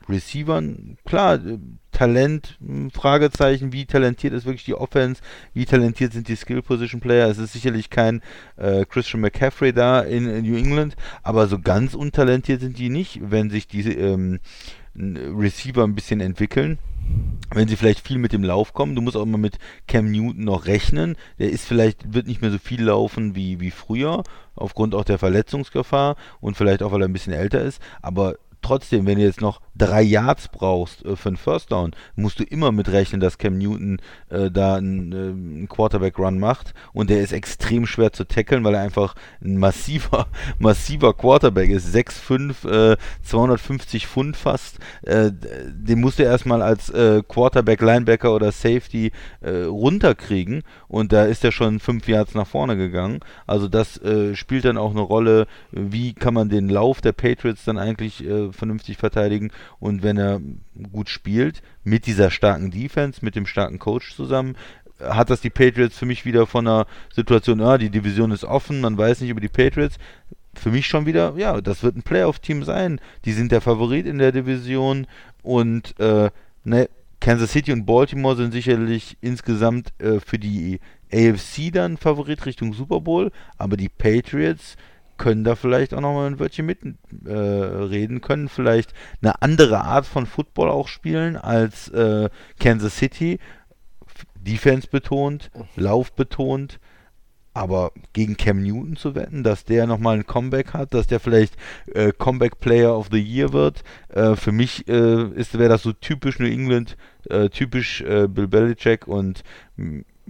[0.08, 1.58] Receivern, klar, äh,
[2.00, 5.22] Talent, mh, Fragezeichen, wie talentiert ist wirklich die Offense,
[5.54, 7.28] wie talentiert sind die Skill Position Player.
[7.28, 8.22] Es ist sicherlich kein
[8.56, 13.20] äh, Christian McCaffrey da in, in New England, aber so ganz untalentiert sind die nicht,
[13.22, 14.40] wenn sich diese ähm,
[14.96, 16.80] Receiver ein bisschen entwickeln.
[17.54, 20.46] Wenn sie vielleicht viel mit dem Lauf kommen, du musst auch immer mit Cam Newton
[20.46, 21.18] noch rechnen.
[21.38, 24.24] Der ist vielleicht, wird nicht mehr so viel laufen wie, wie früher,
[24.56, 27.82] aufgrund auch der Verletzungsgefahr und vielleicht auch, weil er ein bisschen älter ist.
[28.02, 32.40] Aber trotzdem, wenn du jetzt noch drei Yards brauchst äh, für einen First Down, musst
[32.40, 37.22] du immer mit rechnen, dass Cam Newton äh, da einen, äh, Quarterback-Run macht und der
[37.22, 40.28] ist extrem schwer zu tackeln, weil er einfach ein massiver,
[40.60, 41.96] massiver Quarterback ist.
[41.96, 44.80] 6'5, äh, 250 Pfund fast.
[45.04, 49.12] Äh, den musst du erstmal als äh, Quarterback, Linebacker oder Safety
[49.42, 53.20] äh, runterkriegen und da ist er schon fünf Yards nach vorne gegangen.
[53.48, 57.64] Also das äh, spielt dann auch eine Rolle, wie kann man den Lauf der Patriots
[57.66, 60.42] dann eigentlich äh, vernünftig verteidigen und wenn er
[60.92, 64.56] gut spielt, mit dieser starken Defense, mit dem starken Coach zusammen,
[65.00, 68.82] hat das die Patriots für mich wieder von einer Situation, ah, die Division ist offen,
[68.82, 69.98] man weiß nicht über die Patriots.
[70.56, 73.00] Für mich schon wieder, ja, das wird ein Playoff-Team sein.
[73.24, 75.08] Die sind der Favorit in der Division
[75.42, 76.32] und äh,
[76.64, 76.90] ne,
[77.22, 80.80] Kansas City und Baltimore sind sicherlich insgesamt äh, für die
[81.14, 84.76] AFC dann Favorit Richtung Super Bowl, aber die Patriots
[85.20, 86.98] können da vielleicht auch nochmal ein Wörtchen mitreden,
[87.28, 92.30] äh, können vielleicht eine andere Art von Football auch spielen als äh,
[92.60, 93.38] Kansas City.
[94.42, 96.80] Defense betont, Lauf betont,
[97.54, 101.56] aber gegen Cam Newton zu wetten, dass der nochmal ein Comeback hat, dass der vielleicht
[101.94, 106.40] äh, Comeback Player of the Year wird, äh, für mich äh, wäre das so typisch
[106.40, 106.96] New England,
[107.30, 109.44] äh, typisch äh, Bill Belichick und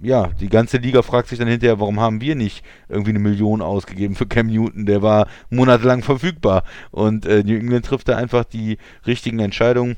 [0.02, 3.62] ja, die ganze Liga fragt sich dann hinterher, warum haben wir nicht irgendwie eine Million
[3.62, 4.86] ausgegeben für Cam Newton?
[4.86, 6.64] Der war monatelang verfügbar.
[6.92, 9.98] Und äh, New England trifft da einfach die richtigen Entscheidungen.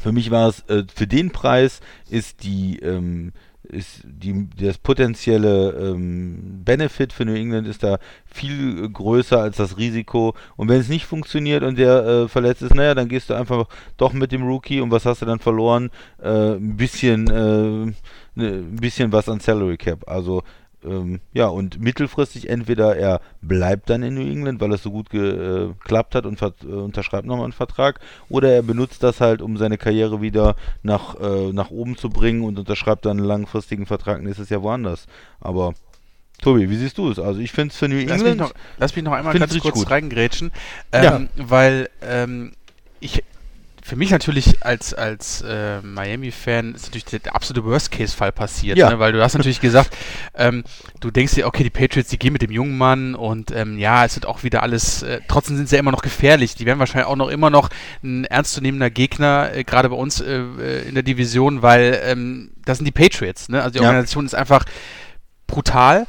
[0.00, 3.32] Für mich war es, äh, für den Preis ist die, ähm,
[3.68, 9.76] ist die, das potenzielle ähm, Benefit für New England ist da viel größer als das
[9.76, 10.34] Risiko.
[10.56, 13.66] Und wenn es nicht funktioniert und der äh, verletzt ist, naja, dann gehst du einfach
[13.96, 15.90] doch mit dem Rookie und was hast du dann verloren?
[16.22, 17.92] Äh, ein bisschen, äh,
[18.34, 20.08] ne, ein bisschen was an Salary Cap.
[20.08, 20.42] Also
[20.84, 25.12] ähm, ja, und mittelfristig entweder er bleibt dann in New England, weil es so gut
[25.12, 29.56] äh, geklappt hat und äh, unterschreibt nochmal einen Vertrag, oder er benutzt das halt, um
[29.56, 34.22] seine Karriere wieder nach, äh, nach oben zu bringen und unterschreibt dann einen langfristigen Vertrag
[34.22, 35.06] nächstes Jahr woanders.
[35.40, 35.74] Aber
[36.40, 37.18] Tobi, wie siehst du es?
[37.18, 38.38] Also ich finde es für New Lass mich, England.
[38.38, 39.90] noch, lass mich noch einmal ganz kurz gut.
[39.90, 40.52] reingrätschen,
[40.94, 41.16] Ja.
[41.16, 42.52] ähm, weil ähm,
[43.00, 43.24] ich
[43.88, 48.90] für mich natürlich als, als äh, Miami-Fan ist natürlich der, absolute Worst-Case-Fall passiert, Ja.
[48.90, 48.98] ne?
[48.98, 49.96] weil du hast natürlich gesagt,
[50.34, 50.62] ähm,
[51.00, 54.04] du denkst dir, okay, die Patriots, die gehen mit dem jungen Mann und ähm, ja,
[54.04, 56.54] es wird auch wieder alles, äh, trotzdem sind sie ja immer noch gefährlich.
[56.54, 57.70] Die werden wahrscheinlich auch noch immer noch
[58.04, 62.76] ein ernstzunehmender Gegner, äh, gerade bei uns äh, äh, in der Division, weil ähm, das
[62.76, 63.48] sind die Patriots.
[63.48, 63.62] Ne?
[63.62, 63.88] Also die Ja.
[63.88, 64.66] Organisation ist einfach
[65.46, 66.06] brutal.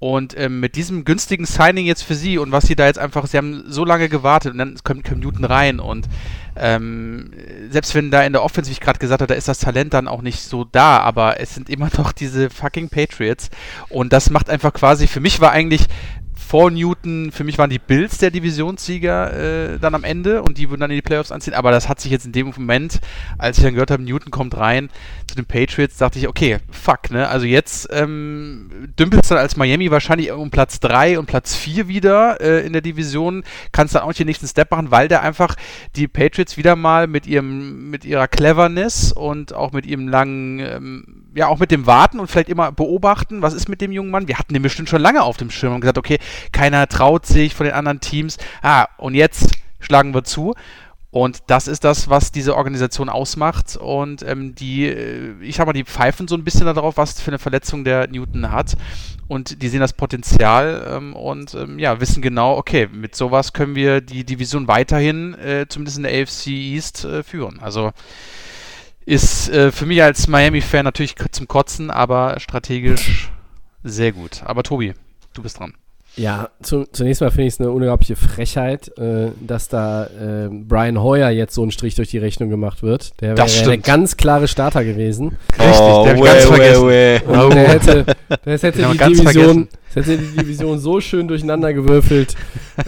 [0.00, 3.28] Und ähm, mit diesem günstigen Signing jetzt für sie und was sie da jetzt einfach,
[3.28, 6.08] sie haben so lange gewartet und dann kommt Cam Newton rein und
[6.56, 7.30] ähm,
[7.70, 9.94] selbst wenn da in der Offense, wie ich gerade gesagt habe, da ist das Talent
[9.94, 13.50] dann auch nicht so da, aber es sind immer noch diese fucking Patriots.
[13.88, 15.86] Und das macht einfach quasi, für mich war eigentlich
[16.52, 20.68] vor Newton, für mich waren die Bills der Divisionssieger äh, dann am Ende und die
[20.68, 23.00] würden dann in die Playoffs anziehen, aber das hat sich jetzt in dem Moment,
[23.38, 24.90] als ich dann gehört habe, Newton kommt rein
[25.26, 29.90] zu den Patriots, dachte ich, okay, fuck, ne, also jetzt ähm, dümpelst dann als Miami
[29.90, 34.08] wahrscheinlich um Platz 3 und Platz 4 wieder äh, in der Division, kannst dann auch
[34.08, 35.54] nicht den nächsten Step machen, weil der einfach
[35.96, 41.04] die Patriots wieder mal mit ihrem, mit ihrer Cleverness und auch mit ihrem langen, ähm,
[41.34, 44.28] ja, auch mit dem Warten und vielleicht immer beobachten, was ist mit dem jungen Mann?
[44.28, 46.18] Wir hatten den bestimmt schon lange auf dem Schirm und gesagt, okay,
[46.52, 48.38] keiner traut sich von den anderen Teams.
[48.62, 50.54] Ah, und jetzt schlagen wir zu.
[51.12, 53.76] Und das ist das, was diese Organisation ausmacht.
[53.76, 57.30] Und ähm, die, äh, ich sag mal, die pfeifen so ein bisschen darauf, was für
[57.30, 58.76] eine Verletzung der Newton hat.
[59.28, 63.74] Und die sehen das Potenzial ähm, und ähm, ja, wissen genau, okay, mit sowas können
[63.74, 67.60] wir die Division weiterhin, äh, zumindest in der AFC East, äh, führen.
[67.60, 67.92] Also
[69.06, 73.30] ist äh, für mich als Miami-Fan natürlich zum Kotzen, aber strategisch
[73.84, 74.42] sehr gut.
[74.44, 74.94] Aber Tobi,
[75.34, 75.74] du bist dran.
[76.14, 81.02] Ja, zu, zunächst mal finde ich es eine unglaubliche Frechheit, äh, dass da äh, Brian
[81.02, 83.18] Hoyer jetzt so einen Strich durch die Rechnung gemacht wird.
[83.22, 85.38] Der wäre der ganz klare Starter gewesen.
[85.58, 87.32] Richtig, oh, der weh, ganz weh, weh.
[87.32, 88.04] Und der hätte,
[88.44, 89.68] das hätte die Division, vergessen.
[89.94, 92.34] Das hätte die Division so schön durcheinander gewürfelt.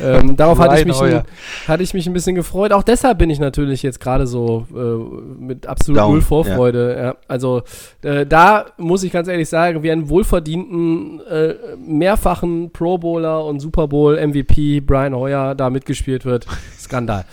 [0.00, 1.22] Ähm, darauf hatte ich, mich ein,
[1.68, 2.72] hatte ich mich ein bisschen gefreut.
[2.72, 6.96] Auch deshalb bin ich natürlich jetzt gerade so äh, mit absolut Down, null Vorfreude.
[6.98, 7.16] Ja.
[7.28, 7.62] Also
[8.02, 11.54] äh, da muss ich ganz ehrlich sagen, wie einen wohlverdienten äh,
[11.86, 16.46] mehrfachen Pro Bowler und Super Bowl MVP Brian Hoyer da mitgespielt wird.
[16.78, 17.24] Skandal.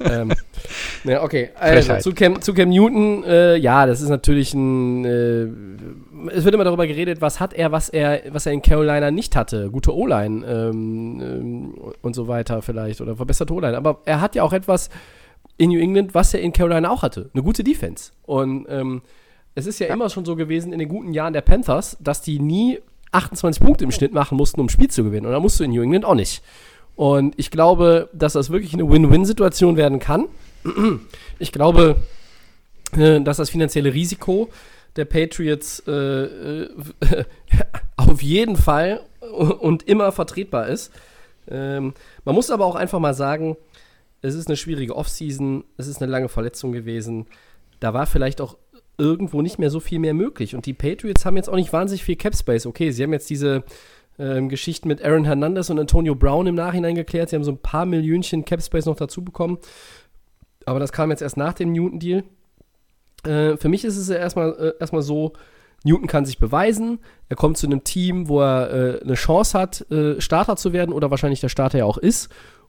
[0.00, 0.32] ähm,
[1.04, 5.46] ne, okay, also zu Cam, zu Cam Newton, äh, ja, das ist natürlich ein äh,
[6.32, 9.36] es wird immer darüber geredet, was hat er, was er, was er in Carolina nicht
[9.36, 9.70] hatte.
[9.70, 13.76] Gute O-Line ähm, ähm, und so weiter vielleicht oder verbesserte O-Line.
[13.76, 14.90] Aber er hat ja auch etwas
[15.56, 17.30] in New England, was er in Carolina auch hatte.
[17.32, 18.12] Eine gute Defense.
[18.26, 19.02] Und ähm,
[19.54, 22.38] es ist ja, immer schon so gewesen in den guten Jahren der Panthers, dass die
[22.38, 22.78] nie
[23.12, 25.26] 28 Punkte im Schnitt machen mussten, um ein Spiel zu gewinnen.
[25.26, 26.42] Und da musst du in New England auch nicht.
[26.94, 30.26] Und ich glaube, dass das wirklich eine Win-Win-Situation werden kann.
[31.38, 31.96] Ich glaube,
[32.96, 34.48] äh, dass das finanzielle Risiko
[34.98, 36.68] der Patriots äh, äh,
[37.96, 39.00] auf jeden Fall
[39.30, 40.92] und immer vertretbar ist.
[41.48, 41.94] Ähm,
[42.24, 43.56] man muss aber auch einfach mal sagen,
[44.20, 47.26] es ist eine schwierige Offseason, es ist eine lange Verletzung gewesen.
[47.78, 48.58] Da war vielleicht auch
[48.98, 50.56] irgendwo nicht mehr so viel mehr möglich.
[50.56, 52.66] Und die Patriots haben jetzt auch nicht wahnsinnig viel Cap Space.
[52.66, 53.62] Okay, sie haben jetzt diese
[54.18, 57.30] ähm, Geschichten mit Aaron Hernandez und Antonio Brown im Nachhinein geklärt.
[57.30, 59.58] Sie haben so ein paar Millionchen Cap Space noch dazu bekommen.
[60.66, 62.24] Aber das kam jetzt erst nach dem Newton-Deal.
[63.24, 65.32] Äh, für mich ist es ja erstmal, äh, erstmal so,
[65.84, 66.98] Newton kann sich beweisen.
[67.28, 70.92] Er kommt zu einem Team, wo er äh, eine Chance hat, äh, Starter zu werden
[70.92, 72.28] oder wahrscheinlich der Starter ja auch ist.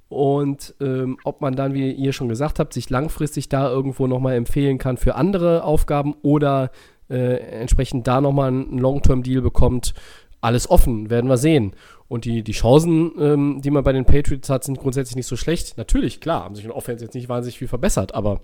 [0.09, 4.35] Und ähm, ob man dann, wie ihr schon gesagt habt, sich langfristig da irgendwo nochmal
[4.35, 6.71] empfehlen kann für andere Aufgaben oder
[7.09, 9.93] äh, entsprechend da nochmal einen Long-Term-Deal bekommt,
[10.41, 11.73] alles offen, werden wir sehen.
[12.07, 15.35] Und die, die Chancen, ähm, die man bei den Patriots hat, sind grundsätzlich nicht so
[15.35, 15.77] schlecht.
[15.77, 18.41] Natürlich, klar, haben sich in Offense jetzt nicht wahnsinnig viel verbessert, aber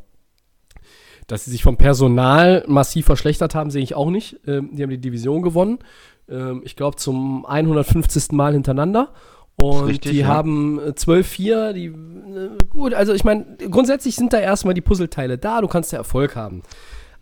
[1.28, 4.40] dass sie sich vom Personal massiv verschlechtert haben, sehe ich auch nicht.
[4.48, 5.80] Ähm, die haben die Division gewonnen.
[6.30, 8.32] Ähm, ich glaube zum 150.
[8.32, 9.12] Mal hintereinander.
[9.58, 10.28] Und Richtig, die ja.
[10.28, 11.74] haben äh, 12-4.
[11.74, 11.94] Die, äh,
[12.70, 15.62] gut, also ich meine, grundsätzlich sind da erstmal die Puzzleteile da.
[15.62, 16.62] Du kannst ja Erfolg haben.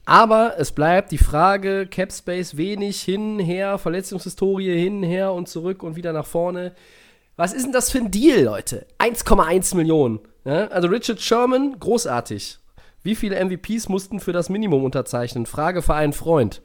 [0.05, 5.81] Aber es bleibt die Frage, Cap Space wenig, hin, her, Verletzungshistorie, hin, her und zurück
[5.81, 6.73] und wieder nach vorne.
[7.38, 8.85] Was ist denn das für ein Deal, Leute?
[8.99, 10.19] 1,1 Millionen.
[10.43, 10.67] Ja?
[10.67, 12.59] Also Richard Sherman, großartig.
[13.03, 15.45] Wie viele MVPs mussten für das Minimum unterzeichnen?
[15.45, 16.61] Frage für einen Freund.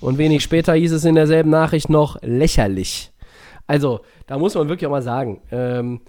[0.00, 3.12] Und wenig später hieß es in derselben Nachricht noch lächerlich.
[3.66, 6.00] Also, da muss man wirklich auch mal sagen, ähm,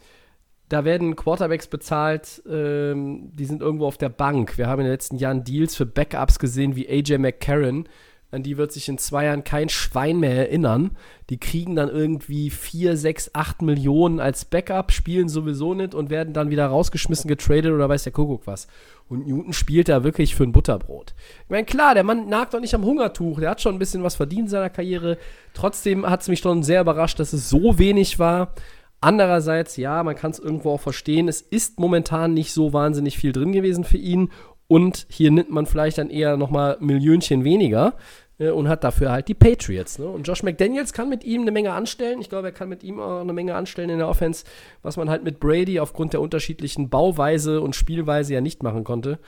[0.70, 4.58] da werden Quarterbacks bezahlt, ähm, die sind irgendwo auf der Bank.
[4.58, 7.88] Wir haben in den letzten Jahren Deals für Backups gesehen wie AJ McCarron.
[8.32, 10.98] An die wird sich in zwei Jahren kein Schwein mehr erinnern.
[11.30, 16.34] Die kriegen dann irgendwie 4, 6, 8 Millionen als Backup, spielen sowieso nicht und werden
[16.34, 18.68] dann wieder rausgeschmissen, getradet oder weiß der Kuckuck was.
[19.10, 21.14] Und Newton spielt da wirklich für ein Butterbrot.
[21.44, 23.40] Ich meine, klar, der Mann nagt doch nicht am Hungertuch.
[23.40, 25.18] Der hat schon ein bisschen was verdient in seiner Karriere.
[25.54, 28.54] Trotzdem hat es mich schon sehr überrascht, dass es so wenig war.
[29.02, 31.28] Andererseits, ja, man kann es irgendwo auch verstehen.
[31.28, 34.30] Es ist momentan nicht so wahnsinnig viel drin gewesen für ihn.
[34.68, 37.96] Und hier nimmt man vielleicht dann eher nochmal Millionchen weniger
[38.40, 40.00] und hat dafür halt die Patriots.
[40.00, 40.06] Ne?
[40.08, 42.20] Und Josh McDaniels kann mit ihm eine Menge anstellen.
[42.20, 44.44] Ich glaube, er kann mit ihm auch eine Menge anstellen in der Offense,
[44.82, 49.20] was man halt mit Brady aufgrund der unterschiedlichen Bauweise und Spielweise ja nicht machen konnte.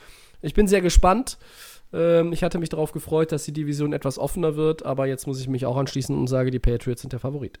[0.42, 1.38] Ich bin sehr gespannt.
[1.92, 5.40] Ähm, ich hatte mich darauf gefreut, dass die Division etwas offener wird, aber jetzt muss
[5.40, 7.60] ich mich auch anschließen und sage, die Patriots sind der Favorit.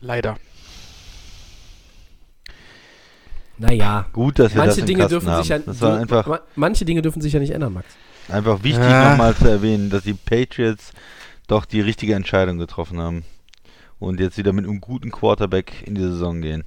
[0.00, 0.36] Leider.
[3.58, 5.42] Naja, Gut, dass wir manche das Dinge dürfen haben.
[5.42, 7.88] sich ja das war einfach, ma- manche Dinge dürfen sich ja nicht ändern, Max.
[8.32, 9.10] Einfach wichtig Ja.
[9.10, 10.92] nochmal zu erwähnen, dass die Patriots
[11.48, 13.24] doch die richtige Entscheidung getroffen haben.
[13.98, 16.64] Und jetzt wieder mit einem guten Quarterback in die Saison gehen.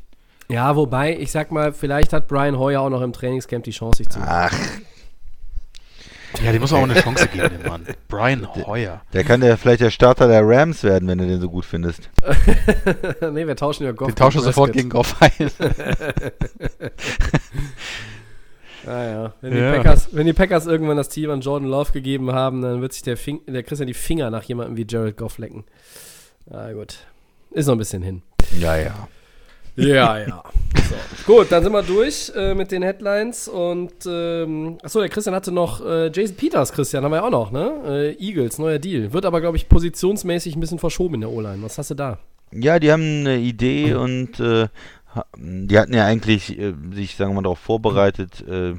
[0.50, 3.98] Ja, wobei, ich sag mal, vielleicht hat Brian Hoyer auch noch im Trainingscamp die Chance,
[3.98, 4.20] sich zu.
[4.22, 4.54] Ach,
[6.44, 7.88] Ja, dem muss man auch eine Chance geben, dem Mann.
[8.08, 9.02] Brian Hoyer.
[9.14, 12.10] der kann ja vielleicht der Starter der Rams werden, wenn du den so gut findest.
[13.32, 14.10] nee, wir tauschen ja Goff.
[14.10, 15.32] Den tausche gegen sofort gegen Goff ein.
[18.86, 19.34] Ah, ja.
[19.42, 19.74] Wenn, die Ja.
[19.74, 23.04] Packers, wenn die Packers irgendwann das Team an Jordan Love gegeben haben, dann wird sich
[23.04, 25.64] der, Fing der Christian die Finger nach jemandem wie Jared Goff lecken.
[26.50, 26.98] Na gut.
[27.52, 28.22] Ist noch ein bisschen hin.
[28.60, 29.08] Ja, ja.
[29.76, 30.44] Ja, ja.
[30.88, 31.34] So.
[31.34, 35.52] Gut, dann sind wir durch äh, mit den Headlines und ähm, achso, der Christian hatte
[35.52, 37.74] noch äh, Jason Peters, Christian, haben wir ja auch noch, ne?
[37.88, 39.14] Äh, Eagles, neuer Deal.
[39.14, 41.64] Wird aber, glaube ich, positionsmäßig ein bisschen verschoben in der O-Line.
[41.64, 42.20] Was hast du da?
[42.52, 44.68] Ja, die haben eine Idee und äh,
[45.38, 48.74] die hatten ja eigentlich äh, sich, sagen wir mal, darauf vorbereitet, äh,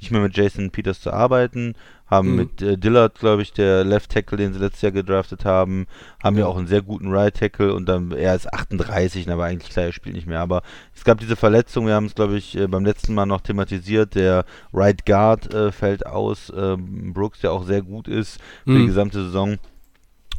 [0.00, 1.74] nicht mehr mit Jason Peters zu arbeiten,
[2.06, 2.36] haben Mhm.
[2.36, 5.86] mit äh, Dillard, glaube ich, der Left Tackle, den sie letztes Jahr gedraftet haben,
[6.22, 6.46] haben ja, Ja.
[6.48, 9.92] auch einen sehr guten Right Tackle und dann er ist 38, aber eigentlich klar, er
[9.92, 10.40] spielt nicht mehr.
[10.40, 10.62] Aber
[10.94, 14.14] es gab diese Verletzung, wir haben es, glaube ich, äh, beim letzten Mal noch thematisiert,
[14.14, 18.78] der Right Guard äh, fällt aus, ähm, Brooks, der auch sehr gut ist für die
[18.80, 18.86] Mhm.
[18.86, 19.56] gesamte Saison.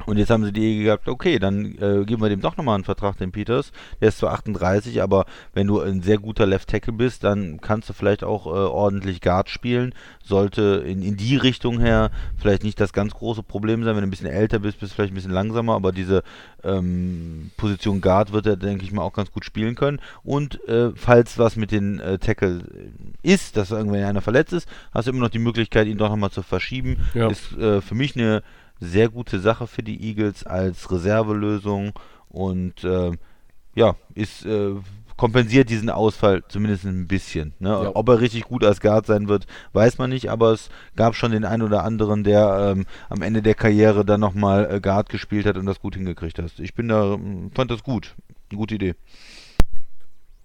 [0.05, 2.75] Und jetzt haben sie die Idee gehabt, okay, dann äh, geben wir dem doch nochmal
[2.75, 3.71] einen Vertrag, dem Peters.
[4.01, 7.89] Der ist zwar 38, aber wenn du ein sehr guter Left Tackle bist, dann kannst
[7.89, 9.93] du vielleicht auch äh, ordentlich Guard spielen.
[10.23, 13.95] Sollte in, in die Richtung her vielleicht nicht das ganz große Problem sein.
[13.95, 16.23] Wenn du ein bisschen älter bist, bist du vielleicht ein bisschen langsamer, aber diese
[16.63, 19.99] ähm, Position Guard wird er, denke ich mal, auch ganz gut spielen können.
[20.23, 22.63] Und äh, falls was mit den äh, Tackle
[23.23, 26.31] ist, dass irgendwann einer verletzt ist, hast du immer noch die Möglichkeit, ihn doch nochmal
[26.31, 26.97] zu verschieben.
[27.13, 27.29] Ja.
[27.29, 28.43] Ist äh, für mich eine
[28.79, 31.93] sehr gute Sache für die Eagles als Reservelösung
[32.29, 33.11] und äh,
[33.75, 34.75] ja, ist äh,
[35.17, 37.53] kompensiert diesen Ausfall zumindest ein bisschen.
[37.59, 37.69] Ne?
[37.69, 37.91] Ja.
[37.93, 41.31] Ob er richtig gut als Guard sein wird, weiß man nicht, aber es gab schon
[41.31, 45.45] den einen oder anderen, der ähm, am Ende der Karriere dann nochmal äh, Guard gespielt
[45.45, 46.59] hat und das gut hingekriegt hat.
[46.59, 48.15] Ich bin da, ähm, fand das gut.
[48.49, 48.95] Eine gute Idee.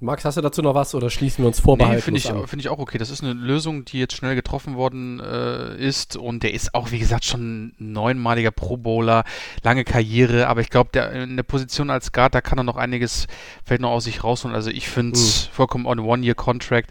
[0.02, 2.01] Max, hast du dazu noch was oder schließen wir uns Nee, vorbehalten?
[2.02, 2.97] finde ich, finde ich auch okay.
[2.97, 6.90] Das ist eine Lösung, die jetzt schnell getroffen worden äh, ist und der ist auch,
[6.90, 9.24] wie gesagt, schon ein neunmaliger Pro Bowler,
[9.62, 12.77] lange Karriere, aber ich glaube, der in der Position als Guard, da kann er noch
[12.77, 13.27] einiges
[13.64, 14.55] vielleicht noch aus sich rausholen.
[14.55, 16.90] Also ich finde es vollkommen on a One-Year-Contract.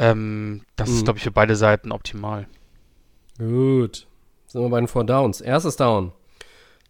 [0.00, 0.96] Ähm, das Mhm.
[0.96, 2.48] ist, glaube ich, für beide Seiten optimal.
[3.38, 4.08] Gut.
[4.48, 5.40] Sind wir bei den Four Downs.
[5.40, 6.12] Erstes Down.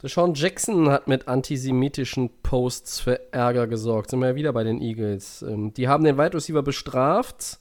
[0.05, 4.11] Deshaun Jackson hat mit antisemitischen Posts für Ärger gesorgt.
[4.11, 5.41] Sind wir ja wieder bei den Eagles.
[5.41, 7.59] Ähm, die haben den Wide Receiver bestraft.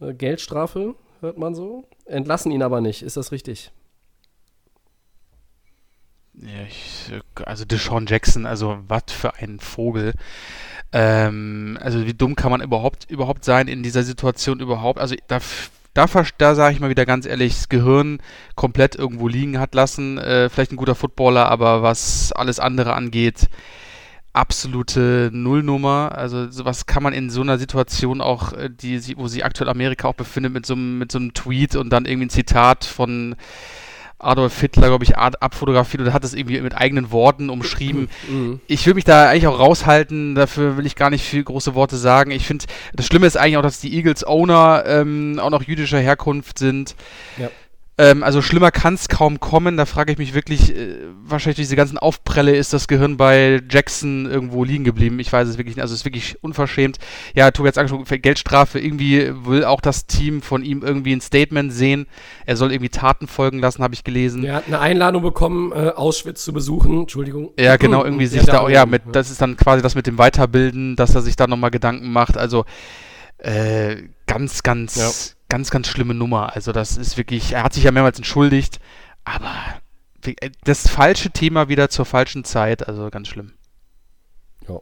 [0.00, 1.88] Äh, Geldstrafe, hört man so.
[2.04, 3.02] Entlassen ihn aber nicht.
[3.02, 3.72] Ist das richtig?
[6.34, 10.12] Ja, ich, äh, also Deshaun Jackson, also was für ein Vogel.
[10.92, 15.00] Ähm, also wie dumm kann man überhaupt überhaupt sein in dieser Situation überhaupt?
[15.00, 15.40] Also da,
[15.94, 16.06] da,
[16.38, 18.18] da sage ich mal wieder ganz ehrlich, das Gehirn
[18.54, 20.18] komplett irgendwo liegen hat lassen.
[20.18, 23.48] Äh, vielleicht ein guter Footballer, aber was alles andere angeht,
[24.32, 26.12] absolute Nullnummer.
[26.16, 30.08] Also sowas kann man in so einer Situation auch, äh, die, wo sich aktuell Amerika
[30.08, 33.36] auch befindet, mit so mit so einem Tweet und dann irgendwie ein Zitat von
[34.22, 38.08] Adolf Hitler, glaube ich, abfotografiert oder hat es irgendwie mit eigenen Worten umschrieben.
[38.28, 38.60] Mhm.
[38.66, 41.96] Ich will mich da eigentlich auch raushalten, dafür will ich gar nicht viel große Worte
[41.96, 42.30] sagen.
[42.30, 46.58] Ich finde, das Schlimme ist eigentlich auch, dass die Eagles-Owner ähm, auch noch jüdischer Herkunft
[46.58, 46.94] sind.
[47.38, 47.50] Ja.
[47.98, 49.76] Ähm, also schlimmer kann es kaum kommen.
[49.76, 53.60] Da frage ich mich wirklich, äh, wahrscheinlich durch diese ganzen Aufprelle ist das Gehirn bei
[53.70, 55.20] Jackson irgendwo liegen geblieben.
[55.20, 55.82] Ich weiß es wirklich nicht.
[55.82, 56.98] Also es ist wirklich unverschämt.
[57.34, 58.78] Ja, Tobi hat es angesprochen, Geldstrafe.
[58.78, 62.06] Irgendwie will auch das Team von ihm irgendwie ein Statement sehen.
[62.46, 64.42] Er soll irgendwie Taten folgen lassen, habe ich gelesen.
[64.44, 67.00] Er hat eine Einladung bekommen, äh, Auschwitz zu besuchen.
[67.00, 67.50] Entschuldigung.
[67.58, 69.12] Ja, genau, irgendwie Ja, sich da, darum, ja, mit, ja.
[69.12, 72.38] das ist dann quasi das mit dem Weiterbilden, dass er sich da nochmal Gedanken macht.
[72.38, 72.64] Also,
[73.36, 73.96] äh,
[74.26, 75.10] ganz, ganz, Ja.
[75.52, 76.54] Ganz, ganz schlimme Nummer.
[76.56, 78.80] Also, das ist wirklich, er hat sich ja mehrmals entschuldigt,
[79.22, 79.52] aber
[80.24, 83.52] äh, das falsche Thema wieder zur falschen Zeit, also ganz schlimm.
[84.66, 84.80] Ja.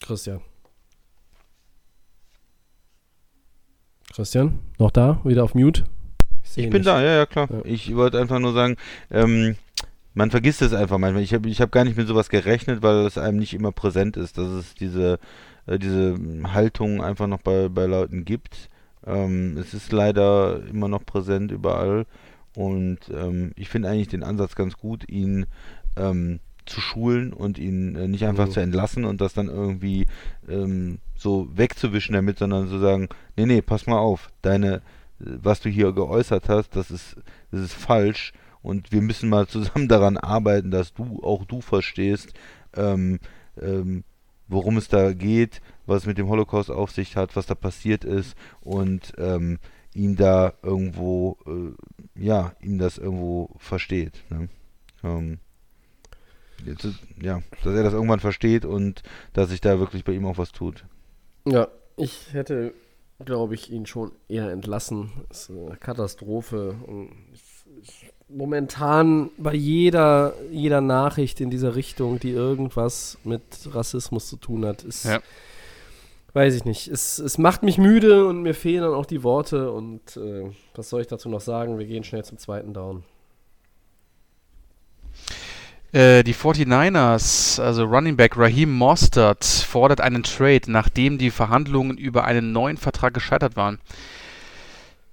[0.00, 0.40] Christian.
[4.14, 5.20] Christian, noch da?
[5.24, 5.84] Wieder auf Mute?
[6.42, 6.86] Ich ihn bin nicht.
[6.86, 7.48] da, ja, ja, klar.
[7.50, 7.60] Ja.
[7.64, 8.76] Ich wollte einfach nur sagen,
[9.10, 9.56] ähm,
[10.14, 11.22] man vergisst es einfach manchmal.
[11.22, 14.16] Ich habe ich hab gar nicht mit sowas gerechnet, weil es einem nicht immer präsent
[14.16, 15.18] ist, dass es diese,
[15.66, 18.70] äh, diese Haltung einfach noch bei, bei Leuten gibt.
[19.06, 22.06] Ähm, es ist leider immer noch präsent überall.
[22.54, 25.46] Und ähm, ich finde eigentlich den Ansatz ganz gut, ihn
[25.96, 28.50] ähm, zu schulen und ihn äh, nicht einfach Mhm.
[28.52, 30.06] zu entlassen und das dann irgendwie
[30.48, 34.80] ähm, so wegzuwischen damit, sondern zu sagen, nee, nee, pass mal auf, deine, äh,
[35.20, 37.16] was du hier geäußert hast, das ist,
[37.52, 42.32] das ist falsch und wir müssen mal zusammen daran arbeiten, dass du, auch du verstehst,
[42.74, 43.20] ähm,
[43.60, 44.02] ähm,
[44.48, 48.04] worum es da geht, was es mit dem Holocaust auf sich hat, was da passiert
[48.04, 49.58] ist und ähm,
[49.94, 54.24] ihn da irgendwo, äh, ja, ihm das irgendwo versteht.
[54.30, 54.48] Ne?
[55.02, 55.38] Ähm,
[56.64, 56.86] jetzt,
[57.20, 59.02] ja, dass er das irgendwann versteht und
[59.32, 60.84] dass sich da wirklich bei ihm auch was tut.
[61.46, 62.74] Ja, ich hätte,
[63.24, 65.10] glaube ich, ihn schon eher entlassen.
[65.28, 66.76] Das ist eine Katastrophe.
[66.86, 67.10] Und
[68.28, 73.42] momentan bei jeder, jeder Nachricht in dieser Richtung, die irgendwas mit
[73.72, 75.20] Rassismus zu tun hat, ist, Ja.
[76.36, 76.86] Weiß ich nicht.
[76.88, 79.72] Es, es macht mich müde und mir fehlen dann auch die Worte.
[79.72, 81.78] Und äh, was soll ich dazu noch sagen?
[81.78, 83.04] Wir gehen schnell zum zweiten Down.
[85.92, 92.24] Äh, die 49ers, also Running Back Raheem Mostert, fordert einen Trade, nachdem die Verhandlungen über
[92.24, 93.78] einen neuen Vertrag gescheitert waren.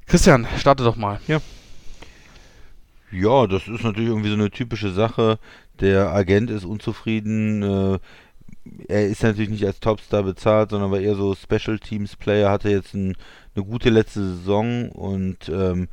[0.07, 1.21] Christian, starte doch mal.
[3.11, 5.39] Ja, das ist natürlich irgendwie so eine typische Sache.
[5.79, 7.63] Der Agent ist unzufrieden.
[7.63, 7.99] Äh,
[8.87, 12.69] er ist natürlich nicht als Topstar bezahlt, sondern war eher so Special Teams Player, hatte
[12.69, 13.15] jetzt ein,
[13.55, 15.89] eine gute letzte Saison und ähm,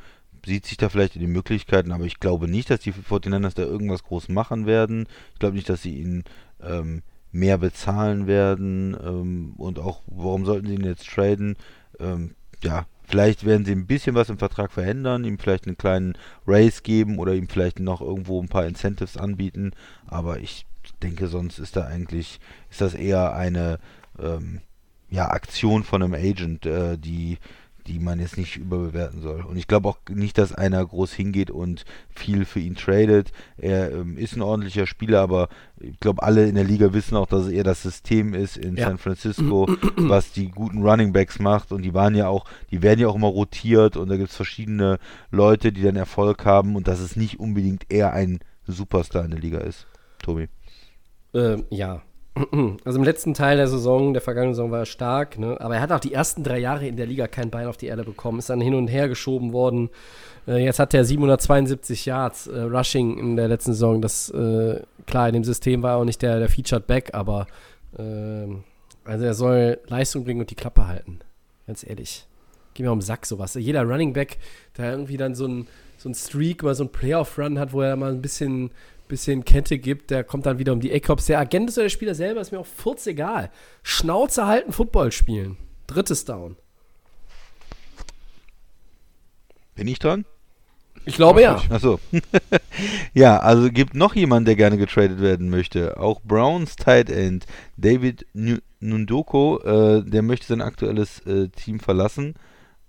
[0.47, 3.63] sieht sich da vielleicht in die Möglichkeiten, aber ich glaube nicht, dass die 49ers da
[3.63, 5.07] irgendwas groß machen werden.
[5.35, 6.25] Ich glaube nicht, dass sie ihn
[6.63, 7.03] ähm,
[7.33, 11.57] mehr bezahlen werden ähm, und auch, warum sollten sie ihn jetzt traden?
[11.99, 16.17] Ähm, ja, vielleicht werden sie ein bisschen was im Vertrag verändern, ihm vielleicht einen kleinen
[16.47, 19.73] Raise geben oder ihm vielleicht noch irgendwo ein paar Incentives anbieten,
[20.07, 20.67] aber ich
[21.03, 23.79] denke, sonst ist da eigentlich, ist das eher eine
[24.19, 24.61] ähm,
[25.11, 27.39] ja, Aktion von einem Agent, äh, die,
[27.87, 29.43] die man jetzt nicht überbewerten soll.
[29.43, 33.33] Und ich glaube auch nicht, dass einer groß hingeht und viel für ihn tradet.
[33.57, 35.49] Er ähm, ist ein ordentlicher Spieler, aber
[35.81, 38.77] ich glaube, alle in der Liga wissen auch, dass es eher das System ist in
[38.77, 38.89] Ja.
[38.89, 39.67] San Francisco,
[39.97, 41.73] was die guten Running Backs macht.
[41.73, 44.37] Und die waren ja auch, die werden ja auch immer rotiert und da gibt es
[44.37, 44.99] verschiedene
[45.31, 49.41] Leute, die dann Erfolg haben und dass es nicht unbedingt eher ein Superstar in der
[49.41, 49.87] Liga ist.
[50.23, 50.49] Tobi.
[51.35, 52.03] Ähm, ja.
[52.85, 55.61] Also im letzten Teil der Saison, der vergangenen Saison war er stark, ne?
[55.61, 57.87] aber er hat auch die ersten drei Jahre in der Liga kein Bein auf die
[57.87, 59.91] Erde bekommen, ist dann hin und her geschoben worden.
[60.47, 64.01] Äh, jetzt hat er 772 Yards äh, Rushing in der letzten Saison.
[64.01, 67.47] Das, äh, klar, in dem System war er auch nicht der, der Featured Back, aber
[67.99, 68.65] ähm,
[69.05, 71.21] also er soll Leistung bringen und die Klappe halten.
[71.67, 72.27] Ganz ehrlich.
[72.75, 73.55] Geh mir um den Sack sowas.
[73.55, 74.39] Jeder Running Back,
[74.77, 75.67] der irgendwie dann so ein,
[75.99, 78.71] so ein Streak, mal so ein Playoff-Run hat, wo er mal ein bisschen,
[79.11, 81.13] bisschen Kette gibt, der kommt dann wieder um die Ecke.
[81.13, 83.51] Ob es der Agent ist oder der Spieler selber, ist mir auch furz egal.
[83.83, 85.59] Schnauze halten, Football spielen.
[85.87, 86.57] Drittes Down.
[89.75, 90.25] Bin ich dran?
[91.05, 91.61] Ich glaube ja.
[91.71, 91.99] Achso.
[93.15, 95.99] ja, also gibt noch jemand, der gerne getradet werden möchte.
[95.99, 97.47] Auch Browns Tight End
[97.77, 102.35] David Nu- Nundoko, äh, der möchte sein aktuelles äh, Team verlassen.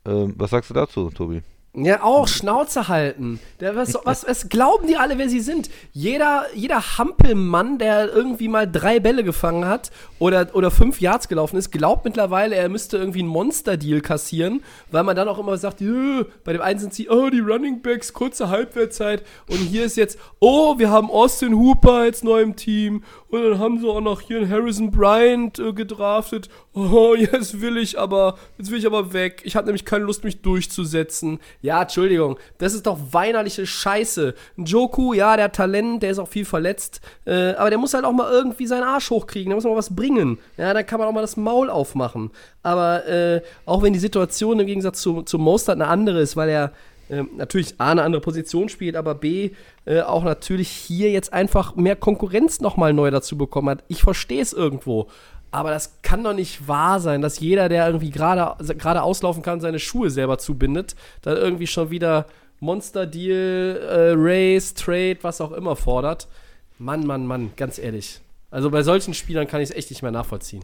[0.06, 1.42] Ähm, was sagst du dazu, Tobi?
[1.74, 3.40] Ja, auch Schnauze halten.
[3.62, 5.70] Der, was, was, was glauben die alle, wer sie sind?
[5.94, 9.90] Jeder, jeder Hampelmann, der irgendwie mal drei Bälle gefangen hat
[10.20, 15.04] oder, oder fünf Yards gelaufen ist, glaubt mittlerweile, er müsste irgendwie einen Monster-Deal kassieren, weil
[15.04, 18.12] man dann auch immer sagt, "Jö, bei dem einen sind sie, oh, die Running Backs,
[18.12, 23.04] kurze Halbwertzeit und hier ist jetzt, oh, wir haben Austin Hooper als neu im Team
[23.30, 26.50] und dann haben sie auch noch hier einen Harrison Bryant äh, gedraftet.
[26.74, 29.42] Oh, jetzt will ich aber, jetzt will ich aber weg.
[29.44, 31.40] Ich habe nämlich keine Lust, mich durchzusetzen.
[31.62, 34.34] Ja, Entschuldigung, das ist doch weinerliche Scheiße.
[34.56, 38.06] Joku, ja, der hat Talent, der ist auch viel verletzt, äh, aber der muss halt
[38.06, 40.40] auch mal irgendwie seinen Arsch hochkriegen, der muss mal was bringen.
[40.56, 42.32] Ja, dann kann man auch mal das Maul aufmachen.
[42.64, 46.48] Aber äh, auch wenn die Situation im Gegensatz zu, zu Mostert eine andere ist, weil
[46.48, 46.72] er
[47.12, 49.52] ähm, natürlich A, eine andere Position spielt, aber B,
[49.84, 53.84] äh, auch natürlich hier jetzt einfach mehr Konkurrenz nochmal neu dazu bekommen hat.
[53.90, 55.10] Ich verstehe es irgendwo.
[55.52, 59.60] Aber das kann doch nicht wahr sein, dass jeder, der irgendwie gerade gerade auslaufen kann,
[59.60, 62.26] seine Schuhe selber zubindet, dann irgendwie schon wieder
[62.62, 66.28] Monster Deal, äh, Race, Trade, was auch immer fordert.
[66.78, 68.22] Mann, Mann, Mann, ganz ehrlich.
[68.50, 70.64] Also bei solchen Spielern kann ich es echt nicht mehr nachvollziehen.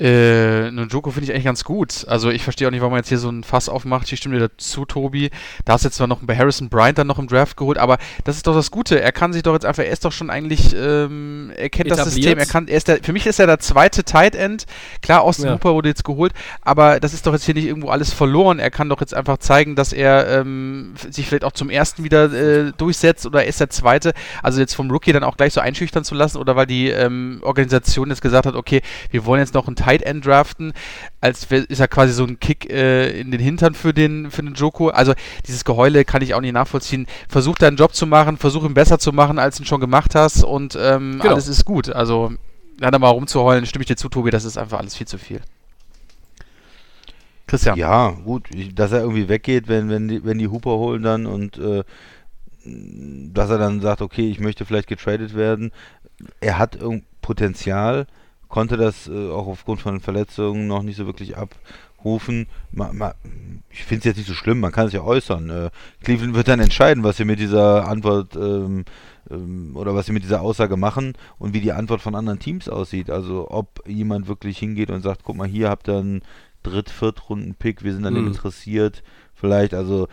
[0.00, 2.04] Äh, Joko finde ich eigentlich ganz gut.
[2.08, 4.10] Also ich verstehe auch nicht, warum man jetzt hier so ein Fass aufmacht.
[4.12, 5.30] Ich stimme dir dazu, Tobi.
[5.64, 7.98] Da hast du jetzt zwar noch bei Harrison Bryant dann noch im Draft geholt, aber
[8.24, 9.00] das ist doch das Gute.
[9.00, 12.06] Er kann sich doch jetzt einfach, er ist doch schon eigentlich, ähm, er kennt Etabliert.
[12.06, 12.38] das System.
[12.38, 14.66] Er kann, er ist der, für mich ist er der zweite Tight End.
[15.00, 15.54] Klar, Austin ja.
[15.54, 18.58] Hooper wurde jetzt geholt, aber das ist doch jetzt hier nicht irgendwo alles verloren.
[18.58, 22.32] Er kann doch jetzt einfach zeigen, dass er ähm, sich vielleicht auch zum ersten wieder
[22.32, 24.12] äh, durchsetzt oder ist der zweite.
[24.42, 27.38] Also jetzt vom Rookie dann auch gleich so einschüchtern zu lassen oder weil die ähm,
[27.42, 30.72] Organisation jetzt gesagt hat, okay, wir wollen jetzt noch einen Tight End draften,
[31.20, 34.54] als ist er quasi so ein Kick äh, in den Hintern für den, für den
[34.54, 34.88] Joko.
[34.88, 35.12] Also
[35.46, 37.06] dieses Geheule kann ich auch nicht nachvollziehen.
[37.28, 40.14] Versuch deinen Job zu machen, versuch ihn besser zu machen, als du ihn schon gemacht
[40.14, 41.34] hast und ähm, genau.
[41.34, 41.90] alles ist gut.
[41.90, 42.32] Also
[42.78, 45.40] da mal rumzuheulen, stimme ich dir zu, Tobi, das ist einfach alles viel zu viel.
[47.46, 47.76] Christian.
[47.76, 51.58] Ja, gut, dass er irgendwie weggeht, wenn, wenn, die, wenn die Hooper holen dann und
[51.58, 51.84] äh,
[52.64, 55.72] dass er dann sagt, okay, ich möchte vielleicht getradet werden.
[56.40, 56.78] Er hat
[57.20, 58.06] Potenzial,
[58.54, 62.46] konnte das äh, auch aufgrund von Verletzungen noch nicht so wirklich abrufen.
[62.70, 63.16] Ma, ma,
[63.68, 65.50] ich finde es jetzt nicht so schlimm, man kann es ja äußern.
[65.50, 65.70] Äh,
[66.04, 68.84] Cleveland wird dann entscheiden, was sie mit dieser Antwort ähm,
[69.28, 72.68] ähm, oder was sie mit dieser Aussage machen und wie die Antwort von anderen Teams
[72.68, 73.10] aussieht.
[73.10, 76.22] Also ob jemand wirklich hingeht und sagt, guck mal, hier habt ihr einen
[76.62, 78.28] Dritt-, Viertrunden-Pick, wir sind an dem mhm.
[78.28, 79.02] interessiert.
[79.34, 80.06] Vielleicht, also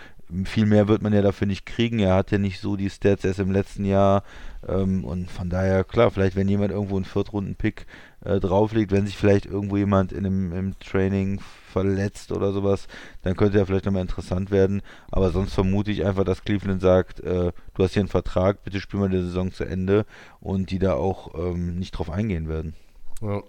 [0.46, 2.00] viel mehr wird man ja dafür nicht kriegen.
[2.00, 4.24] Er hat ja nicht so die Stats erst im letzten Jahr.
[4.68, 7.86] Ähm, und von daher, klar, vielleicht wenn jemand irgendwo einen Viertrunden-Pick
[8.24, 11.40] äh, drauflegt, wenn sich vielleicht irgendwo jemand in einem, im Training
[11.72, 12.88] verletzt oder sowas,
[13.24, 14.82] dann könnte er vielleicht nochmal interessant werden.
[15.10, 18.80] Aber sonst vermute ich einfach, dass Cleveland sagt, äh, du hast hier einen Vertrag, bitte
[18.80, 20.06] spiel mal die Saison zu Ende
[20.40, 22.76] und die da auch ähm, nicht drauf eingehen werden.
[23.22, 23.42] Ja.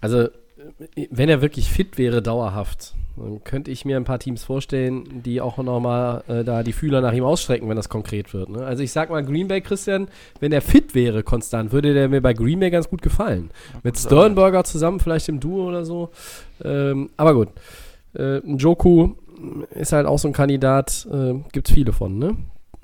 [0.00, 0.28] Also
[1.10, 5.40] wenn er wirklich fit wäre, dauerhaft, dann könnte ich mir ein paar Teams vorstellen, die
[5.40, 8.48] auch nochmal äh, da die Fühler nach ihm ausstrecken, wenn das konkret wird.
[8.48, 8.64] Ne?
[8.64, 10.08] Also ich sag mal, Green Bay, Christian,
[10.40, 13.50] wenn er fit wäre konstant, würde der mir bei Green Bay ganz gut gefallen.
[13.72, 16.10] Ja, Mit Sternberger zusammen, vielleicht im Duo oder so.
[16.64, 17.48] Ähm, aber gut.
[18.14, 19.14] Äh, Joku
[19.70, 22.36] ist halt auch so ein Kandidat, äh, gibt es viele von, ne?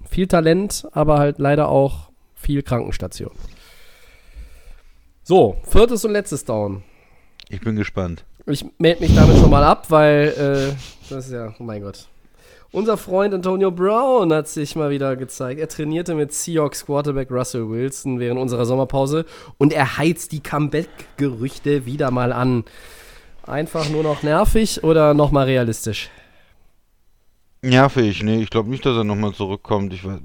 [0.09, 3.33] Viel Talent, aber halt leider auch viel Krankenstation.
[5.23, 6.83] So, viertes und letztes Down.
[7.51, 8.25] Ich bin gespannt.
[8.51, 12.07] Ich melde mich damit schon mal ab, weil äh, das ist ja, oh mein Gott.
[12.73, 15.61] Unser Freund Antonio Brown hat sich mal wieder gezeigt.
[15.61, 19.27] Er trainierte mit Seahawks Quarterback Russell Wilson während unserer Sommerpause
[19.59, 22.65] und er heizt die Comeback-Gerüchte wieder mal an.
[23.43, 26.09] Einfach nur noch nervig oder nochmal realistisch?
[27.61, 29.93] Nervig, nee, ich glaube nicht, dass er nochmal zurückkommt.
[29.93, 30.21] Ich weiß,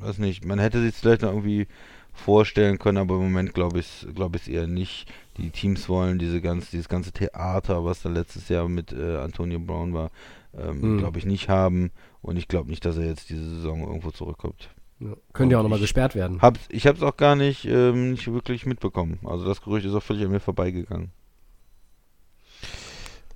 [0.00, 0.44] weiß nicht.
[0.44, 1.68] Man hätte sich vielleicht noch irgendwie
[2.12, 5.06] vorstellen können, aber im Moment glaube ich es glaub eher nicht.
[5.38, 9.58] Die Teams wollen diese ganze, dieses ganze Theater, was da letztes Jahr mit äh, Antonio
[9.58, 10.10] Brown war,
[10.56, 10.98] ähm, mhm.
[10.98, 11.90] glaube ich nicht haben.
[12.20, 14.70] Und ich glaube nicht, dass er jetzt diese Saison irgendwo zurückkommt.
[15.00, 15.16] Ja.
[15.32, 16.40] Könnte ja auch nochmal gesperrt werden.
[16.42, 19.18] Hab's, ich habe es auch gar nicht, ähm, nicht wirklich mitbekommen.
[19.24, 21.10] Also das Gerücht ist auch völlig an mir vorbeigegangen.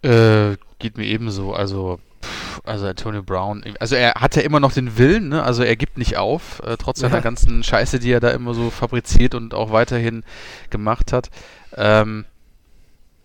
[0.03, 1.53] Äh, geht mir ebenso.
[1.53, 1.99] Also
[2.67, 5.43] also Antonio Brown, also er hat ja immer noch den Willen, ne?
[5.43, 7.09] also er gibt nicht auf, äh, trotz ja.
[7.09, 10.25] seiner ganzen Scheiße, die er da immer so fabriziert und auch weiterhin
[10.71, 11.31] gemacht hat.
[11.77, 12.25] Ähm,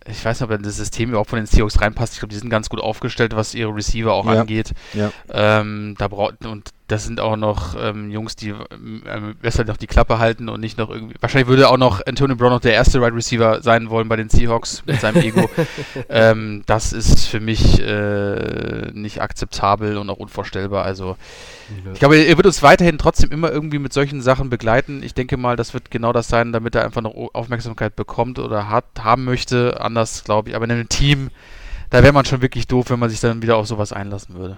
[0.05, 2.13] ich weiß nicht, ob das System überhaupt von den Seahawks reinpasst.
[2.13, 4.41] Ich glaube, die sind ganz gut aufgestellt, was ihre Receiver auch ja.
[4.41, 4.73] angeht.
[4.93, 5.11] Ja.
[5.29, 9.87] Ähm, da braucht und das sind auch noch ähm, Jungs, die ähm, besser noch die
[9.87, 11.15] Klappe halten und nicht noch irgendwie.
[11.21, 14.17] Wahrscheinlich würde auch noch Antonio Brown noch der erste Wide right Receiver sein wollen bei
[14.17, 15.49] den Seahawks mit seinem Ego.
[16.09, 20.83] ähm, das ist für mich äh, nicht akzeptabel und auch unvorstellbar.
[20.83, 21.15] Also
[21.93, 25.01] ich glaube, er wird uns weiterhin trotzdem immer irgendwie mit solchen Sachen begleiten.
[25.01, 28.67] Ich denke mal, das wird genau das sein, damit er einfach noch Aufmerksamkeit bekommt oder
[28.67, 29.79] hat, haben möchte.
[29.79, 30.55] Anders, glaube ich.
[30.57, 31.29] Aber in einem Team,
[31.89, 34.57] da wäre man schon wirklich doof, wenn man sich dann wieder auf sowas einlassen würde.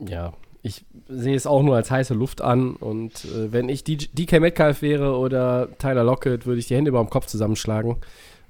[0.00, 0.32] Ja,
[0.66, 4.82] ich sehe es auch nur als heiße Luft an und äh, wenn ich DK Metcalf
[4.82, 7.96] wäre oder Tyler Lockett, würde ich die Hände über dem Kopf zusammenschlagen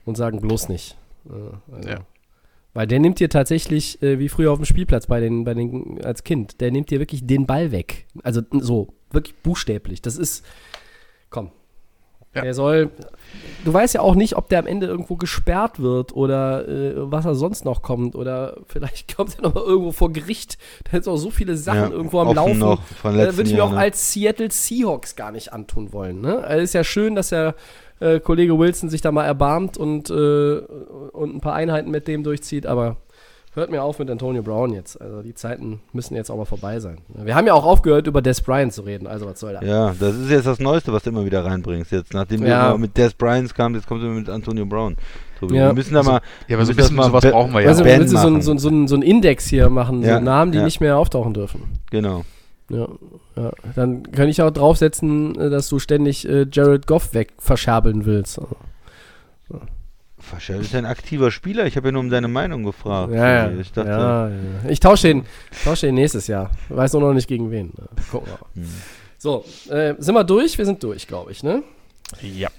[0.06, 0.97] und sagen, bloß nicht.
[1.28, 1.88] Äh, also.
[1.88, 1.98] Ja.
[2.72, 6.02] Weil der nimmt dir tatsächlich, äh, wie früher auf dem Spielplatz bei den, bei den,
[6.05, 8.06] als Kind, der nimmt dir wirklich den Ball weg.
[8.22, 10.01] Also so, wirklich buchstäblich.
[10.01, 10.44] Das ist,
[11.28, 11.51] komm,
[12.37, 12.45] ja.
[12.45, 12.91] Er soll.
[13.65, 17.25] Du weißt ja auch nicht, ob der am Ende irgendwo gesperrt wird oder äh, was
[17.25, 18.15] er sonst noch kommt.
[18.15, 20.59] Oder vielleicht kommt er noch mal irgendwo vor Gericht.
[20.91, 22.59] Da ist auch so viele Sachen ja, irgendwo am Laufen.
[22.59, 23.79] Noch von da würde ich mir auch ne?
[23.79, 26.21] als Seattle Seahawks gar nicht antun wollen.
[26.21, 26.45] Ne?
[26.45, 27.55] Also ist ja schön, dass der
[28.01, 32.23] äh, Kollege Wilson sich da mal erbarmt und, äh, und ein paar Einheiten mit dem
[32.23, 32.97] durchzieht, aber
[33.57, 35.01] hört mir auf mit Antonio Brown jetzt.
[35.01, 36.99] Also die Zeiten müssen jetzt auch mal vorbei sein.
[37.09, 39.07] Wir haben ja auch aufgehört, über Des Bryant zu reden.
[39.07, 39.62] Also was soll da?
[39.62, 41.91] Ja, das ist jetzt das Neueste, was du immer wieder reinbringst.
[41.91, 42.73] Jetzt, nachdem ja.
[42.73, 44.97] du mit Des Bryant kam, jetzt kommst du mit Antonio Brown.
[45.41, 45.69] So, ja.
[45.69, 46.20] Wir müssen da mal.
[46.49, 47.69] Ja, aber so ein bisschen sowas brauchen wir ja.
[47.69, 50.19] Also, willst du so, ein, so, so, so einen Index hier machen, ja.
[50.19, 50.65] so Namen, die ja.
[50.65, 51.62] nicht mehr auftauchen dürfen.
[51.91, 52.24] Genau.
[52.69, 52.89] Ja,
[53.37, 58.07] ja, dann kann ich auch draufsetzen, äh, dass du ständig äh, Jared Goff weg verscherbeln
[58.07, 58.39] willst.
[58.39, 58.47] Ja.
[60.27, 61.66] Faschel ist ein aktiver Spieler.
[61.66, 63.12] Ich habe ja nur um deine Meinung gefragt.
[63.12, 63.59] Ja, ja.
[63.59, 64.35] Ich dachte, ja, ja.
[64.69, 65.24] Ich tausche ihn,
[65.65, 66.51] tausche ihn nächstes Jahr.
[66.69, 67.69] Weiß nur noch nicht gegen wen.
[67.69, 67.89] Ne?
[68.11, 68.48] Gucken wir mal.
[68.55, 68.74] Hm.
[69.19, 70.59] So, äh, sind wir durch?
[70.59, 71.62] Wir sind durch, glaube ich, ne?
[72.20, 72.51] Ja.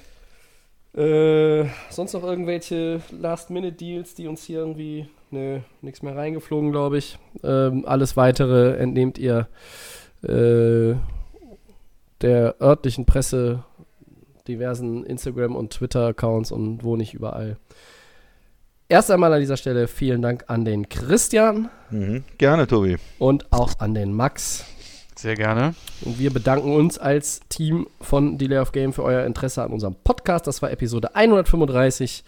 [0.99, 5.07] Äh, sonst noch irgendwelche Last-Minute-Deals, die uns hier irgendwie.
[5.29, 7.19] Nö, nichts mehr reingeflogen, glaube ich.
[7.43, 9.47] Ähm, alles weitere entnehmt ihr
[10.23, 10.95] äh,
[12.21, 13.63] der örtlichen Presse,
[14.47, 17.57] diversen Instagram- und Twitter-Accounts und wo nicht überall.
[18.89, 22.23] Erst einmal an dieser Stelle vielen Dank an den Christian Mhm.
[22.37, 22.97] Gerne, Tobi.
[23.19, 24.63] und auch an den Max.
[25.15, 25.73] Sehr gerne.
[26.01, 29.95] Und wir bedanken uns als Team von Delay of Game für euer Interesse an unserem
[30.03, 30.45] Podcast.
[30.47, 32.23] Das war Episode 135.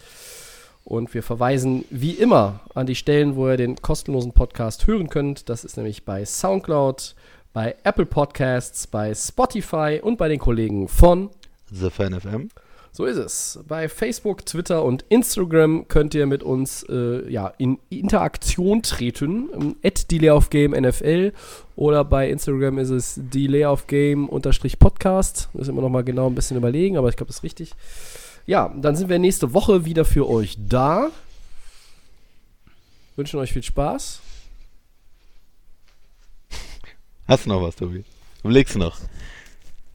[0.85, 5.49] Und wir verweisen wie immer an die Stellen, wo ihr den kostenlosen Podcast hören könnt.
[5.49, 7.15] Das ist nämlich bei Soundcloud,
[7.53, 11.29] bei Apple Podcasts, bei Spotify und bei den Kollegen von
[11.71, 12.49] The Fan FM.
[12.91, 13.59] so ist es.
[13.67, 19.49] Bei Facebook, Twitter und Instagram könnt ihr mit uns äh, ja, in Interaktion treten.
[19.53, 21.33] Ähm, At Delay of Game NFL
[21.75, 25.49] oder bei Instagram ist es Delay of Game unterstrich Podcast.
[25.53, 27.73] Müssen wir nochmal genau ein bisschen überlegen, aber ich glaube, das ist richtig.
[28.47, 31.09] Ja, dann sind wir nächste Woche wieder für euch da.
[33.15, 34.21] Wünschen euch viel Spaß.
[37.27, 38.03] Hast du noch was, Tobi?
[38.43, 38.97] Überlegst du noch?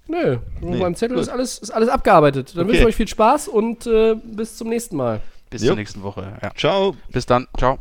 [0.07, 2.53] Nö, Nee, beim Zettel ist alles, ist alles abgearbeitet.
[2.55, 2.69] Dann Okay.
[2.69, 5.21] wünsche ich euch viel Spaß und äh, bis zum nächsten Mal.
[5.51, 5.69] Bis Jo.
[5.69, 6.37] zur nächsten Woche.
[6.43, 6.51] Ja.
[6.55, 6.95] Ciao.
[7.11, 7.47] Bis dann.
[7.57, 7.79] Ciao.